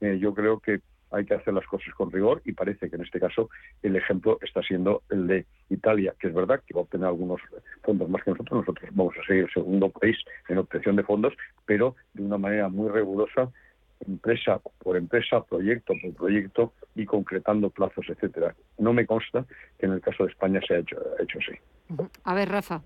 Eh, 0.00 0.18
yo 0.20 0.34
creo 0.34 0.58
que 0.58 0.80
hay 1.12 1.24
que 1.24 1.34
hacer 1.34 1.54
las 1.54 1.66
cosas 1.66 1.94
con 1.94 2.10
rigor 2.10 2.42
y 2.44 2.50
parece 2.50 2.90
que 2.90 2.96
en 2.96 3.02
este 3.02 3.20
caso 3.20 3.48
el 3.84 3.94
ejemplo 3.94 4.38
está 4.42 4.60
siendo 4.62 5.04
el 5.10 5.28
de 5.28 5.46
Italia, 5.68 6.16
que 6.18 6.26
es 6.26 6.34
verdad 6.34 6.60
que 6.66 6.74
va 6.74 6.80
a 6.80 6.82
obtener 6.82 7.06
algunos 7.06 7.40
fondos 7.84 8.10
más 8.10 8.24
que 8.24 8.32
nosotros. 8.32 8.58
Nosotros 8.58 8.90
vamos 8.92 9.14
a 9.22 9.26
ser 9.28 9.36
el 9.36 9.50
segundo 9.52 9.88
país 9.88 10.16
en 10.48 10.58
obtención 10.58 10.96
de 10.96 11.04
fondos, 11.04 11.32
pero 11.64 11.94
de 12.12 12.24
una 12.24 12.38
manera 12.38 12.68
muy 12.68 12.90
rigurosa 12.90 13.52
empresa 14.06 14.60
por 14.78 14.96
empresa, 14.96 15.42
proyecto 15.44 15.94
por 16.00 16.14
proyecto 16.14 16.72
y 16.94 17.04
concretando 17.04 17.70
plazos, 17.70 18.06
etcétera. 18.08 18.54
No 18.78 18.92
me 18.92 19.06
consta 19.06 19.44
que 19.78 19.86
en 19.86 19.92
el 19.92 20.00
caso 20.00 20.24
de 20.24 20.30
España 20.30 20.60
se 20.66 20.74
haya 20.74 20.82
hecho, 20.82 20.96
hecho 21.18 21.38
así. 21.38 21.58
A 22.24 22.34
ver, 22.34 22.48
Rafa. 22.48 22.82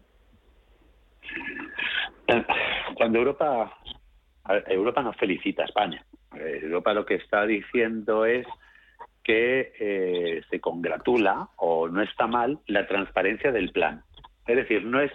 Cuando 2.96 3.18
Europa 3.18 3.72
Europa 4.66 5.02
no 5.02 5.12
felicita 5.14 5.62
a 5.62 5.66
España. 5.66 6.04
Eh, 6.36 6.60
Europa 6.62 6.92
lo 6.92 7.06
que 7.06 7.14
está 7.14 7.46
diciendo 7.46 8.26
es 8.26 8.46
que 9.22 9.72
eh, 9.78 10.42
se 10.50 10.60
congratula 10.60 11.48
o 11.56 11.88
no 11.88 12.02
está 12.02 12.26
mal 12.26 12.58
la 12.66 12.86
transparencia 12.86 13.52
del 13.52 13.72
plan. 13.72 14.02
Es 14.46 14.56
decir, 14.56 14.84
no 14.84 15.00
es 15.00 15.12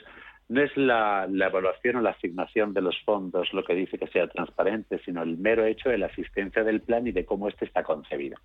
no 0.50 0.62
es 0.62 0.76
la, 0.76 1.28
evaluación 1.30 1.98
o 1.98 2.02
la 2.02 2.10
asignación 2.10 2.74
de 2.74 2.82
los 2.82 3.00
fondos 3.06 3.54
lo 3.54 3.64
que 3.64 3.76
dice 3.76 4.00
que 4.00 4.08
sea 4.08 4.28
transparente, 4.28 5.00
sino 5.06 5.22
el 5.22 5.38
mero 5.38 5.64
hecho 5.66 5.90
de 5.90 6.00
la 6.00 6.08
existencia 6.08 6.64
del 6.64 6.82
plan 6.82 7.06
y 7.08 7.12
de 7.12 7.24
cómo 7.24 7.48
éste 7.48 7.66
está 7.66 7.84
concebido. 7.84 8.38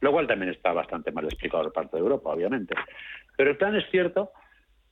Lo 0.00 0.10
cual 0.10 0.26
también 0.26 0.50
está 0.50 0.72
bastante 0.72 1.12
mal 1.12 1.24
explicado 1.24 1.62
por 1.64 1.72
parte 1.72 1.96
de 1.96 2.02
Europa, 2.02 2.30
obviamente. 2.30 2.74
Pero 3.36 3.50
el 3.50 3.56
plan 3.56 3.76
es 3.76 3.88
cierto, 3.92 4.32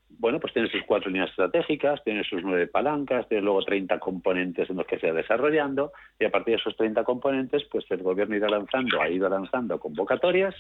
bueno, 0.09 0.39
pues 0.39 0.53
tiene 0.53 0.69
sus 0.69 0.85
cuatro 0.85 1.11
líneas 1.11 1.31
estratégicas, 1.31 2.05
tiene 2.05 2.23
sus 2.23 2.43
nueve 2.45 2.69
palancas, 2.69 3.29
tiene 3.29 3.43
luego 3.43 3.65
30 3.65 3.99
componentes 3.99 4.71
en 4.71 4.77
los 4.77 4.87
que 4.87 5.01
se 5.01 5.11
va 5.11 5.17
desarrollando, 5.17 5.93
y 6.21 6.25
a 6.25 6.31
partir 6.31 6.55
de 6.55 6.61
esos 6.61 6.77
30 6.77 7.03
componentes, 7.03 7.65
pues 7.71 7.85
el 7.91 8.05
gobierno 8.05 8.37
irá 8.37 8.49
lanzando, 8.49 9.01
ha 9.01 9.09
ido 9.09 9.29
lanzando 9.29 9.81
convocatorias, 9.81 10.55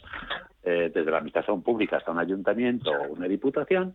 eh, 0.65 0.91
desde 0.93 1.11
la 1.11 1.19
administración 1.19 1.63
pública 1.63 1.99
hasta 1.99 2.11
un 2.11 2.19
ayuntamiento 2.19 2.91
o 2.91 3.13
una 3.13 3.29
diputación, 3.29 3.95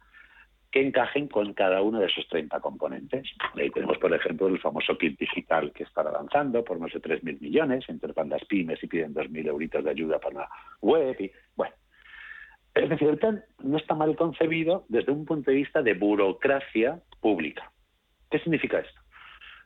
que 0.76 0.82
encajen 0.82 1.30
con 1.30 1.54
cada 1.54 1.82
uno 1.82 2.02
de 2.02 2.08
esos 2.08 2.28
30 2.28 2.60
componentes. 2.60 3.26
Ahí 3.54 3.70
tenemos, 3.70 3.98
por 3.98 4.14
ejemplo, 4.14 4.48
el 4.48 4.60
famoso 4.60 4.98
kit 4.98 5.18
digital 5.18 5.72
que 5.72 5.84
está 5.84 6.02
avanzando 6.02 6.66
por 6.66 6.80
más 6.80 6.92
de 6.92 7.02
3.000 7.02 7.40
millones, 7.40 7.86
entre 7.88 8.12
bandas 8.12 8.44
pymes 8.44 8.84
y 8.84 8.88
piden 8.88 9.14
2.000 9.14 9.48
euritos 9.48 9.86
de 9.86 9.90
ayuda 9.90 10.20
para 10.20 10.40
la 10.42 10.50
web. 10.82 11.32
Bueno, 11.56 11.74
es 12.74 12.90
decir, 12.90 13.08
el 13.08 13.18
plan 13.18 13.42
no 13.64 13.78
está 13.78 13.96
mal 13.96 14.18
concebido 14.18 14.84
desde 14.90 15.14
un 15.14 15.24
punto 15.24 15.50
de 15.50 15.56
vista 15.56 15.82
de 15.82 15.94
burocracia 15.94 17.00
pública. 17.22 17.72
¿Qué 18.30 18.40
significa 18.40 18.80
esto? 18.80 19.00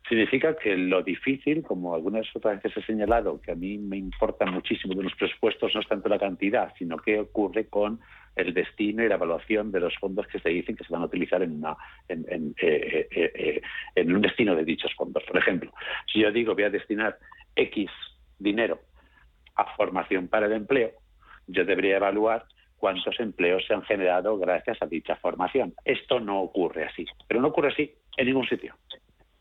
Significa 0.07 0.55
que 0.57 0.77
lo 0.77 1.01
difícil, 1.01 1.63
como 1.63 1.95
algunas 1.95 2.27
otras 2.35 2.61
veces 2.61 2.83
he 2.83 2.85
señalado, 2.85 3.41
que 3.41 3.51
a 3.51 3.55
mí 3.55 3.79
me 3.79 3.97
importa 3.97 4.45
muchísimo 4.45 4.93
de 4.93 5.05
los 5.05 5.15
presupuestos, 5.15 5.73
no 5.73 5.81
es 5.81 5.87
tanto 5.87 6.07
la 6.07 6.19
cantidad, 6.19 6.71
sino 6.77 6.97
qué 6.97 7.19
ocurre 7.19 7.67
con 7.67 7.99
el 8.35 8.53
destino 8.53 9.03
y 9.03 9.09
la 9.09 9.15
evaluación 9.15 9.71
de 9.71 9.79
los 9.79 9.95
fondos 9.97 10.27
que 10.27 10.39
se 10.39 10.49
dicen 10.49 10.75
que 10.75 10.83
se 10.83 10.93
van 10.93 11.01
a 11.01 11.05
utilizar 11.05 11.41
en, 11.41 11.57
una, 11.57 11.75
en, 12.07 12.25
en, 12.29 12.55
eh, 12.61 13.07
eh, 13.11 13.31
eh, 13.33 13.61
en 13.95 14.15
un 14.15 14.21
destino 14.21 14.55
de 14.55 14.63
dichos 14.63 14.93
fondos. 14.95 15.23
Por 15.23 15.37
ejemplo, 15.37 15.71
si 16.11 16.19
yo 16.21 16.31
digo 16.31 16.53
voy 16.53 16.63
a 16.63 16.69
destinar 16.69 17.17
X 17.55 17.89
dinero 18.37 18.79
a 19.55 19.75
formación 19.75 20.27
para 20.27 20.45
el 20.45 20.53
empleo, 20.53 20.91
yo 21.47 21.65
debería 21.65 21.97
evaluar 21.97 22.45
cuántos 22.77 23.19
empleos 23.19 23.65
se 23.67 23.73
han 23.73 23.83
generado 23.83 24.37
gracias 24.37 24.81
a 24.81 24.87
dicha 24.87 25.15
formación. 25.17 25.73
Esto 25.83 26.19
no 26.19 26.41
ocurre 26.41 26.85
así, 26.85 27.05
pero 27.27 27.41
no 27.41 27.49
ocurre 27.49 27.69
así 27.69 27.93
en 28.17 28.27
ningún 28.27 28.47
sitio 28.47 28.75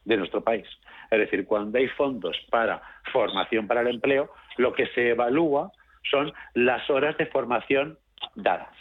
de 0.04 0.16
nuestro 0.16 0.42
país. 0.42 0.66
Es 1.10 1.18
decir, 1.18 1.46
cuando 1.46 1.78
hay 1.78 1.88
fondos 1.88 2.36
para 2.50 2.82
formación 3.12 3.66
para 3.66 3.82
el 3.82 3.88
empleo, 3.88 4.30
lo 4.56 4.72
que 4.72 4.86
se 4.88 5.10
evalúa 5.10 5.70
son 6.10 6.32
las 6.54 6.88
horas 6.90 7.16
de 7.18 7.26
formación 7.26 7.98
dadas. 8.34 8.76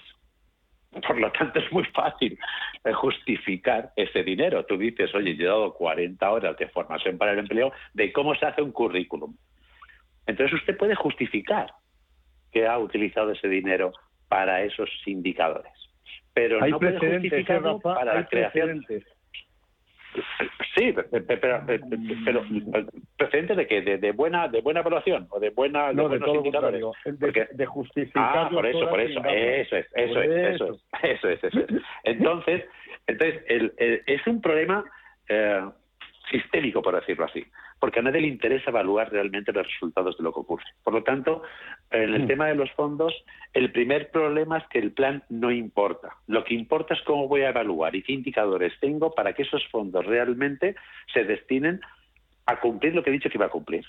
Por 1.06 1.20
lo 1.20 1.32
tanto, 1.32 1.60
es 1.60 1.72
muy 1.72 1.86
fácil 1.86 2.38
justificar 2.96 3.92
ese 3.96 4.24
dinero. 4.24 4.66
Tú 4.66 4.78
dices, 4.78 5.14
oye, 5.14 5.36
yo 5.36 5.44
he 5.44 5.48
dado 5.48 5.74
40 5.74 6.32
horas 6.32 6.58
de 6.58 6.68
formación 6.70 7.18
para 7.18 7.34
el 7.34 7.40
empleo 7.40 7.72
de 7.94 8.12
cómo 8.14 8.36
se 8.36 8.46
hace 8.46 8.62
un 8.62 8.72
currículum. 8.72 9.36
Entonces 10.26 10.60
usted 10.60 10.78
puede 10.78 10.96
justificar 10.96 11.74
que 12.52 12.68
ha 12.68 12.78
utilizado 12.78 13.32
ese 13.32 13.48
dinero 13.48 13.94
para 14.28 14.64
esos 14.64 14.90
indicadores. 15.06 15.72
Pero 16.34 16.66
no 16.66 16.80
puede 16.80 17.00
justificarlo 17.00 17.80
para 17.80 18.14
la 18.14 18.26
creación. 18.26 18.86
Sí, 20.76 20.94
pero, 20.94 21.62
pero, 21.66 22.44
precedentes 23.18 23.58
de 23.58 23.68
que 23.68 23.82
de, 23.82 24.12
buena 24.12 24.48
de 24.48 24.62
buena 24.62 24.82
evaluación 24.82 25.28
o 25.30 25.40
de 25.40 25.50
buena 25.50 25.92
no, 25.94 26.10
de, 26.10 26.18
indicadores 26.18 26.84
de, 27.06 27.48
de, 27.52 27.66
justificar 27.66 28.38
ah, 28.38 28.50
por 28.52 28.66
eso 28.66 28.90
por 28.90 29.00
eso 29.00 29.20
eso 29.26 29.78
es 29.78 29.88
eso 29.94 30.22
es 30.22 30.30
eso 30.32 30.80
es 31.02 31.04
eso 31.04 31.30
es 31.30 31.44
eso 31.44 31.60
es. 31.60 31.82
Entonces 32.04 32.66
entonces 33.08 33.42
el, 33.48 33.74
es 34.06 34.26
un 34.28 34.42
problema 34.42 34.84
eh, 35.30 35.66
sistémico 36.32 36.82
por 36.82 36.96
decirlo 36.96 37.26
así 37.26 37.46
porque 37.80 38.00
a 38.00 38.02
nadie 38.02 38.22
le 38.22 38.28
interesa 38.28 38.72
evaluar 38.72 39.12
realmente 39.12 39.54
los 39.54 39.68
resultados 39.68 40.18
de 40.18 40.24
lo 40.24 40.34
que 40.34 40.40
ocurre. 40.40 40.66
Por 40.84 40.94
lo 40.94 41.04
tanto, 41.04 41.44
en 41.92 42.14
el 42.14 42.24
mm. 42.24 42.28
tema 42.28 42.48
de 42.48 42.56
los 42.56 42.72
fondos, 42.72 43.14
el 43.54 43.72
primer 43.72 44.10
problema 44.12 44.58
es 44.58 44.68
que 44.68 44.80
el 44.80 44.92
plan 44.92 45.24
no 45.30 45.52
importa. 45.52 46.16
Lo 46.28 46.44
que 46.44 46.54
importa 46.54 46.94
es 46.94 47.02
cómo 47.04 47.28
voy 47.28 47.42
a 47.42 47.50
evaluar 47.50 47.96
y 47.96 48.04
qué 48.04 48.14
indicadores 48.14 48.74
tengo 48.80 49.14
para 49.14 49.34
que 49.34 49.44
esos 49.44 49.66
fondos 49.68 50.06
realmente 50.06 50.76
se 51.14 51.24
destinen 51.24 51.82
a 52.46 52.60
cumplir 52.60 52.96
lo 52.96 53.04
que 53.04 53.10
he 53.10 53.14
dicho 53.14 53.30
que 53.30 53.38
iba 53.38 53.46
a 53.46 53.50
cumplir. 53.50 53.86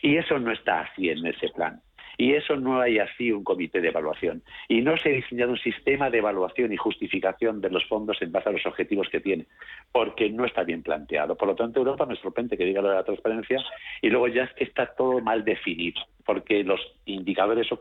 Y 0.00 0.16
eso 0.16 0.38
no 0.38 0.52
está 0.52 0.80
así 0.80 1.08
en 1.08 1.26
ese 1.26 1.48
plan. 1.48 1.80
Y 2.22 2.34
eso 2.34 2.54
no 2.54 2.80
hay 2.80 3.00
así 3.00 3.32
un 3.32 3.42
comité 3.42 3.80
de 3.80 3.88
evaluación. 3.88 4.44
Y 4.68 4.80
no 4.80 4.96
se 4.96 5.08
ha 5.08 5.12
diseñado 5.12 5.50
un 5.50 5.58
sistema 5.58 6.08
de 6.08 6.18
evaluación 6.18 6.72
y 6.72 6.76
justificación 6.76 7.60
de 7.60 7.68
los 7.68 7.84
fondos 7.88 8.22
en 8.22 8.30
base 8.30 8.48
a 8.48 8.52
los 8.52 8.64
objetivos 8.64 9.08
que 9.08 9.18
tiene, 9.18 9.46
porque 9.90 10.30
no 10.30 10.44
está 10.44 10.62
bien 10.62 10.84
planteado. 10.84 11.36
Por 11.36 11.48
lo 11.48 11.56
tanto, 11.56 11.80
Europa 11.80 12.06
me 12.06 12.14
sorprende 12.14 12.56
que 12.56 12.64
diga 12.64 12.80
lo 12.80 12.90
de 12.90 12.94
la 12.94 13.02
transparencia 13.02 13.60
y 14.00 14.08
luego 14.08 14.28
ya 14.28 14.48
está 14.56 14.86
todo 14.94 15.18
mal 15.18 15.44
definido, 15.44 16.00
porque 16.24 16.62
los 16.62 16.80
indicadores 17.06 17.66
o 17.72 17.78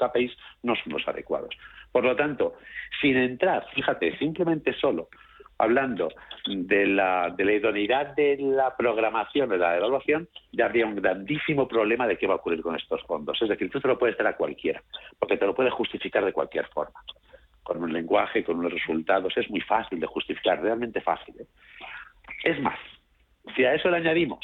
no 0.64 0.76
son 0.76 0.94
los 0.94 1.08
adecuados. 1.08 1.56
Por 1.92 2.04
lo 2.04 2.16
tanto, 2.16 2.56
sin 3.00 3.18
entrar, 3.18 3.68
fíjate, 3.76 4.18
simplemente 4.18 4.74
solo 4.74 5.10
hablando 5.60 6.10
de 6.48 6.88
la, 6.88 7.30
de 7.36 7.46
la 7.46 7.54
idoneidad 7.54 8.16
de 8.16 8.38
la 8.40 8.76
programación, 8.76 9.50
de 9.50 9.58
la 9.58 9.78
evaluación, 9.78 10.28
ya 10.52 10.66
habría 10.66 10.86
un 10.86 10.96
grandísimo 10.96 11.68
problema 11.68 12.08
de 12.08 12.18
qué 12.18 12.28
va 12.28 12.34
a 12.34 12.38
ocurrir 12.38 12.62
con 12.62 12.76
estos 12.76 13.02
fondos. 13.04 13.42
Es 13.42 13.50
decir, 13.50 13.70
tú 13.70 13.80
te 13.80 13.88
lo 13.88 13.98
puedes 13.98 14.18
dar 14.18 14.28
a 14.28 14.38
cualquiera, 14.38 14.82
porque 15.20 15.38
te 15.38 15.46
lo 15.46 15.54
puedes 15.54 15.74
justificar 15.74 16.26
de 16.26 16.34
cualquier 16.34 16.68
forma. 16.68 17.00
Con 17.64 17.84
un 17.84 17.94
lenguaje, 17.94 18.44
con 18.44 18.60
unos 18.60 18.74
resultados, 18.74 19.38
es 19.38 19.50
muy 19.50 19.62
fácil 19.62 20.00
de 20.00 20.08
justificar, 20.08 20.62
realmente 20.62 21.02
fácil. 21.02 21.36
¿eh? 21.40 21.48
Es 22.44 22.60
más, 22.60 22.80
si 23.56 23.64
a 23.64 23.76
eso 23.76 23.90
le 23.90 23.98
añadimos 23.98 24.40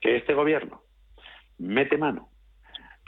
que 0.00 0.16
este 0.16 0.34
gobierno 0.34 0.82
mete 1.58 1.96
mano, 1.98 2.28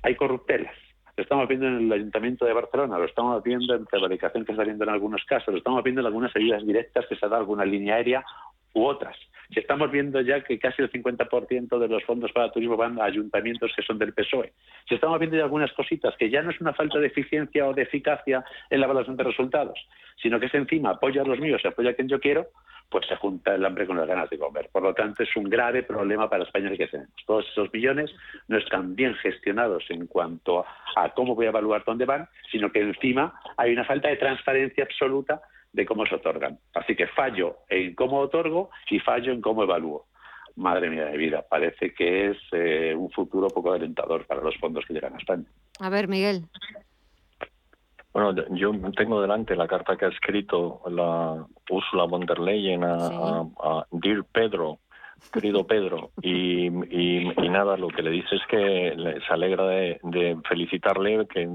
hay 0.02 0.16
corruptelas, 0.16 0.74
lo 1.18 1.22
estamos 1.22 1.48
viendo 1.48 1.66
en 1.66 1.78
el 1.78 1.92
Ayuntamiento 1.92 2.44
de 2.44 2.52
Barcelona, 2.52 2.96
lo 2.96 3.04
estamos 3.04 3.42
viendo 3.42 3.74
en 3.74 3.84
prevaricación 3.86 4.44
que 4.44 4.52
está 4.52 4.62
viendo 4.62 4.84
en 4.84 4.90
algunos 4.90 5.24
casos, 5.24 5.48
lo 5.48 5.58
estamos 5.58 5.82
viendo 5.82 6.00
en 6.00 6.06
algunas 6.06 6.34
ayudas 6.36 6.64
directas 6.64 7.06
que 7.08 7.16
se 7.16 7.26
ha 7.26 7.28
dado 7.28 7.40
alguna 7.40 7.64
línea 7.64 7.96
aérea 7.96 8.24
u 8.72 8.84
otras. 8.84 9.16
Si 9.52 9.58
estamos 9.58 9.90
viendo 9.90 10.20
ya 10.20 10.44
que 10.44 10.60
casi 10.60 10.80
el 10.82 10.92
50% 10.92 11.78
de 11.78 11.88
los 11.88 12.04
fondos 12.04 12.30
para 12.30 12.52
turismo 12.52 12.76
van 12.76 13.00
a 13.00 13.04
ayuntamientos 13.04 13.72
que 13.74 13.82
son 13.82 13.98
del 13.98 14.12
PSOE. 14.12 14.52
Si 14.88 14.94
estamos 14.94 15.18
viendo 15.18 15.36
ya 15.36 15.42
algunas 15.42 15.72
cositas 15.72 16.14
que 16.16 16.30
ya 16.30 16.40
no 16.40 16.50
es 16.50 16.60
una 16.60 16.72
falta 16.72 17.00
de 17.00 17.08
eficiencia 17.08 17.66
o 17.66 17.74
de 17.74 17.82
eficacia 17.82 18.44
en 18.70 18.78
la 18.78 18.86
evaluación 18.86 19.16
de 19.16 19.24
resultados, 19.24 19.78
sino 20.22 20.38
que 20.38 20.46
es 20.46 20.54
encima 20.54 20.90
apoya 20.90 21.22
a 21.22 21.24
los 21.24 21.40
míos, 21.40 21.62
apoya 21.64 21.90
a 21.90 21.94
quien 21.94 22.08
yo 22.08 22.20
quiero, 22.20 22.46
pues 22.90 23.06
se 23.06 23.16
junta 23.16 23.54
el 23.54 23.64
hambre 23.64 23.86
con 23.86 23.96
las 23.96 24.06
ganas 24.06 24.30
de 24.30 24.38
comer. 24.38 24.68
Por 24.72 24.82
lo 24.82 24.94
tanto, 24.94 25.22
es 25.22 25.36
un 25.36 25.44
grave 25.44 25.82
problema 25.82 26.28
para 26.28 26.44
España 26.44 26.70
el 26.70 26.78
que 26.78 26.86
tenemos. 26.86 27.12
Todos 27.26 27.46
esos 27.50 27.72
millones 27.72 28.10
no 28.48 28.56
están 28.58 28.94
bien 28.94 29.14
gestionados 29.16 29.84
en 29.90 30.06
cuanto 30.06 30.64
a 30.96 31.08
cómo 31.14 31.34
voy 31.34 31.46
a 31.46 31.50
evaluar 31.50 31.84
dónde 31.84 32.06
van, 32.06 32.28
sino 32.50 32.72
que 32.72 32.80
encima 32.80 33.38
hay 33.56 33.72
una 33.72 33.84
falta 33.84 34.08
de 34.08 34.16
transparencia 34.16 34.84
absoluta 34.84 35.40
de 35.72 35.84
cómo 35.84 36.06
se 36.06 36.14
otorgan. 36.14 36.58
Así 36.74 36.96
que 36.96 37.06
fallo 37.08 37.58
en 37.68 37.94
cómo 37.94 38.20
otorgo 38.20 38.70
y 38.90 38.98
fallo 39.00 39.32
en 39.32 39.40
cómo 39.40 39.62
evalúo. 39.62 40.06
Madre 40.56 40.90
mía 40.90 41.04
de 41.04 41.16
vida, 41.16 41.44
parece 41.48 41.94
que 41.94 42.30
es 42.30 42.38
eh, 42.52 42.94
un 42.96 43.10
futuro 43.10 43.48
poco 43.48 43.72
alentador 43.72 44.26
para 44.26 44.40
los 44.40 44.56
fondos 44.56 44.84
que 44.86 44.94
llegan 44.94 45.14
a 45.14 45.18
España. 45.18 45.44
A 45.78 45.88
ver, 45.88 46.08
Miguel. 46.08 46.46
Bueno, 48.18 48.44
yo 48.56 48.72
tengo 48.96 49.22
delante 49.22 49.54
la 49.54 49.68
carta 49.68 49.96
que 49.96 50.06
ha 50.06 50.08
escrito 50.08 50.82
la 50.90 51.46
Ursula 51.70 52.04
von 52.04 52.26
der 52.26 52.40
Leyen 52.40 52.82
a, 52.82 53.86
Dear 53.92 54.24
Pedro, 54.24 54.80
querido 55.32 55.64
Pedro, 55.64 56.10
y, 56.20 56.68
nada, 57.48 57.76
lo 57.76 57.86
que 57.86 58.02
le 58.02 58.10
dice 58.10 58.34
es 58.34 58.42
que 58.48 59.20
se 59.24 59.32
alegra 59.32 59.68
de, 59.68 60.36
felicitarle, 60.48 61.28
que 61.28 61.48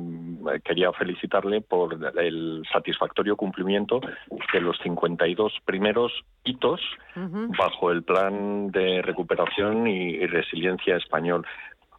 quería 0.63 0.93
felicitarle 0.93 1.59
por 1.59 1.97
el 2.17 2.63
satisfactorio 2.71 3.35
cumplimiento 3.35 3.99
de 4.53 4.61
los 4.61 4.77
52 4.83 5.51
primeros 5.65 6.13
hitos 6.45 6.79
bajo 7.57 7.91
el 7.91 8.03
plan 8.03 8.71
de 8.71 9.01
recuperación 9.01 9.85
y 9.85 10.25
resiliencia 10.27 10.95
español. 10.95 11.45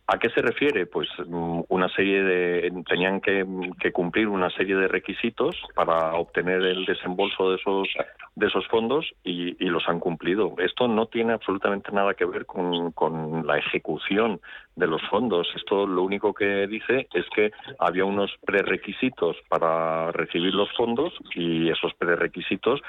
¿A 0.06 0.18
qué 0.18 0.28
se 0.30 0.42
refiere? 0.42 0.84
Pues 0.84 1.08
mm, 1.26 1.62
una 1.68 1.88
serie 1.88 2.22
de 2.22 2.82
tenían 2.86 3.22
que, 3.22 3.46
cumplir 3.92 4.28
una 4.28 4.50
serie 4.50 4.76
de 4.76 4.86
requisitos 4.86 5.56
para 5.74 6.14
obtener 6.14 6.60
el 6.62 6.84
desembolso 6.84 7.50
de 7.50 7.56
esos 7.56 7.88
de 8.36 8.46
esos 8.46 8.66
fondos 8.68 9.06
y, 9.22 9.54
los 9.64 9.88
han 9.88 10.00
cumplido. 10.00 10.54
Esto 10.58 10.88
no 10.88 11.06
tiene 11.06 11.32
absolutamente 11.32 11.90
nada 11.90 12.14
que 12.14 12.26
ver 12.26 12.44
con, 12.44 12.92
con 12.92 13.46
la 13.46 13.58
ejecución 13.58 14.40
de 14.76 14.86
los 14.86 15.00
fondos. 15.08 15.48
Esto 15.56 15.86
lo 15.86 16.02
único 16.02 16.34
que 16.34 16.66
dice 16.66 17.08
es 17.14 17.24
que 17.34 17.50
había 17.78 18.04
unos 18.04 18.30
prerequisitos 18.44 19.36
para 19.48 20.12
recibir 20.12 20.54
los 20.54 20.70
fondos 20.76 21.14
y 21.34 21.70
esos 21.70 21.94
prerequisitos 21.94 22.80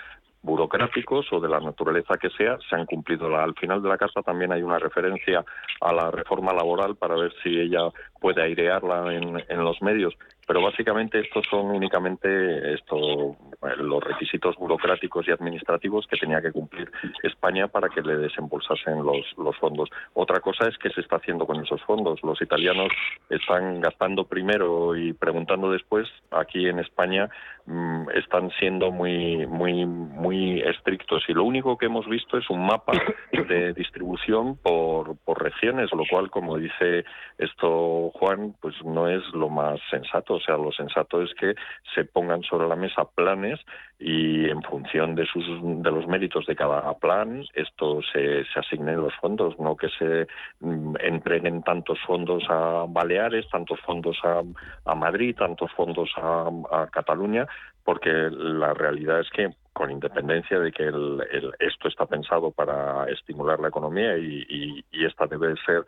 burocráticos 0.45 1.25
o 1.33 1.39
de 1.39 1.49
la 1.49 1.59
naturaleza 1.59 2.15
que 2.21 2.29
sea 2.29 2.57
se 2.69 2.75
han 2.75 2.85
cumplido. 2.85 3.35
Al 3.35 3.55
final 3.55 3.81
de 3.81 3.89
la 3.89 3.97
carta 3.97 4.21
también 4.21 4.53
hay 4.53 4.61
una 4.61 4.79
referencia 4.79 5.43
a 5.81 5.91
la 5.91 6.11
reforma 6.11 6.53
laboral 6.53 6.95
para 6.95 7.15
ver 7.15 7.33
si 7.43 7.49
ella 7.49 7.89
puede 8.25 8.41
airearla 8.41 9.13
en, 9.13 9.63
los 9.63 9.79
medios 9.83 10.15
pero 10.47 10.61
básicamente 10.61 11.19
estos 11.19 11.45
son 11.49 11.71
únicamente 11.71 12.73
esto, 12.73 13.35
los 13.77 14.03
requisitos 14.03 14.55
burocráticos 14.57 15.27
y 15.27 15.31
administrativos 15.31 16.05
que 16.07 16.17
tenía 16.17 16.41
que 16.41 16.51
cumplir 16.51 16.91
España 17.23 17.67
para 17.67 17.89
que 17.89 18.01
le 18.01 18.17
desembolsasen 18.17 19.03
los, 19.03 19.25
los 19.37 19.57
fondos. 19.57 19.89
Otra 20.13 20.39
cosa 20.39 20.67
es 20.67 20.77
qué 20.77 20.89
se 20.91 21.01
está 21.01 21.15
haciendo 21.15 21.47
con 21.47 21.63
esos 21.63 21.81
fondos. 21.81 22.21
Los 22.21 22.41
italianos 22.41 22.89
están 23.29 23.81
gastando 23.81 24.25
primero 24.25 24.95
y 24.95 25.13
preguntando 25.13 25.71
después. 25.71 26.07
Aquí 26.29 26.67
en 26.67 26.79
España 26.79 27.29
mm, 27.65 28.11
están 28.13 28.51
siendo 28.59 28.91
muy, 28.91 29.47
muy, 29.47 29.85
muy 29.85 30.61
estrictos 30.61 31.23
y 31.27 31.33
lo 31.33 31.43
único 31.43 31.77
que 31.77 31.87
hemos 31.87 32.07
visto 32.07 32.37
es 32.37 32.47
un 32.51 32.67
mapa 32.67 32.93
de 33.31 33.73
distribución 33.73 34.57
por, 34.57 35.17
por 35.25 35.41
regiones, 35.41 35.89
lo 35.91 36.03
cual, 36.07 36.29
como 36.29 36.57
dice 36.57 37.03
esto 37.39 38.11
Juan, 38.19 38.55
pues 38.61 38.75
no 38.85 39.09
es 39.09 39.23
lo 39.33 39.49
más 39.49 39.79
sensato. 39.89 40.35
O 40.35 40.39
sea, 40.39 40.55
lo 40.55 40.71
sensato 40.71 41.21
es 41.21 41.33
que 41.33 41.53
se 41.93 42.05
pongan 42.05 42.43
sobre 42.43 42.67
la 42.67 42.77
mesa 42.77 43.03
planes 43.03 43.59
y 43.99 44.49
en 44.49 44.61
función 44.63 45.15
de 45.15 45.25
sus 45.25 45.45
de 45.83 45.91
los 45.91 46.07
méritos 46.07 46.45
de 46.45 46.55
cada 46.55 46.93
plan 46.97 47.45
esto 47.53 48.01
se, 48.13 48.43
se 48.45 48.59
asignen 48.59 49.01
los 49.01 49.13
fondos, 49.15 49.57
no 49.59 49.75
que 49.75 49.89
se 49.89 50.27
mm, 50.59 50.95
entreguen 50.99 51.61
tantos 51.63 51.99
fondos 52.05 52.43
a 52.49 52.85
Baleares, 52.87 53.49
tantos 53.49 53.79
fondos 53.81 54.17
a, 54.23 54.95
Madrid, 54.95 55.35
tantos 55.37 55.71
fondos 55.73 56.09
a, 56.17 56.87
Cataluña, 56.91 57.47
porque 57.83 58.09
la 58.09 58.73
realidad 58.73 59.19
es 59.19 59.29
que 59.29 59.49
con 59.73 59.91
independencia 59.91 60.57
de 60.59 60.71
que 60.71 60.83
el, 60.83 61.21
esto 61.59 61.89
está 61.89 62.05
pensado 62.05 62.51
para 62.51 63.09
estimular 63.09 63.59
la 63.59 63.67
economía 63.67 64.17
y, 64.17 64.85
y 64.91 65.05
esta 65.05 65.27
debe 65.27 65.53
ser 65.65 65.85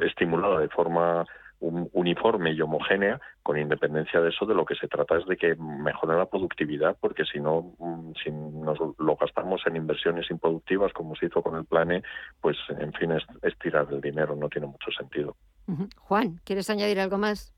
estimulada 0.00 0.60
de 0.60 0.68
forma 0.68 1.26
uniforme 1.60 2.52
y 2.52 2.60
homogénea, 2.60 3.20
con 3.42 3.58
independencia 3.58 4.20
de 4.20 4.30
eso, 4.30 4.46
de 4.46 4.54
lo 4.54 4.64
que 4.64 4.74
se 4.74 4.88
trata 4.88 5.18
es 5.18 5.26
de 5.26 5.36
que 5.36 5.54
mejore 5.56 6.16
la 6.16 6.26
productividad, 6.26 6.96
porque 7.00 7.24
si 7.24 7.40
no, 7.40 7.74
mm, 7.78 8.12
si 8.22 8.30
nos 8.30 8.78
lo 8.98 9.16
gastamos 9.16 9.62
en 9.66 9.76
inversiones 9.76 10.30
improductivas, 10.30 10.92
como 10.92 11.14
se 11.16 11.26
hizo 11.26 11.42
con 11.42 11.56
el 11.56 11.64
PLANE, 11.64 12.02
pues 12.40 12.56
en 12.68 12.92
fin, 12.92 13.12
es, 13.12 13.58
tirar 13.58 13.86
el 13.90 14.00
dinero, 14.00 14.36
no 14.36 14.48
tiene 14.48 14.66
mucho 14.66 14.90
sentido. 14.90 15.36
Juan, 15.98 16.40
¿quieres 16.44 16.68
añadir 16.68 17.00
algo 17.00 17.16
más? 17.18 17.54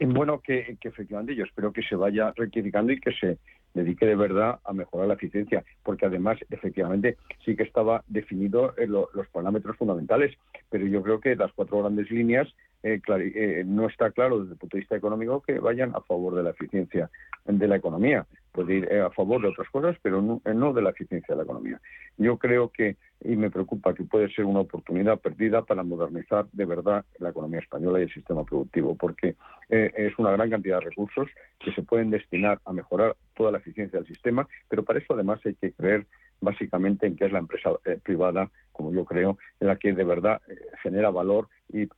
Bueno, 0.00 0.40
que, 0.40 0.76
efectivamente 0.80 1.34
yo 1.34 1.44
espero 1.44 1.72
que 1.72 1.82
se 1.82 1.96
vaya 1.96 2.32
rectificando 2.36 2.92
y 2.92 3.00
que 3.00 3.12
se 3.12 3.38
dedique 3.74 4.06
de 4.06 4.16
verdad 4.16 4.60
a 4.64 4.72
mejorar 4.72 5.08
la 5.08 5.14
eficiencia, 5.14 5.64
porque 5.82 6.06
además, 6.06 6.38
efectivamente, 6.50 7.16
sí 7.44 7.56
que 7.56 7.62
estaba 7.62 8.04
definido 8.06 8.74
en 8.76 8.92
los 8.92 9.28
parámetros 9.32 9.76
fundamentales, 9.76 10.36
pero 10.70 10.86
yo 10.86 11.02
creo 11.02 11.20
que 11.20 11.36
las 11.36 11.52
cuatro 11.52 11.80
grandes 11.80 12.10
líneas 12.10 12.48
eh, 12.84 13.00
eh, 13.08 13.64
no 13.66 13.88
está 13.88 14.10
claro 14.10 14.40
desde 14.40 14.52
el 14.52 14.58
punto 14.58 14.76
de 14.76 14.80
vista 14.82 14.96
económico 14.96 15.40
que 15.40 15.58
vayan 15.58 15.92
a 15.94 16.00
favor 16.02 16.34
de 16.34 16.42
la 16.42 16.50
eficiencia 16.50 17.10
de 17.46 17.66
la 17.66 17.76
economía. 17.76 18.26
Puede 18.54 18.74
ir 18.74 18.92
a 18.92 19.10
favor 19.10 19.42
de 19.42 19.48
otras 19.48 19.68
cosas, 19.68 19.96
pero 20.00 20.22
no, 20.22 20.40
no, 20.44 20.72
de 20.72 20.80
la 20.80 20.90
eficiencia 20.90 21.34
de 21.34 21.38
la 21.38 21.42
economía. 21.42 21.80
Yo 22.16 22.38
creo 22.38 22.70
que, 22.70 22.96
y 23.20 23.36
me 23.36 23.50
preocupa, 23.50 23.92
que 23.92 24.04
puede 24.04 24.32
ser 24.32 24.44
una 24.44 24.60
oportunidad 24.60 25.18
perdida 25.18 25.62
para 25.62 25.82
modernizar 25.82 26.46
de 26.52 26.64
verdad 26.64 27.04
la 27.18 27.30
economía 27.30 27.58
española 27.58 27.98
y 27.98 28.04
el 28.04 28.12
sistema 28.12 28.44
productivo, 28.44 28.94
porque 28.94 29.34
es 29.68 30.16
una 30.18 30.30
gran 30.30 30.50
cantidad 30.50 30.78
de 30.78 30.86
recursos 30.86 31.28
que 31.58 31.72
se 31.72 31.82
pueden 31.82 32.10
destinar 32.10 32.60
a 32.64 32.72
mejorar 32.72 33.16
toda 33.34 33.50
la 33.50 33.58
eficiencia 33.58 33.98
del 33.98 34.08
sistema, 34.08 34.46
pero 34.68 34.84
para 34.84 35.00
eso 35.00 35.14
además 35.14 35.40
hay 35.44 35.54
que 35.54 35.72
creer 35.72 36.06
básicamente 36.44 37.06
en 37.06 37.16
que 37.16 37.24
es 37.24 37.32
la 37.32 37.38
empresa 37.40 37.70
eh, 37.84 37.98
privada, 38.02 38.50
como 38.72 38.92
yo 38.92 39.04
creo, 39.04 39.38
en 39.60 39.68
la 39.68 39.76
que 39.76 39.92
de 39.92 40.04
verdad 40.04 40.40
eh, 40.48 40.56
genera 40.82 41.10
valor 41.10 41.48
y, 41.72 41.88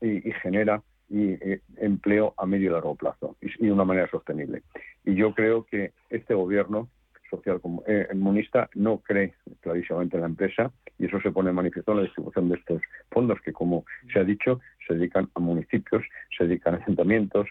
genera 0.42 0.82
y, 1.08 1.32
eh, 1.32 1.60
empleo 1.76 2.34
a 2.36 2.46
medio 2.46 2.70
y 2.70 2.72
largo 2.72 2.94
plazo 2.94 3.36
y, 3.40 3.64
de 3.64 3.72
una 3.72 3.84
manera 3.84 4.08
sostenible. 4.10 4.62
Y 5.04 5.14
yo 5.14 5.34
creo 5.34 5.64
que 5.64 5.92
este 6.10 6.34
gobierno 6.34 6.88
social 7.30 7.60
comunista 7.60 8.70
no 8.74 8.98
cree 8.98 9.34
clarísimamente 9.60 10.16
en 10.16 10.20
la 10.20 10.28
empresa 10.28 10.72
y 10.98 11.06
eso 11.06 11.20
se 11.20 11.32
pone 11.32 11.50
en 11.50 11.56
manifiesto 11.56 11.90
en 11.92 11.98
la 11.98 12.04
distribución 12.04 12.48
de 12.48 12.56
estos 12.56 12.82
fondos 13.10 13.40
que, 13.40 13.52
como 13.52 13.84
se 14.12 14.20
ha 14.20 14.24
dicho, 14.24 14.60
se 14.86 14.94
dedican 14.94 15.28
a 15.34 15.40
municipios, 15.40 16.04
se 16.36 16.44
dedican 16.44 16.74
a 16.74 16.78
asentamientos, 16.78 17.48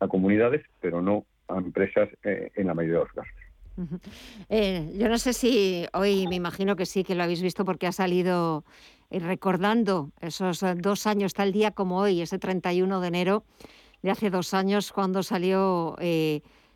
a 0.00 0.08
comunidades, 0.08 0.66
pero 0.80 1.00
no 1.00 1.24
a 1.46 1.58
empresas 1.58 2.08
en 2.24 2.66
la 2.66 2.74
mayoría 2.74 2.98
de 2.98 3.04
los 3.04 3.12
casos. 3.12 3.49
Eh, 4.48 4.92
yo 4.98 5.08
no 5.08 5.18
sé 5.18 5.32
si 5.32 5.86
hoy, 5.92 6.26
me 6.28 6.36
imagino 6.36 6.76
que 6.76 6.86
sí, 6.86 7.04
que 7.04 7.14
lo 7.14 7.22
habéis 7.22 7.42
visto 7.42 7.64
porque 7.64 7.86
ha 7.86 7.92
salido 7.92 8.64
eh, 9.10 9.18
recordando 9.18 10.10
esos 10.20 10.62
eh, 10.62 10.74
dos 10.76 11.06
años, 11.06 11.34
tal 11.34 11.52
día 11.52 11.70
como 11.70 11.98
hoy, 11.98 12.20
ese 12.20 12.38
31 12.38 13.00
de 13.00 13.08
enero 13.08 13.44
de 14.02 14.10
hace 14.10 14.30
dos 14.30 14.54
años, 14.54 14.92
cuando 14.92 15.22
salió 15.22 15.94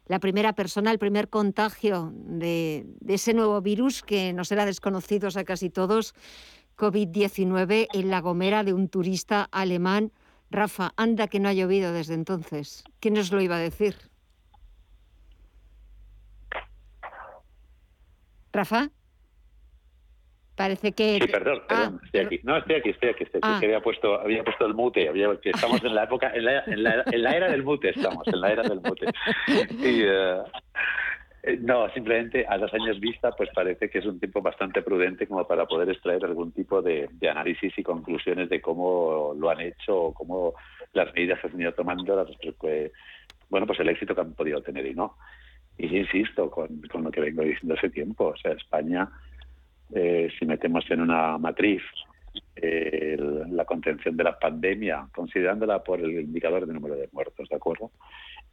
la 0.06 0.18
primera 0.18 0.52
persona, 0.52 0.90
el 0.90 0.98
primer 0.98 1.30
contagio 1.30 2.12
de, 2.14 2.84
de, 3.00 3.14
ese 3.14 3.32
nuevo 3.32 3.62
virus 3.62 4.02
que 4.02 4.34
nos 4.34 4.52
era 4.52 4.66
desconocido 4.66 5.28
a 5.34 5.44
casi 5.44 5.70
todos, 5.70 6.14
COVID-19, 6.76 7.88
en 7.94 8.10
la 8.10 8.20
gomera 8.20 8.62
de 8.62 8.74
un 8.74 8.88
turista 8.88 9.48
alemán. 9.52 10.12
Rafa, 10.50 10.92
anda 10.96 11.28
que 11.28 11.40
no 11.40 11.48
ha 11.48 11.54
llovido 11.54 11.92
desde 11.92 12.14
entonces. 12.14 12.84
¿Quién 13.00 13.14
nos 13.14 13.32
lo 13.32 13.40
iba 13.40 13.56
a 13.56 13.60
decir? 13.60 13.96
Rafa. 18.54 18.88
Parece 20.56 20.92
que. 20.92 21.18
Sí, 21.20 21.26
perdón, 21.26 21.62
ah, 21.64 21.66
perdón, 21.68 22.00
estoy 22.04 22.20
aquí. 22.20 22.40
No, 22.44 22.56
estoy 22.56 22.76
aquí, 22.76 22.90
estoy 22.90 23.08
aquí, 23.10 23.24
estoy 23.24 23.38
aquí. 23.38 23.48
Ah. 23.50 23.56
Que 23.58 23.66
había 23.66 23.80
puesto, 23.80 24.20
había 24.20 24.44
puesto 24.44 24.66
el 24.66 24.74
mute, 24.74 25.08
había, 25.08 25.36
que 25.42 25.50
estamos 25.50 25.82
en 25.82 25.94
la 25.94 26.04
época, 26.04 26.30
en 26.32 26.44
la, 26.44 26.62
en, 26.66 26.82
la, 27.22 27.36
era 27.36 27.50
del 27.50 27.64
mute, 27.64 27.90
estamos, 27.90 28.26
en 28.28 28.40
la 28.40 28.52
era 28.52 28.62
del 28.62 28.80
mute. 28.80 29.06
Y, 29.48 30.02
eh, 30.02 30.42
eh, 31.42 31.58
no, 31.60 31.90
simplemente 31.90 32.46
a 32.46 32.56
los 32.56 32.72
años 32.72 33.00
vista, 33.00 33.32
pues 33.32 33.50
parece 33.52 33.90
que 33.90 33.98
es 33.98 34.06
un 34.06 34.20
tiempo 34.20 34.40
bastante 34.40 34.80
prudente 34.82 35.26
como 35.26 35.46
para 35.46 35.66
poder 35.66 35.90
extraer 35.90 36.24
algún 36.24 36.52
tipo 36.52 36.80
de, 36.80 37.08
análisis 37.28 37.76
y 37.76 37.82
conclusiones 37.82 38.48
de 38.48 38.60
cómo 38.60 39.34
lo 39.36 39.50
han 39.50 39.60
hecho 39.60 39.94
o 39.94 40.14
cómo 40.14 40.54
las 40.92 41.12
medidas 41.14 41.40
que 41.40 41.48
han 41.48 41.52
venido 41.52 41.72
tomando, 41.72 42.26
bueno, 43.50 43.66
pues 43.66 43.80
el 43.80 43.88
éxito 43.88 44.14
que 44.14 44.20
han 44.20 44.34
podido 44.34 44.62
tener 44.62 44.86
y 44.86 44.94
no. 44.94 45.16
Y 45.78 45.96
insisto 45.96 46.50
con, 46.50 46.80
lo 46.92 47.10
que 47.10 47.20
vengo 47.20 47.42
diciendo 47.42 47.74
hace 47.74 47.90
tiempo. 47.90 48.26
O 48.26 48.36
sea, 48.36 48.52
España, 48.52 49.08
eh, 49.94 50.30
si 50.38 50.46
metemos 50.46 50.88
en 50.90 51.00
una 51.00 51.38
matriz 51.38 51.82
eh, 52.56 53.16
la 53.50 53.64
contención 53.64 54.16
de 54.16 54.24
la 54.24 54.38
pandemia, 54.38 55.08
considerándola 55.14 55.82
por 55.82 56.00
el 56.00 56.20
indicador 56.20 56.66
de 56.66 56.74
número 56.74 56.96
de 56.96 57.08
muertos, 57.12 57.48
¿de 57.48 57.56
acuerdo? 57.56 57.90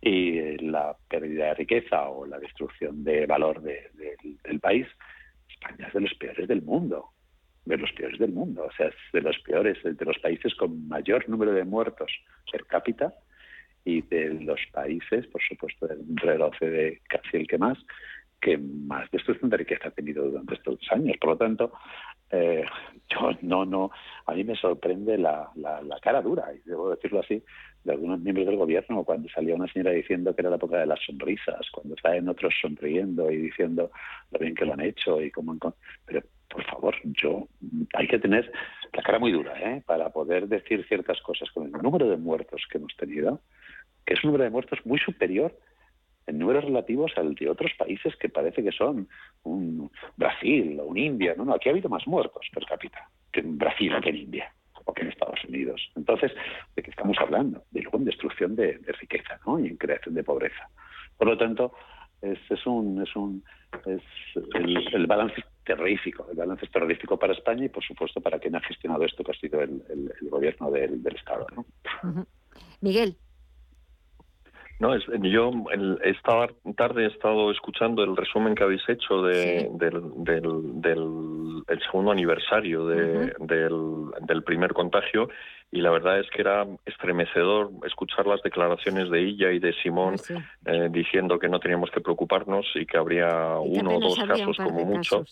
Y 0.02 0.38
eh, 0.38 0.58
la 0.62 0.96
pérdida 1.08 1.46
de 1.46 1.54
riqueza 1.56 2.10
o 2.10 2.26
la 2.26 2.40
destrucción 2.40 3.04
de 3.04 3.26
valor 3.26 3.62
del 3.62 4.60
país, 4.60 4.88
España 5.48 5.88
es 5.88 5.94
de 5.94 6.02
los 6.02 6.14
peores 6.16 6.48
del 6.48 6.62
mundo 6.64 7.12
de 7.66 7.78
los 7.78 7.92
peores 7.94 8.20
del 8.20 8.32
mundo, 8.32 8.66
o 8.66 8.72
sea, 8.72 8.88
es 8.88 8.96
de 9.14 9.22
los 9.22 9.38
peores, 9.40 9.78
de 9.84 10.06
los 10.06 10.18
países 10.20 10.56
con 10.56 10.88
mayor 10.88 11.28
número 11.30 11.54
de 11.54 11.64
muertos 11.64 12.12
per 12.52 12.66
cápita 12.66 13.14
y 13.84 14.02
de 14.02 14.34
los 14.44 14.60
países, 14.72 15.28
por 15.28 15.42
supuesto, 15.42 15.88
dentro 15.88 16.32
del 16.32 16.42
OCDE 16.42 17.02
casi 17.08 17.38
el 17.38 17.48
que 17.48 17.58
más, 17.58 17.78
que 18.40 18.58
más 18.58 19.10
destrucción 19.12 19.50
de 19.50 19.58
riqueza 19.58 19.88
ha 19.88 19.92
tenido 19.92 20.26
durante 20.26 20.56
estos 20.56 20.80
años. 20.92 21.16
Por 21.20 21.32
lo 21.32 21.38
tanto, 21.38 21.72
eh, 22.32 22.64
yo 23.10 23.32
no, 23.42 23.66
no, 23.66 23.92
a 24.26 24.34
mí 24.34 24.44
me 24.44 24.56
sorprende 24.56 25.18
la, 25.18 25.50
la, 25.56 26.00
cara 26.02 26.22
dura, 26.22 26.46
y 26.54 26.68
debo 26.68 26.90
decirlo 26.90 27.20
así, 27.20 27.44
de 27.84 27.92
algunos 27.92 28.20
miembros 28.20 28.48
del 28.48 28.58
gobierno, 28.58 29.04
cuando 29.04 29.30
salía 29.30 29.56
una 29.56 29.72
señora 29.72 29.92
diciendo 29.92 30.36
que 30.36 30.42
era 30.42 30.50
la 30.50 30.56
época 30.56 30.80
de 30.80 30.86
las 30.86 31.00
sonrisas, 31.04 31.70
cuando 31.72 31.96
salen 32.02 32.30
otros 32.30 32.54
sonriendo 32.62 33.30
y 33.32 33.38
diciendo 33.38 33.92
lo 34.32 34.40
bien 34.40 34.56
que 34.56 34.66
lo 34.66 34.74
han 34.74 34.82
hecho 34.82 35.22
y 35.22 35.32
cómo... 35.32 35.58
Pero, 36.06 36.22
por 36.50 36.64
favor, 36.66 36.96
yo 37.04 37.48
hay 37.94 38.08
que 38.08 38.20
tener 38.20 38.52
la 38.94 39.04
cara 39.04 39.20
muy 39.20 39.32
dura 39.32 39.54
¿eh? 39.58 39.82
para 39.86 40.10
poder 40.10 40.48
decir 40.48 40.86
ciertas 40.88 41.22
cosas 41.22 41.50
con 41.52 41.66
el 41.66 41.72
número 41.72 42.10
de 42.10 42.18
muertos 42.18 42.64
que 42.70 42.78
hemos 42.78 42.96
tenido 42.98 43.40
es 44.12 44.24
un 44.24 44.30
número 44.30 44.44
de 44.44 44.50
muertos 44.50 44.80
muy 44.86 45.00
superior 45.00 45.58
en 46.28 46.38
números 46.38 46.66
relativos 46.66 47.12
al 47.18 47.34
de 47.36 47.50
otros 47.50 47.72
países 47.78 48.16
que 48.18 48.30
parece 48.30 48.64
que 48.64 48.72
son 48.72 49.08
un 49.44 49.92
Brasil 50.18 50.80
o 50.80 50.86
un 50.86 50.98
India. 50.98 51.34
No, 51.36 51.54
aquí 51.54 51.70
ha 51.70 51.72
habido 51.72 51.90
más 51.90 52.06
muertos 52.08 52.48
per 52.54 52.66
cápita 52.66 53.10
que 53.32 53.40
en 53.40 53.58
Brasil 53.58 53.94
o 53.96 54.02
que 54.02 54.10
en 54.10 54.18
India 54.18 54.54
o 54.86 54.94
que 54.94 55.02
en 55.02 55.10
Estados 55.10 55.44
Unidos. 55.46 55.92
Entonces, 55.96 56.32
¿de 56.76 56.84
qué 56.84 56.92
estamos 56.92 57.18
hablando? 57.20 57.64
De 57.72 57.82
luego 57.82 57.98
en 57.98 58.06
destrucción 58.06 58.56
de, 58.56 58.80
riqueza 59.00 59.40
¿no? 59.46 59.60
y 59.60 59.68
en 59.68 59.78
creación 59.78 60.16
de 60.16 60.24
pobreza. 60.24 60.70
Por 61.18 61.28
lo 61.28 61.38
tanto, 61.38 61.74
es, 62.22 62.40
es 62.50 62.66
un, 62.66 63.02
es 63.02 63.16
un 63.16 63.44
es 63.86 64.02
el, 64.94 65.08
balance 65.08 65.44
terrorífico, 65.64 66.28
el 66.30 66.38
balance 66.38 66.68
terrorífico 66.68 67.18
para 67.18 67.34
España 67.34 67.66
y 67.66 67.70
por 67.70 67.84
supuesto 67.84 68.22
para 68.22 68.40
quien 68.40 68.56
ha 68.56 68.62
gestionado 68.62 69.04
esto 69.06 69.24
que 69.24 69.32
ha 69.32 69.36
sido 69.36 69.62
el, 69.62 69.82
gobierno 70.30 70.72
del, 70.72 71.02
Estado. 71.16 71.48
Miguel. 72.82 73.16
No, 74.82 74.96
es, 74.96 75.04
yo 75.22 75.52
esta 76.04 76.48
tarde 76.76 77.04
he 77.04 77.08
estado 77.10 77.52
escuchando 77.52 78.04
el 78.04 78.18
resumen 78.18 78.56
que 78.56 78.64
habéis 78.64 78.82
hecho 78.90 79.22
de, 79.22 79.70
del, 79.74 80.02
del, 80.82 81.80
segundo 81.86 82.12
aniversario 82.12 82.88
de, 82.88 83.32
del, 83.42 84.10
del, 84.22 84.44
primer 84.44 84.74
contagio 84.74 85.30
y 85.72 85.82
la 85.82 85.92
verdad 85.92 86.20
es 86.20 86.28
que 86.32 86.42
era 86.42 86.66
estremecedor 86.84 87.70
escuchar 87.86 88.26
las 88.26 88.42
declaraciones 88.42 89.12
de 89.12 89.20
ella 89.20 89.52
y 89.52 89.60
de 89.60 89.72
Simón 89.84 90.16
eh, 90.66 90.90
diciendo 90.90 91.38
que 91.38 91.48
no 91.48 91.60
teníamos 91.60 91.92
que 91.92 92.02
preocuparnos 92.02 92.66
y 92.74 92.88
que 92.88 92.98
habría 92.98 93.60
uno 93.60 93.98
o 93.98 94.00
dos 94.00 94.18
casos 94.28 94.58
como 94.58 94.84
mucho. 94.84 95.26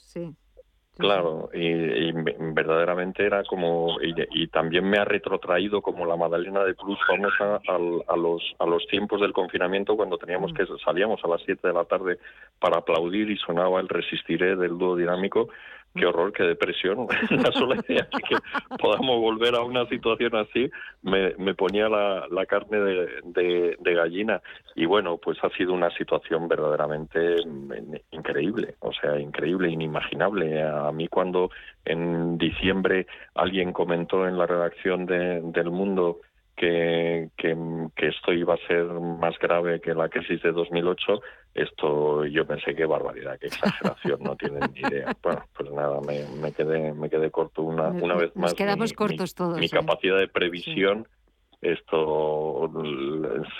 Claro, 0.99 1.49
y, 1.53 2.11
verdaderamente 2.11 3.25
era 3.25 3.45
como, 3.45 3.99
y, 4.01 4.47
también 4.47 4.83
me 4.83 4.97
ha 4.97 5.05
retrotraído 5.05 5.81
como 5.81 6.05
la 6.05 6.17
Madalena 6.17 6.61
de 6.65 6.75
Cruz 6.75 6.99
famosa 7.07 7.61
a, 7.65 8.17
los, 8.17 8.43
a 8.59 8.65
los 8.65 8.85
tiempos 8.87 9.21
del 9.21 9.31
confinamiento 9.31 9.95
cuando 9.95 10.17
teníamos 10.17 10.51
mm. 10.51 10.55
que 10.55 10.65
salíamos 10.83 11.23
a 11.23 11.29
las 11.29 11.41
7 11.45 11.65
de 11.69 11.73
la 11.73 11.85
tarde 11.85 12.19
para 12.59 12.79
aplaudir 12.79 13.31
y 13.31 13.37
sonaba 13.37 13.79
el 13.79 13.87
Resistiré 13.87 14.57
del 14.57 14.77
dúo 14.77 14.97
dinámico 14.97 15.47
qué 15.95 16.05
horror, 16.05 16.33
qué 16.33 16.43
depresión. 16.43 17.07
la 17.29 17.51
sola 17.51 17.75
idea 17.87 18.07
de 18.11 18.21
que 18.21 18.35
podamos 18.77 19.19
volver 19.19 19.55
a 19.55 19.63
una 19.63 19.85
situación 19.87 20.35
así 20.35 20.69
me, 21.01 21.53
ponía 21.55 21.89
la, 21.89 22.45
carne 22.47 22.79
de, 22.79 23.77
de, 23.79 23.93
gallina. 23.93 24.41
Y 24.75 24.85
bueno, 24.85 25.17
pues 25.17 25.37
ha 25.43 25.49
sido 25.49 25.73
una 25.73 25.89
situación 25.91 26.47
verdaderamente 26.47 27.35
increíble, 28.11 28.75
o 28.79 28.93
sea, 28.93 29.19
increíble, 29.19 29.69
inimaginable. 29.69 30.63
A 30.63 30.91
mí 30.91 31.07
cuando 31.07 31.49
en 31.85 32.37
diciembre 32.37 33.07
alguien 33.35 33.73
comentó 33.73 34.27
en 34.27 34.37
la 34.37 34.45
redacción 34.45 35.05
de, 35.05 35.41
del 35.41 35.71
Mundo 35.71 36.19
que, 36.59 37.29
que, 37.37 38.07
esto 38.07 38.33
iba 38.33 38.55
a 38.55 38.67
ser 38.67 38.83
más 38.85 39.39
grave 39.39 39.79
que 39.79 39.93
la 39.93 40.09
crisis 40.09 40.41
de 40.41 40.51
2008, 40.51 41.21
esto 41.53 42.25
yo 42.25 42.45
pensé 42.45 42.75
que 42.75 42.85
barbaridad, 42.85 43.39
que 43.39 43.47
exageración, 43.47 44.21
no 44.21 44.35
tienen 44.35 44.69
ni 44.73 44.81
idea. 44.81 45.15
Bueno, 45.23 45.43
pues 45.55 45.71
nada, 45.71 45.99
me, 46.01 46.25
me 46.41 46.51
quedé 46.51 46.93
me 46.93 47.09
quedé 47.09 47.31
corto 47.31 47.61
una, 47.61 47.89
una 47.89 48.15
vez 48.15 48.35
más. 48.35 48.51
Nos 48.51 48.53
quedamos 48.55 48.93
cortos 48.93 49.33
todos. 49.35 49.57
Mi 49.57 49.67
¿eh? 49.67 49.69
capacidad 49.69 50.17
de 50.17 50.27
previsión 50.27 51.07
esto 51.61 52.71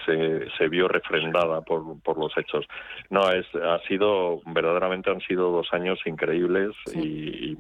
se, 0.05 0.49
se 0.57 0.67
vio 0.69 0.87
refrendada 0.87 1.61
por, 1.61 2.01
por 2.01 2.17
los 2.17 2.35
hechos. 2.37 2.65
No, 3.09 3.29
es, 3.31 3.45
ha 3.55 3.79
sido, 3.87 4.41
verdaderamente 4.45 5.09
han 5.11 5.19
sido 5.21 5.51
dos 5.51 5.67
años 5.73 5.99
increíbles 6.05 6.75
y, 6.93 7.57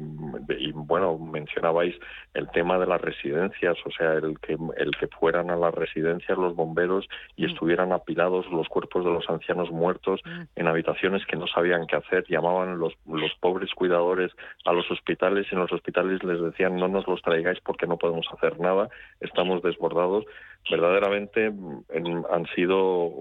y, 0.49 0.71
bueno, 0.71 1.17
mencionabais 1.17 1.95
el 2.33 2.49
tema 2.51 2.79
de 2.79 2.87
las 2.87 3.01
residencias, 3.01 3.77
o 3.85 3.91
sea, 3.91 4.13
el 4.13 4.39
que, 4.39 4.57
el 4.77 4.91
que 4.91 5.07
fueran 5.07 5.49
a 5.49 5.57
las 5.57 5.73
residencias 5.73 6.37
los 6.37 6.55
bomberos 6.55 7.07
y 7.35 7.45
mm. 7.45 7.49
estuvieran 7.49 7.91
apilados 7.91 8.49
los 8.49 8.67
cuerpos 8.69 9.03
de 9.03 9.11
los 9.11 9.29
ancianos 9.29 9.71
muertos 9.71 10.21
mm. 10.23 10.41
en 10.55 10.67
habitaciones 10.67 11.25
que 11.25 11.35
no 11.35 11.47
sabían 11.47 11.85
qué 11.85 11.97
hacer, 11.97 12.23
llamaban 12.29 12.79
los, 12.79 12.93
los 13.05 13.33
pobres 13.41 13.73
cuidadores 13.73 14.31
a 14.65 14.71
los 14.71 14.89
hospitales 14.89 15.47
y 15.51 15.55
en 15.55 15.61
los 15.61 15.71
hospitales 15.71 16.23
les 16.23 16.41
decían 16.41 16.77
no 16.77 16.87
nos 16.87 17.07
los 17.07 17.21
traigáis 17.21 17.59
porque 17.61 17.87
no 17.87 17.97
podemos 17.97 18.27
hacer 18.31 18.59
nada, 18.59 18.89
estamos 19.19 19.61
desbordados 19.61 20.25
verdaderamente 20.69 21.45
han 21.47 22.45
sido 22.55 23.11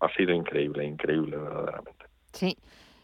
ha 0.00 0.08
sido 0.14 0.32
increíble, 0.32 0.84
increíble 0.84 1.36
verdaderamente. 1.36 2.04
Sí. 2.32 2.56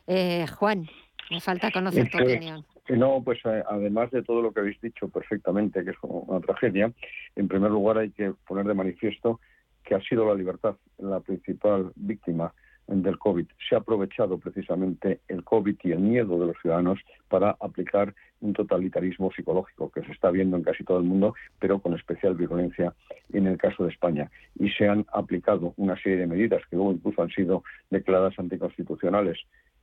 Eh, 0.07 0.47
Juan, 0.47 0.87
me 1.31 1.41
falta 1.41 1.71
conocer 1.71 2.11
tu 2.11 2.19
opinión. 2.19 2.65
No, 2.89 3.21
pues 3.25 3.41
eh, 3.45 3.65
además 3.69 4.11
de 4.13 4.23
todo 4.23 4.43
lo 4.43 4.53
que 4.53 4.61
habéis 4.61 4.81
dicho 4.81 5.09
perfectamente, 5.09 5.85
que 5.85 5.91
es 5.91 5.97
una 6.03 6.41
tragedia, 6.41 6.93
en 7.35 7.49
primer 7.49 7.71
lugar 7.71 7.99
hay 7.99 8.11
que 8.11 8.33
poner 8.47 8.65
de 8.65 8.75
manifiesto 8.75 9.41
que 9.83 9.95
ha 9.95 10.01
sido 10.03 10.27
la 10.27 10.35
libertad 10.35 10.77
la 10.99 11.21
principal 11.21 11.93
víctima 11.97 12.53
del 12.87 13.19
COVID. 13.19 13.47
Se 13.69 13.75
ha 13.75 13.79
aprovechado 13.79 14.39
precisamente 14.39 15.21
el 15.29 15.43
COVID 15.43 15.77
y 15.83 15.93
el 15.93 16.01
miedo 16.01 16.39
de 16.39 16.47
los 16.47 16.57
ciudadanos 16.61 17.01
para 17.29 17.57
aplicar 17.61 18.15
un 18.41 18.53
totalitarismo 18.53 19.33
psicológico 19.33 19.91
que 19.91 20.03
se 20.03 20.13
está 20.13 20.31
viendo 20.31 20.57
en 20.57 20.63
casi 20.63 20.85
todo 20.85 20.99
el 20.99 21.05
mundo, 21.05 21.35
pero 21.59 21.81
con 21.81 21.95
especial 21.95 22.35
virulencia 22.35 22.95
en 23.33 23.47
el 23.47 23.59
caso 23.59 23.85
de 23.85 23.91
España. 23.91 24.31
Y 24.59 24.71
se 24.71 24.89
han 24.89 25.05
aplicado 25.13 25.75
una 25.77 25.97
serie 26.01 26.19
de 26.19 26.27
medidas 26.27 26.63
que 26.71 26.77
luego 26.77 26.93
incluso 26.93 27.23
han 27.23 27.31
sido 27.31 27.65
declaradas 27.91 28.39
anticonstitucionales 28.39 29.39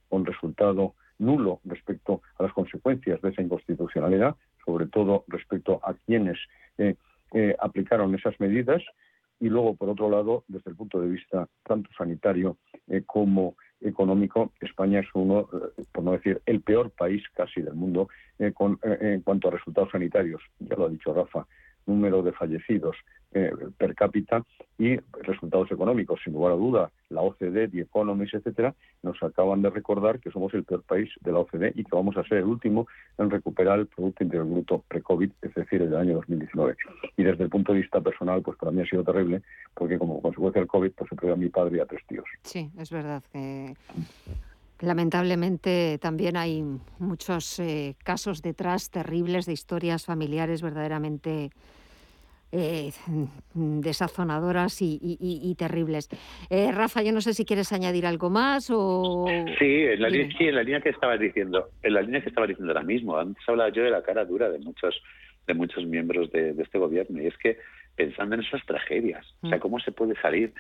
con 0.10 0.26
resultado 0.26 0.94
nulo 1.20 1.60
respecto 1.66 2.22
a 2.38 2.44
las 2.44 2.54
consecuencias 2.54 3.22
de 3.22 3.30
esa 3.30 3.42
inconstitucionalidad, 3.42 4.36
sobre 4.66 4.88
todo 4.88 5.26
respecto 5.28 5.80
a 5.84 5.94
quienes 6.06 6.38
eh, 6.78 6.96
eh, 7.34 7.56
aplicaron 7.60 8.14
esas 8.16 8.40
medidas 8.40 8.82
y 9.44 9.50
luego, 9.50 9.76
por 9.76 9.90
otro 9.90 10.10
lado, 10.10 10.46
desde 10.48 10.70
el 10.72 10.78
punto 10.78 11.02
de 11.02 11.10
vista 11.10 11.50
tanto 11.64 11.90
sanitario 11.98 12.56
eh, 12.88 13.04
como 13.06 13.58
económico, 13.82 14.54
España 14.62 15.02
es 15.02 15.08
uno, 15.14 15.50
eh, 15.78 15.84
por 15.92 16.02
no 16.06 16.14
decir 16.14 16.42
el 16.46 16.62
peor 16.62 16.92
país 16.92 17.22
casi 17.34 17.62
del 17.62 17.74
mundo 17.74 18.08
eh, 18.40 18.54
con, 18.54 18.80
en 18.84 19.20
cuanto 19.20 19.50
a 19.50 19.52
resultados 19.52 19.92
sanitarios. 19.92 20.42
Ya 20.60 20.78
lo 20.78 20.86
ha 20.86 20.90
dicho 20.90 21.14
Rafa, 21.14 21.46
número 21.86 22.22
de 22.24 22.32
fallecidos 22.32 22.96
eh, 23.36 23.52
per 23.78 23.96
cápita 23.96 24.44
y 24.78 24.98
resultados 25.24 25.72
económicos. 25.72 26.20
Sin 26.24 26.34
lugar 26.34 26.54
a 26.54 26.56
duda, 26.56 26.92
la 27.10 27.22
OCDE, 27.22 27.68
The 27.68 27.82
Economist, 27.82 28.36
etcétera, 28.36 28.76
nos 29.02 29.22
acaban 29.24 29.62
de 29.62 29.70
recordar 29.70 30.20
que 30.20 30.30
somos 30.30 30.54
el 30.54 30.64
peor 30.64 30.84
país 30.84 31.10
de 31.22 31.32
la 31.32 31.40
OCDE 31.40 31.74
y 31.76 31.84
que 31.84 31.96
vamos 31.96 32.16
a 32.18 32.24
ser 32.24 32.40
el 32.40 32.46
último 32.46 32.88
en 33.18 33.30
recuperar 33.32 33.80
el 33.80 33.88
Producto 33.88 34.24
Interior 34.24 34.48
Bruto 34.48 34.84
pre-COVID, 34.88 35.32
es 35.42 35.54
decir, 35.54 35.82
el 35.82 35.96
año 35.96 36.16
2019. 36.16 36.76
Y 37.18 37.24
desde 37.24 37.44
el 37.44 37.50
punto 37.50 37.74
de 37.74 37.82
vista 37.82 38.02
personal, 38.02 38.42
pues 38.42 38.58
para 38.58 38.72
mí 38.72 38.82
ha 38.82 38.86
sido 38.86 39.04
terrible, 39.04 39.42
porque 39.74 39.98
como 39.98 40.22
consecuencia 40.22 40.62
del 40.62 40.68
COVID, 40.68 40.92
pues 40.92 41.10
se 41.10 41.16
perdió 41.16 41.34
a 41.34 41.38
mi 41.38 41.50
padre 41.50 41.78
y 41.78 41.80
a 41.80 41.86
tres 41.86 42.02
tíos. 42.08 42.26
Sí, 42.44 42.70
es 42.78 42.92
verdad 42.92 43.24
que 43.32 43.76
Lamentablemente 44.82 45.98
también 46.02 46.36
hay 46.36 46.64
muchos 47.00 47.60
eh, 47.60 47.96
casos 48.04 48.42
detrás 48.42 48.90
terribles 48.90 49.46
de 49.46 49.54
historias 49.54 50.06
familiares 50.06 50.62
verdaderamente 50.62 51.52
eh, 52.56 52.92
desazonadoras 53.56 54.78
y, 54.80 55.56
terribles. 55.58 56.08
Eh, 56.50 56.72
Rafa, 56.72 57.02
yo 57.02 57.12
no 57.12 57.22
sé 57.22 57.34
si 57.34 57.46
quieres 57.46 57.74
añadir 57.74 58.06
algo 58.06 58.30
más 58.30 58.70
o... 58.72 59.26
Sí, 59.58 59.66
en 59.66 60.02
la, 60.02 60.10
línea 60.10 60.80
que 60.80 60.90
estabas 60.90 61.20
diciendo, 61.20 61.70
en 61.82 61.94
la 61.94 62.02
línea 62.02 62.22
que 62.22 62.30
estaba 62.30 62.46
diciendo 62.46 62.72
ahora 62.72 62.86
mismo. 62.86 63.18
Antes 63.18 63.44
hablaba 63.48 63.72
yo 63.72 63.84
de 63.84 63.90
la 63.90 64.04
cara 64.04 64.24
dura 64.26 64.50
de 64.50 64.60
muchos 64.60 65.02
de 65.48 65.54
muchos 65.54 65.86
miembros 65.86 66.32
de, 66.32 66.56
este 66.58 66.78
gobierno 66.78 67.22
y 67.22 67.28
es 67.28 67.38
que 67.38 67.58
pensando 67.96 68.36
en 68.36 68.42
esas 68.42 68.66
tragedias, 68.66 69.26
o 69.42 69.50
sea, 69.50 69.58
mm. 69.58 69.62
cómo 69.62 69.80
se 69.80 69.92
puede 69.92 70.16
salir 70.22 70.54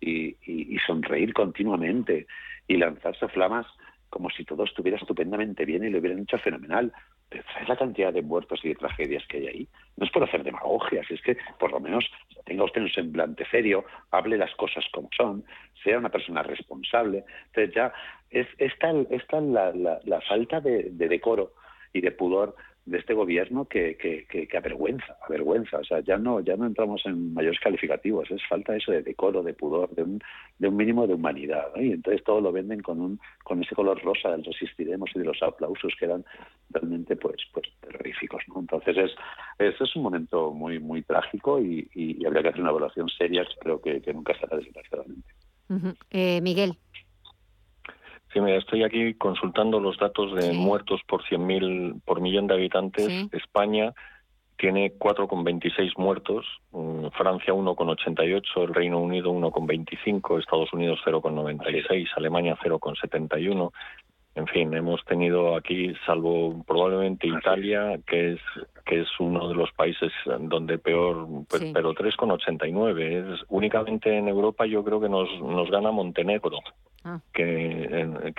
y, 0.00 0.78
sonreír 0.86 1.32
continuamente 1.34 2.26
y 2.66 2.76
lanzarse 2.76 3.28
flamas 3.28 3.66
como 4.08 4.28
si 4.30 4.44
todo 4.44 4.64
estuviera 4.64 4.96
estupendamente 4.96 5.64
bien 5.64 5.84
y 5.84 5.90
lo 5.90 5.98
hubieran 5.98 6.20
hecho 6.20 6.38
fenomenal. 6.38 6.92
Pero 7.28 7.44
¿sabes 7.52 7.68
la 7.68 7.76
cantidad 7.76 8.12
de 8.12 8.22
muertos 8.22 8.58
y 8.64 8.70
de 8.70 8.74
tragedias 8.74 9.24
que 9.28 9.36
hay 9.36 9.46
ahí? 9.46 9.68
No 9.96 10.04
es 10.04 10.10
por 10.10 10.24
hacer 10.24 10.42
demagogias, 10.42 11.08
es 11.10 11.22
que 11.22 11.36
por 11.60 11.70
lo 11.70 11.78
menos 11.78 12.10
tenga 12.44 12.64
usted 12.64 12.80
un 12.80 12.90
semblante 12.90 13.46
serio, 13.50 13.84
hable 14.10 14.36
las 14.36 14.52
cosas 14.56 14.84
como 14.92 15.08
son, 15.16 15.44
sea 15.84 15.98
una 15.98 16.08
persona 16.08 16.42
responsable. 16.42 17.24
Entonces 17.46 17.74
ya 17.74 17.92
es, 18.30 18.48
tal, 18.80 19.06
la, 20.04 20.20
falta 20.22 20.60
de 20.60 20.90
decoro 20.90 21.52
y 21.92 22.00
de 22.00 22.10
pudor 22.10 22.56
de 22.86 22.98
este 22.98 23.14
gobierno 23.14 23.66
que, 23.66 23.96
que, 23.96 24.26
que, 24.26 24.56
avergüenza, 24.56 25.16
avergüenza. 25.26 25.78
O 25.78 25.84
sea, 25.84 26.00
ya 26.00 26.16
no, 26.16 26.40
ya 26.40 26.56
no 26.56 26.66
entramos 26.66 27.02
en 27.04 27.34
mayores 27.34 27.60
calificativos, 27.60 28.30
es 28.30 28.40
falta 28.48 28.74
eso 28.74 28.92
de 28.92 29.02
decoro, 29.02 29.42
de 29.42 29.54
pudor, 29.54 29.90
de 29.94 30.02
un, 30.02 30.20
de 30.58 30.68
un 30.68 30.76
mínimo 30.76 31.06
de 31.06 31.14
humanidad. 31.14 31.68
Y 31.76 31.92
entonces 31.92 32.24
todo 32.24 32.40
lo 32.40 32.52
venden 32.52 32.80
con 32.80 33.00
un, 33.00 33.20
con 33.44 33.62
ese 33.62 33.74
color 33.74 34.02
rosa 34.02 34.30
del 34.30 34.44
resistiremos 34.44 35.10
y 35.14 35.18
de 35.18 35.24
los 35.24 35.42
aplausos 35.42 35.92
que 35.98 36.06
eran 36.06 36.24
realmente 36.70 37.16
pues, 37.16 37.36
pues 37.52 37.66
terroríficos. 37.80 38.42
¿no? 38.48 38.60
Entonces 38.60 38.96
es, 38.96 39.12
es, 39.58 39.80
es 39.80 39.96
un 39.96 40.02
momento 40.02 40.50
muy, 40.52 40.78
muy 40.78 41.02
trágico 41.02 41.60
y, 41.60 41.88
y, 41.94 42.24
habría 42.24 42.42
que 42.42 42.48
hacer 42.48 42.60
una 42.60 42.70
evaluación 42.70 43.08
seria 43.08 43.44
que 43.44 43.54
creo 43.58 43.80
que, 43.80 44.12
nunca 44.12 44.34
será 44.38 44.56
desgraciadamente. 44.56 45.28
eh, 46.10 46.40
Miguel. 46.40 46.76
Sí, 48.32 48.40
mira, 48.40 48.58
estoy 48.58 48.84
aquí 48.84 49.14
consultando 49.14 49.80
los 49.80 49.98
datos 49.98 50.34
de 50.36 50.52
muertos 50.52 51.00
por 51.06 51.24
100.000 51.24 52.00
por 52.04 52.20
millón 52.20 52.46
de 52.46 52.54
habitantes. 52.54 53.08
España 53.32 53.92
tiene 54.56 54.92
4,26 54.92 55.96
muertos, 55.96 56.46
mm, 56.70 57.08
Francia 57.16 57.54
1,88, 57.54 58.62
el 58.62 58.74
Reino 58.74 59.00
Unido 59.00 59.32
1,25, 59.32 60.38
Estados 60.38 60.72
Unidos 60.72 61.00
0,96, 61.04 62.08
Alemania 62.14 62.56
0,71. 62.62 63.72
En 64.36 64.46
fin, 64.46 64.72
hemos 64.74 65.04
tenido 65.06 65.56
aquí, 65.56 65.92
salvo 66.06 66.62
probablemente 66.64 67.26
Italia, 67.26 67.98
que 68.06 68.34
es 68.34 68.40
que 68.86 69.00
es 69.00 69.08
uno 69.18 69.48
de 69.48 69.54
los 69.54 69.70
países 69.72 70.12
donde 70.40 70.78
peor, 70.78 71.26
pues, 71.48 71.64
pero 71.72 71.94
3,89. 71.94 73.34
Es 73.34 73.40
únicamente 73.48 74.16
en 74.16 74.28
Europa 74.28 74.66
yo 74.66 74.84
creo 74.84 75.00
que 75.00 75.08
nos 75.08 75.28
nos 75.40 75.70
gana 75.70 75.90
Montenegro. 75.90 76.58
Ah. 77.02 77.18
Que, 77.32 77.88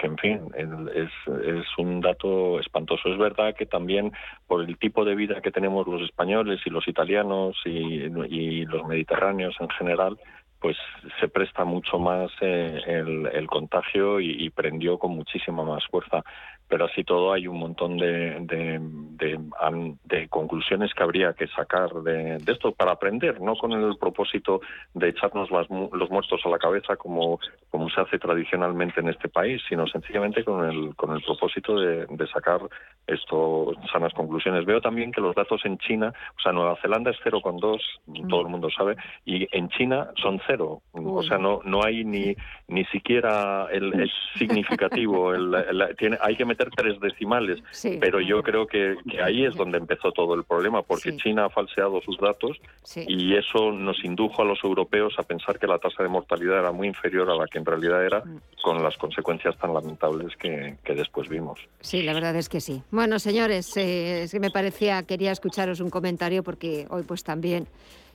en, 0.03 0.17
fin, 0.19 0.41
es, 0.55 1.09
es 1.27 1.65
un 1.79 1.99
dato 1.99 2.59
espantoso. 2.59 3.09
Es 3.09 3.17
verdad 3.17 3.55
que 3.55 3.65
también 3.65 4.11
por 4.45 4.63
el 4.63 4.77
tipo 4.77 5.03
de 5.03 5.15
vida 5.15 5.41
que 5.41 5.51
tenemos 5.51 5.87
los 5.87 6.01
españoles 6.03 6.59
y 6.65 6.69
los 6.69 6.87
italianos 6.87 7.57
y, 7.65 8.65
los 8.65 8.87
mediterráneos 8.87 9.55
en 9.59 9.69
general, 9.69 10.19
pues 10.59 10.77
se 11.19 11.27
presta 11.27 11.65
mucho 11.65 11.97
más 11.97 12.29
eh, 12.41 12.81
el, 12.85 13.47
contagio 13.47 14.19
y, 14.19 14.49
prendió 14.51 14.99
con 14.99 15.15
muchísima 15.15 15.63
más 15.63 15.83
fuerza 15.87 16.23
pero 16.71 16.85
así 16.85 17.03
todo 17.03 17.33
hay 17.33 17.47
un 17.47 17.59
montón 17.59 17.97
de, 17.97 18.37
de, 18.39 20.27
conclusiones 20.29 20.93
que 20.93 21.03
habría 21.03 21.33
que 21.33 21.47
sacar 21.47 21.91
de, 21.91 22.37
esto 22.47 22.71
para 22.71 22.93
aprender, 22.93 23.41
no 23.41 23.57
con 23.57 23.73
el 23.73 23.97
propósito 23.97 24.61
de 24.93 25.09
echarnos 25.09 25.49
los 25.51 26.09
muertos 26.09 26.39
a 26.45 26.49
la 26.49 26.57
cabeza 26.57 26.95
como, 26.95 27.41
como 27.69 27.89
se 27.89 27.99
hace 27.99 28.17
tradicionalmente 28.17 29.01
en 29.01 29.09
este 29.09 29.27
país, 29.27 29.61
sino 29.67 29.85
sencillamente 29.85 30.45
con 30.45 30.63
el, 30.65 30.95
con 30.95 31.13
el 31.13 31.21
propósito 31.21 31.75
de, 31.75 32.07
sacar 32.31 32.61
esto 33.05 33.73
sanas 33.91 34.13
conclusiones. 34.13 34.63
Veo 34.63 34.79
también 34.79 35.11
que 35.11 35.19
los 35.19 35.35
datos 35.35 35.59
en 35.65 35.77
China, 35.79 36.13
o 36.37 36.41
sea, 36.41 36.53
Nueva 36.53 36.77
Zelanda 36.81 37.11
es 37.11 37.17
0,2, 37.25 37.81
mm. 38.05 38.27
todo 38.29 38.41
el 38.41 38.47
mundo 38.47 38.69
sabe, 38.69 38.95
y 39.25 39.45
en 39.51 39.67
China 39.69 40.11
son 40.21 40.39
cero, 40.47 40.81
o 40.93 41.23
sea, 41.23 41.37
no 41.37 41.59
no 41.65 41.83
hay 41.83 42.05
ni 42.05 42.33
ni 42.69 42.85
siquiera 42.85 43.67
el, 43.71 44.09
significativo, 44.37 45.33
el, 45.33 45.53
tiene, 45.97 46.17
hay 46.21 46.37
que 46.37 46.45
meter 46.45 46.60
tres 46.69 46.99
decimales, 46.99 47.59
pero 47.99 48.19
yo 48.19 48.41
creo 48.43 48.67
que, 48.67 48.95
ahí 49.23 49.45
es 49.45 49.55
donde 49.55 49.77
empezó 49.77 50.11
todo 50.11 50.35
el 50.35 50.43
problema, 50.43 50.81
porque 50.81 51.15
China 51.17 51.45
ha 51.45 51.49
falseado 51.49 52.01
sus 52.01 52.17
datos 52.17 52.57
y 52.95 53.35
eso 53.35 53.71
nos 53.71 54.03
indujo 54.03 54.41
a 54.41 54.45
los 54.45 54.63
europeos 54.63 55.13
a 55.17 55.23
pensar 55.23 55.59
que 55.59 55.67
la 55.67 55.79
tasa 55.79 56.03
de 56.03 56.09
mortalidad 56.09 56.59
era 56.59 56.71
muy 56.71 56.87
inferior 56.87 57.29
a 57.29 57.35
la 57.35 57.47
que 57.47 57.59
en 57.59 57.65
realidad 57.65 58.05
era, 58.05 58.19
mm. 58.19 58.41
con 58.63 58.83
las 58.83 58.97
consecuencias 58.97 59.57
tan 59.57 59.73
lamentables 59.73 60.35
que, 60.37 60.77
después 60.93 61.29
vimos. 61.29 61.59
Sí, 61.79 62.03
la 62.03 62.13
verdad 62.13 62.35
es 62.35 62.49
que 62.49 62.59
sí. 62.59 62.83
Bueno, 62.91 63.17
señores, 63.17 63.75
eh, 63.77 64.23
es 64.23 64.31
que 64.31 64.39
me 64.39 64.51
parecía, 64.51 65.03
quería 65.03 65.31
escucharos 65.31 65.79
un 65.79 65.89
comentario 65.89 66.43
porque 66.43 66.85
hoy 66.89 67.03
pues 67.03 67.23
también 67.23 67.67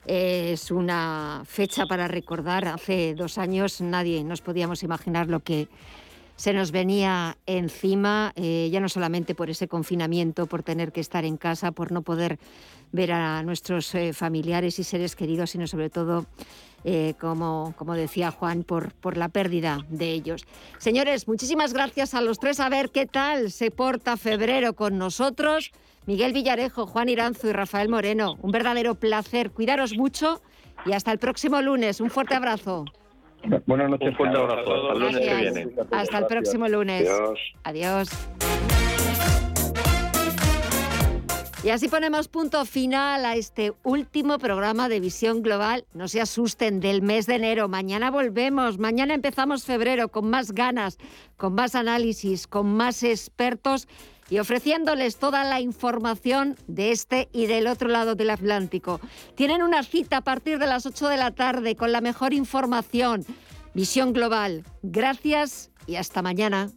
es 0.07 0.71
una 0.71 1.43
fecha 1.47 1.87
para 1.87 2.09
recordar. 2.09 2.69
Hace 2.69 3.15
dos 3.15 3.39
años 3.39 3.81
nadie 3.81 4.23
nos 4.25 4.41
podíamos 4.41 4.83
imaginar 4.83 5.29
lo 5.29 5.41
que 5.41 5.69
se 6.37 6.53
nos 6.53 6.71
venía 6.71 7.39
encima, 7.47 8.33
eh, 8.37 8.69
ya 8.71 8.81
no 8.81 8.89
solamente 8.89 9.35
por 9.35 9.51
ese 9.51 9.69
confinamiento, 9.69 10.47
por 10.47 10.63
tener 10.63 10.93
que 10.93 11.01
estar 11.01 11.25
en 11.25 11.37
casa, 11.39 11.73
por 11.73 11.93
no 11.93 12.03
poder 12.03 12.39
ver 12.93 13.13
a 13.13 13.43
nuestros 13.43 13.95
eh, 13.95 14.13
familiares 14.13 14.79
y 14.79 14.85
seres 14.85 15.17
queridos, 15.17 15.51
sino 15.51 15.67
sobre 15.67 15.91
todo, 15.91 16.27
eh, 16.85 17.15
como, 17.19 17.75
como 17.77 17.95
decía 17.95 18.31
Juan, 18.31 18.63
por, 18.63 18.93
por 18.93 19.17
la 19.17 19.29
pérdida 19.29 19.85
de 19.89 20.13
ellos. 20.13 20.45
Señores, 20.79 21.27
muchísimas 21.27 21.73
gracias 21.73 22.15
a 22.15 22.21
los 22.21 22.39
tres. 22.39 22.61
A 22.61 22.69
ver 22.69 22.91
qué 22.91 23.07
tal 23.07 23.51
se 23.51 23.71
porta 23.71 24.17
febrero 24.17 24.75
con 24.75 24.99
nosotros. 24.99 25.73
Miguel 26.07 26.33
Villarejo, 26.33 26.87
Juan 26.87 27.09
Iranzu 27.09 27.49
y 27.49 27.53
Rafael 27.53 27.89
Moreno. 27.89 28.39
Un 28.43 28.53
verdadero 28.53 28.95
placer. 28.95 29.51
Cuidaros 29.51 29.97
mucho 29.97 30.41
y 30.85 30.93
hasta 30.93 31.11
el 31.11 31.19
próximo 31.19 31.61
lunes. 31.63 32.01
Un 32.01 32.11
fuerte 32.11 32.35
abrazo. 32.35 32.85
Buenas 33.67 33.91
noches. 33.91 34.09
Un 34.09 34.17
fuerte 34.17 34.39
abrazo. 34.39 34.75
Hasta 34.75 34.93
el 34.93 34.99
lunes 34.99 35.19
que 35.19 35.35
viene. 35.35 35.69
Hasta 35.91 36.19
el 36.19 36.27
próximo 36.27 36.69
lunes. 36.69 37.09
Adiós. 37.09 37.41
Adiós. 37.65 38.09
Y 41.67 41.71
así 41.71 41.89
ponemos 41.89 42.29
punto 42.29 42.65
final 42.65 43.25
a 43.25 43.35
este 43.35 43.73
último 43.83 44.39
programa 44.39 44.89
de 44.89 45.01
Visión 45.01 45.43
Global. 45.43 45.85
No 45.95 46.07
se 46.07 46.21
asusten 46.21 46.79
del 46.79 47.03
mes 47.03 47.27
de 47.27 47.35
enero. 47.35 47.67
Mañana 47.67 48.13
volvemos. 48.13 48.79
Mañana 48.79 49.15
empezamos 49.15 49.65
febrero 49.65 50.09
con 50.09 50.31
más 50.31 50.53
ganas, 50.53 50.97
con 51.37 51.55
más 51.55 51.75
análisis, 51.75 52.47
con 52.47 52.69
más 52.77 53.03
expertos 53.03 53.89
y 54.29 54.39
ofreciéndoles 54.39 55.17
toda 55.17 55.45
la 55.45 55.61
información 55.61 56.57
de 56.67 56.93
este 56.93 57.29
y 57.33 57.47
del 57.47 57.67
otro 57.67 57.89
lado 57.89 58.15
del 58.15 58.31
Atlántico. 58.31 59.01
Tienen 59.35 59.63
una 59.63 59.83
cita 59.83 60.19
a 60.19 60.21
partir 60.23 60.59
de 60.59 60.67
las 60.67 60.87
8 60.87 61.09
de 61.09 61.17
la 61.17 61.31
tarde 61.31 61.77
con 61.77 61.93
la 61.93 62.01
mejor 62.01 62.33
información. 62.33 63.25
Visión 63.75 64.13
Global. 64.13 64.65
Gracias 64.83 65.71
y 65.87 65.97
hasta 65.97 66.23
mañana. 66.23 66.71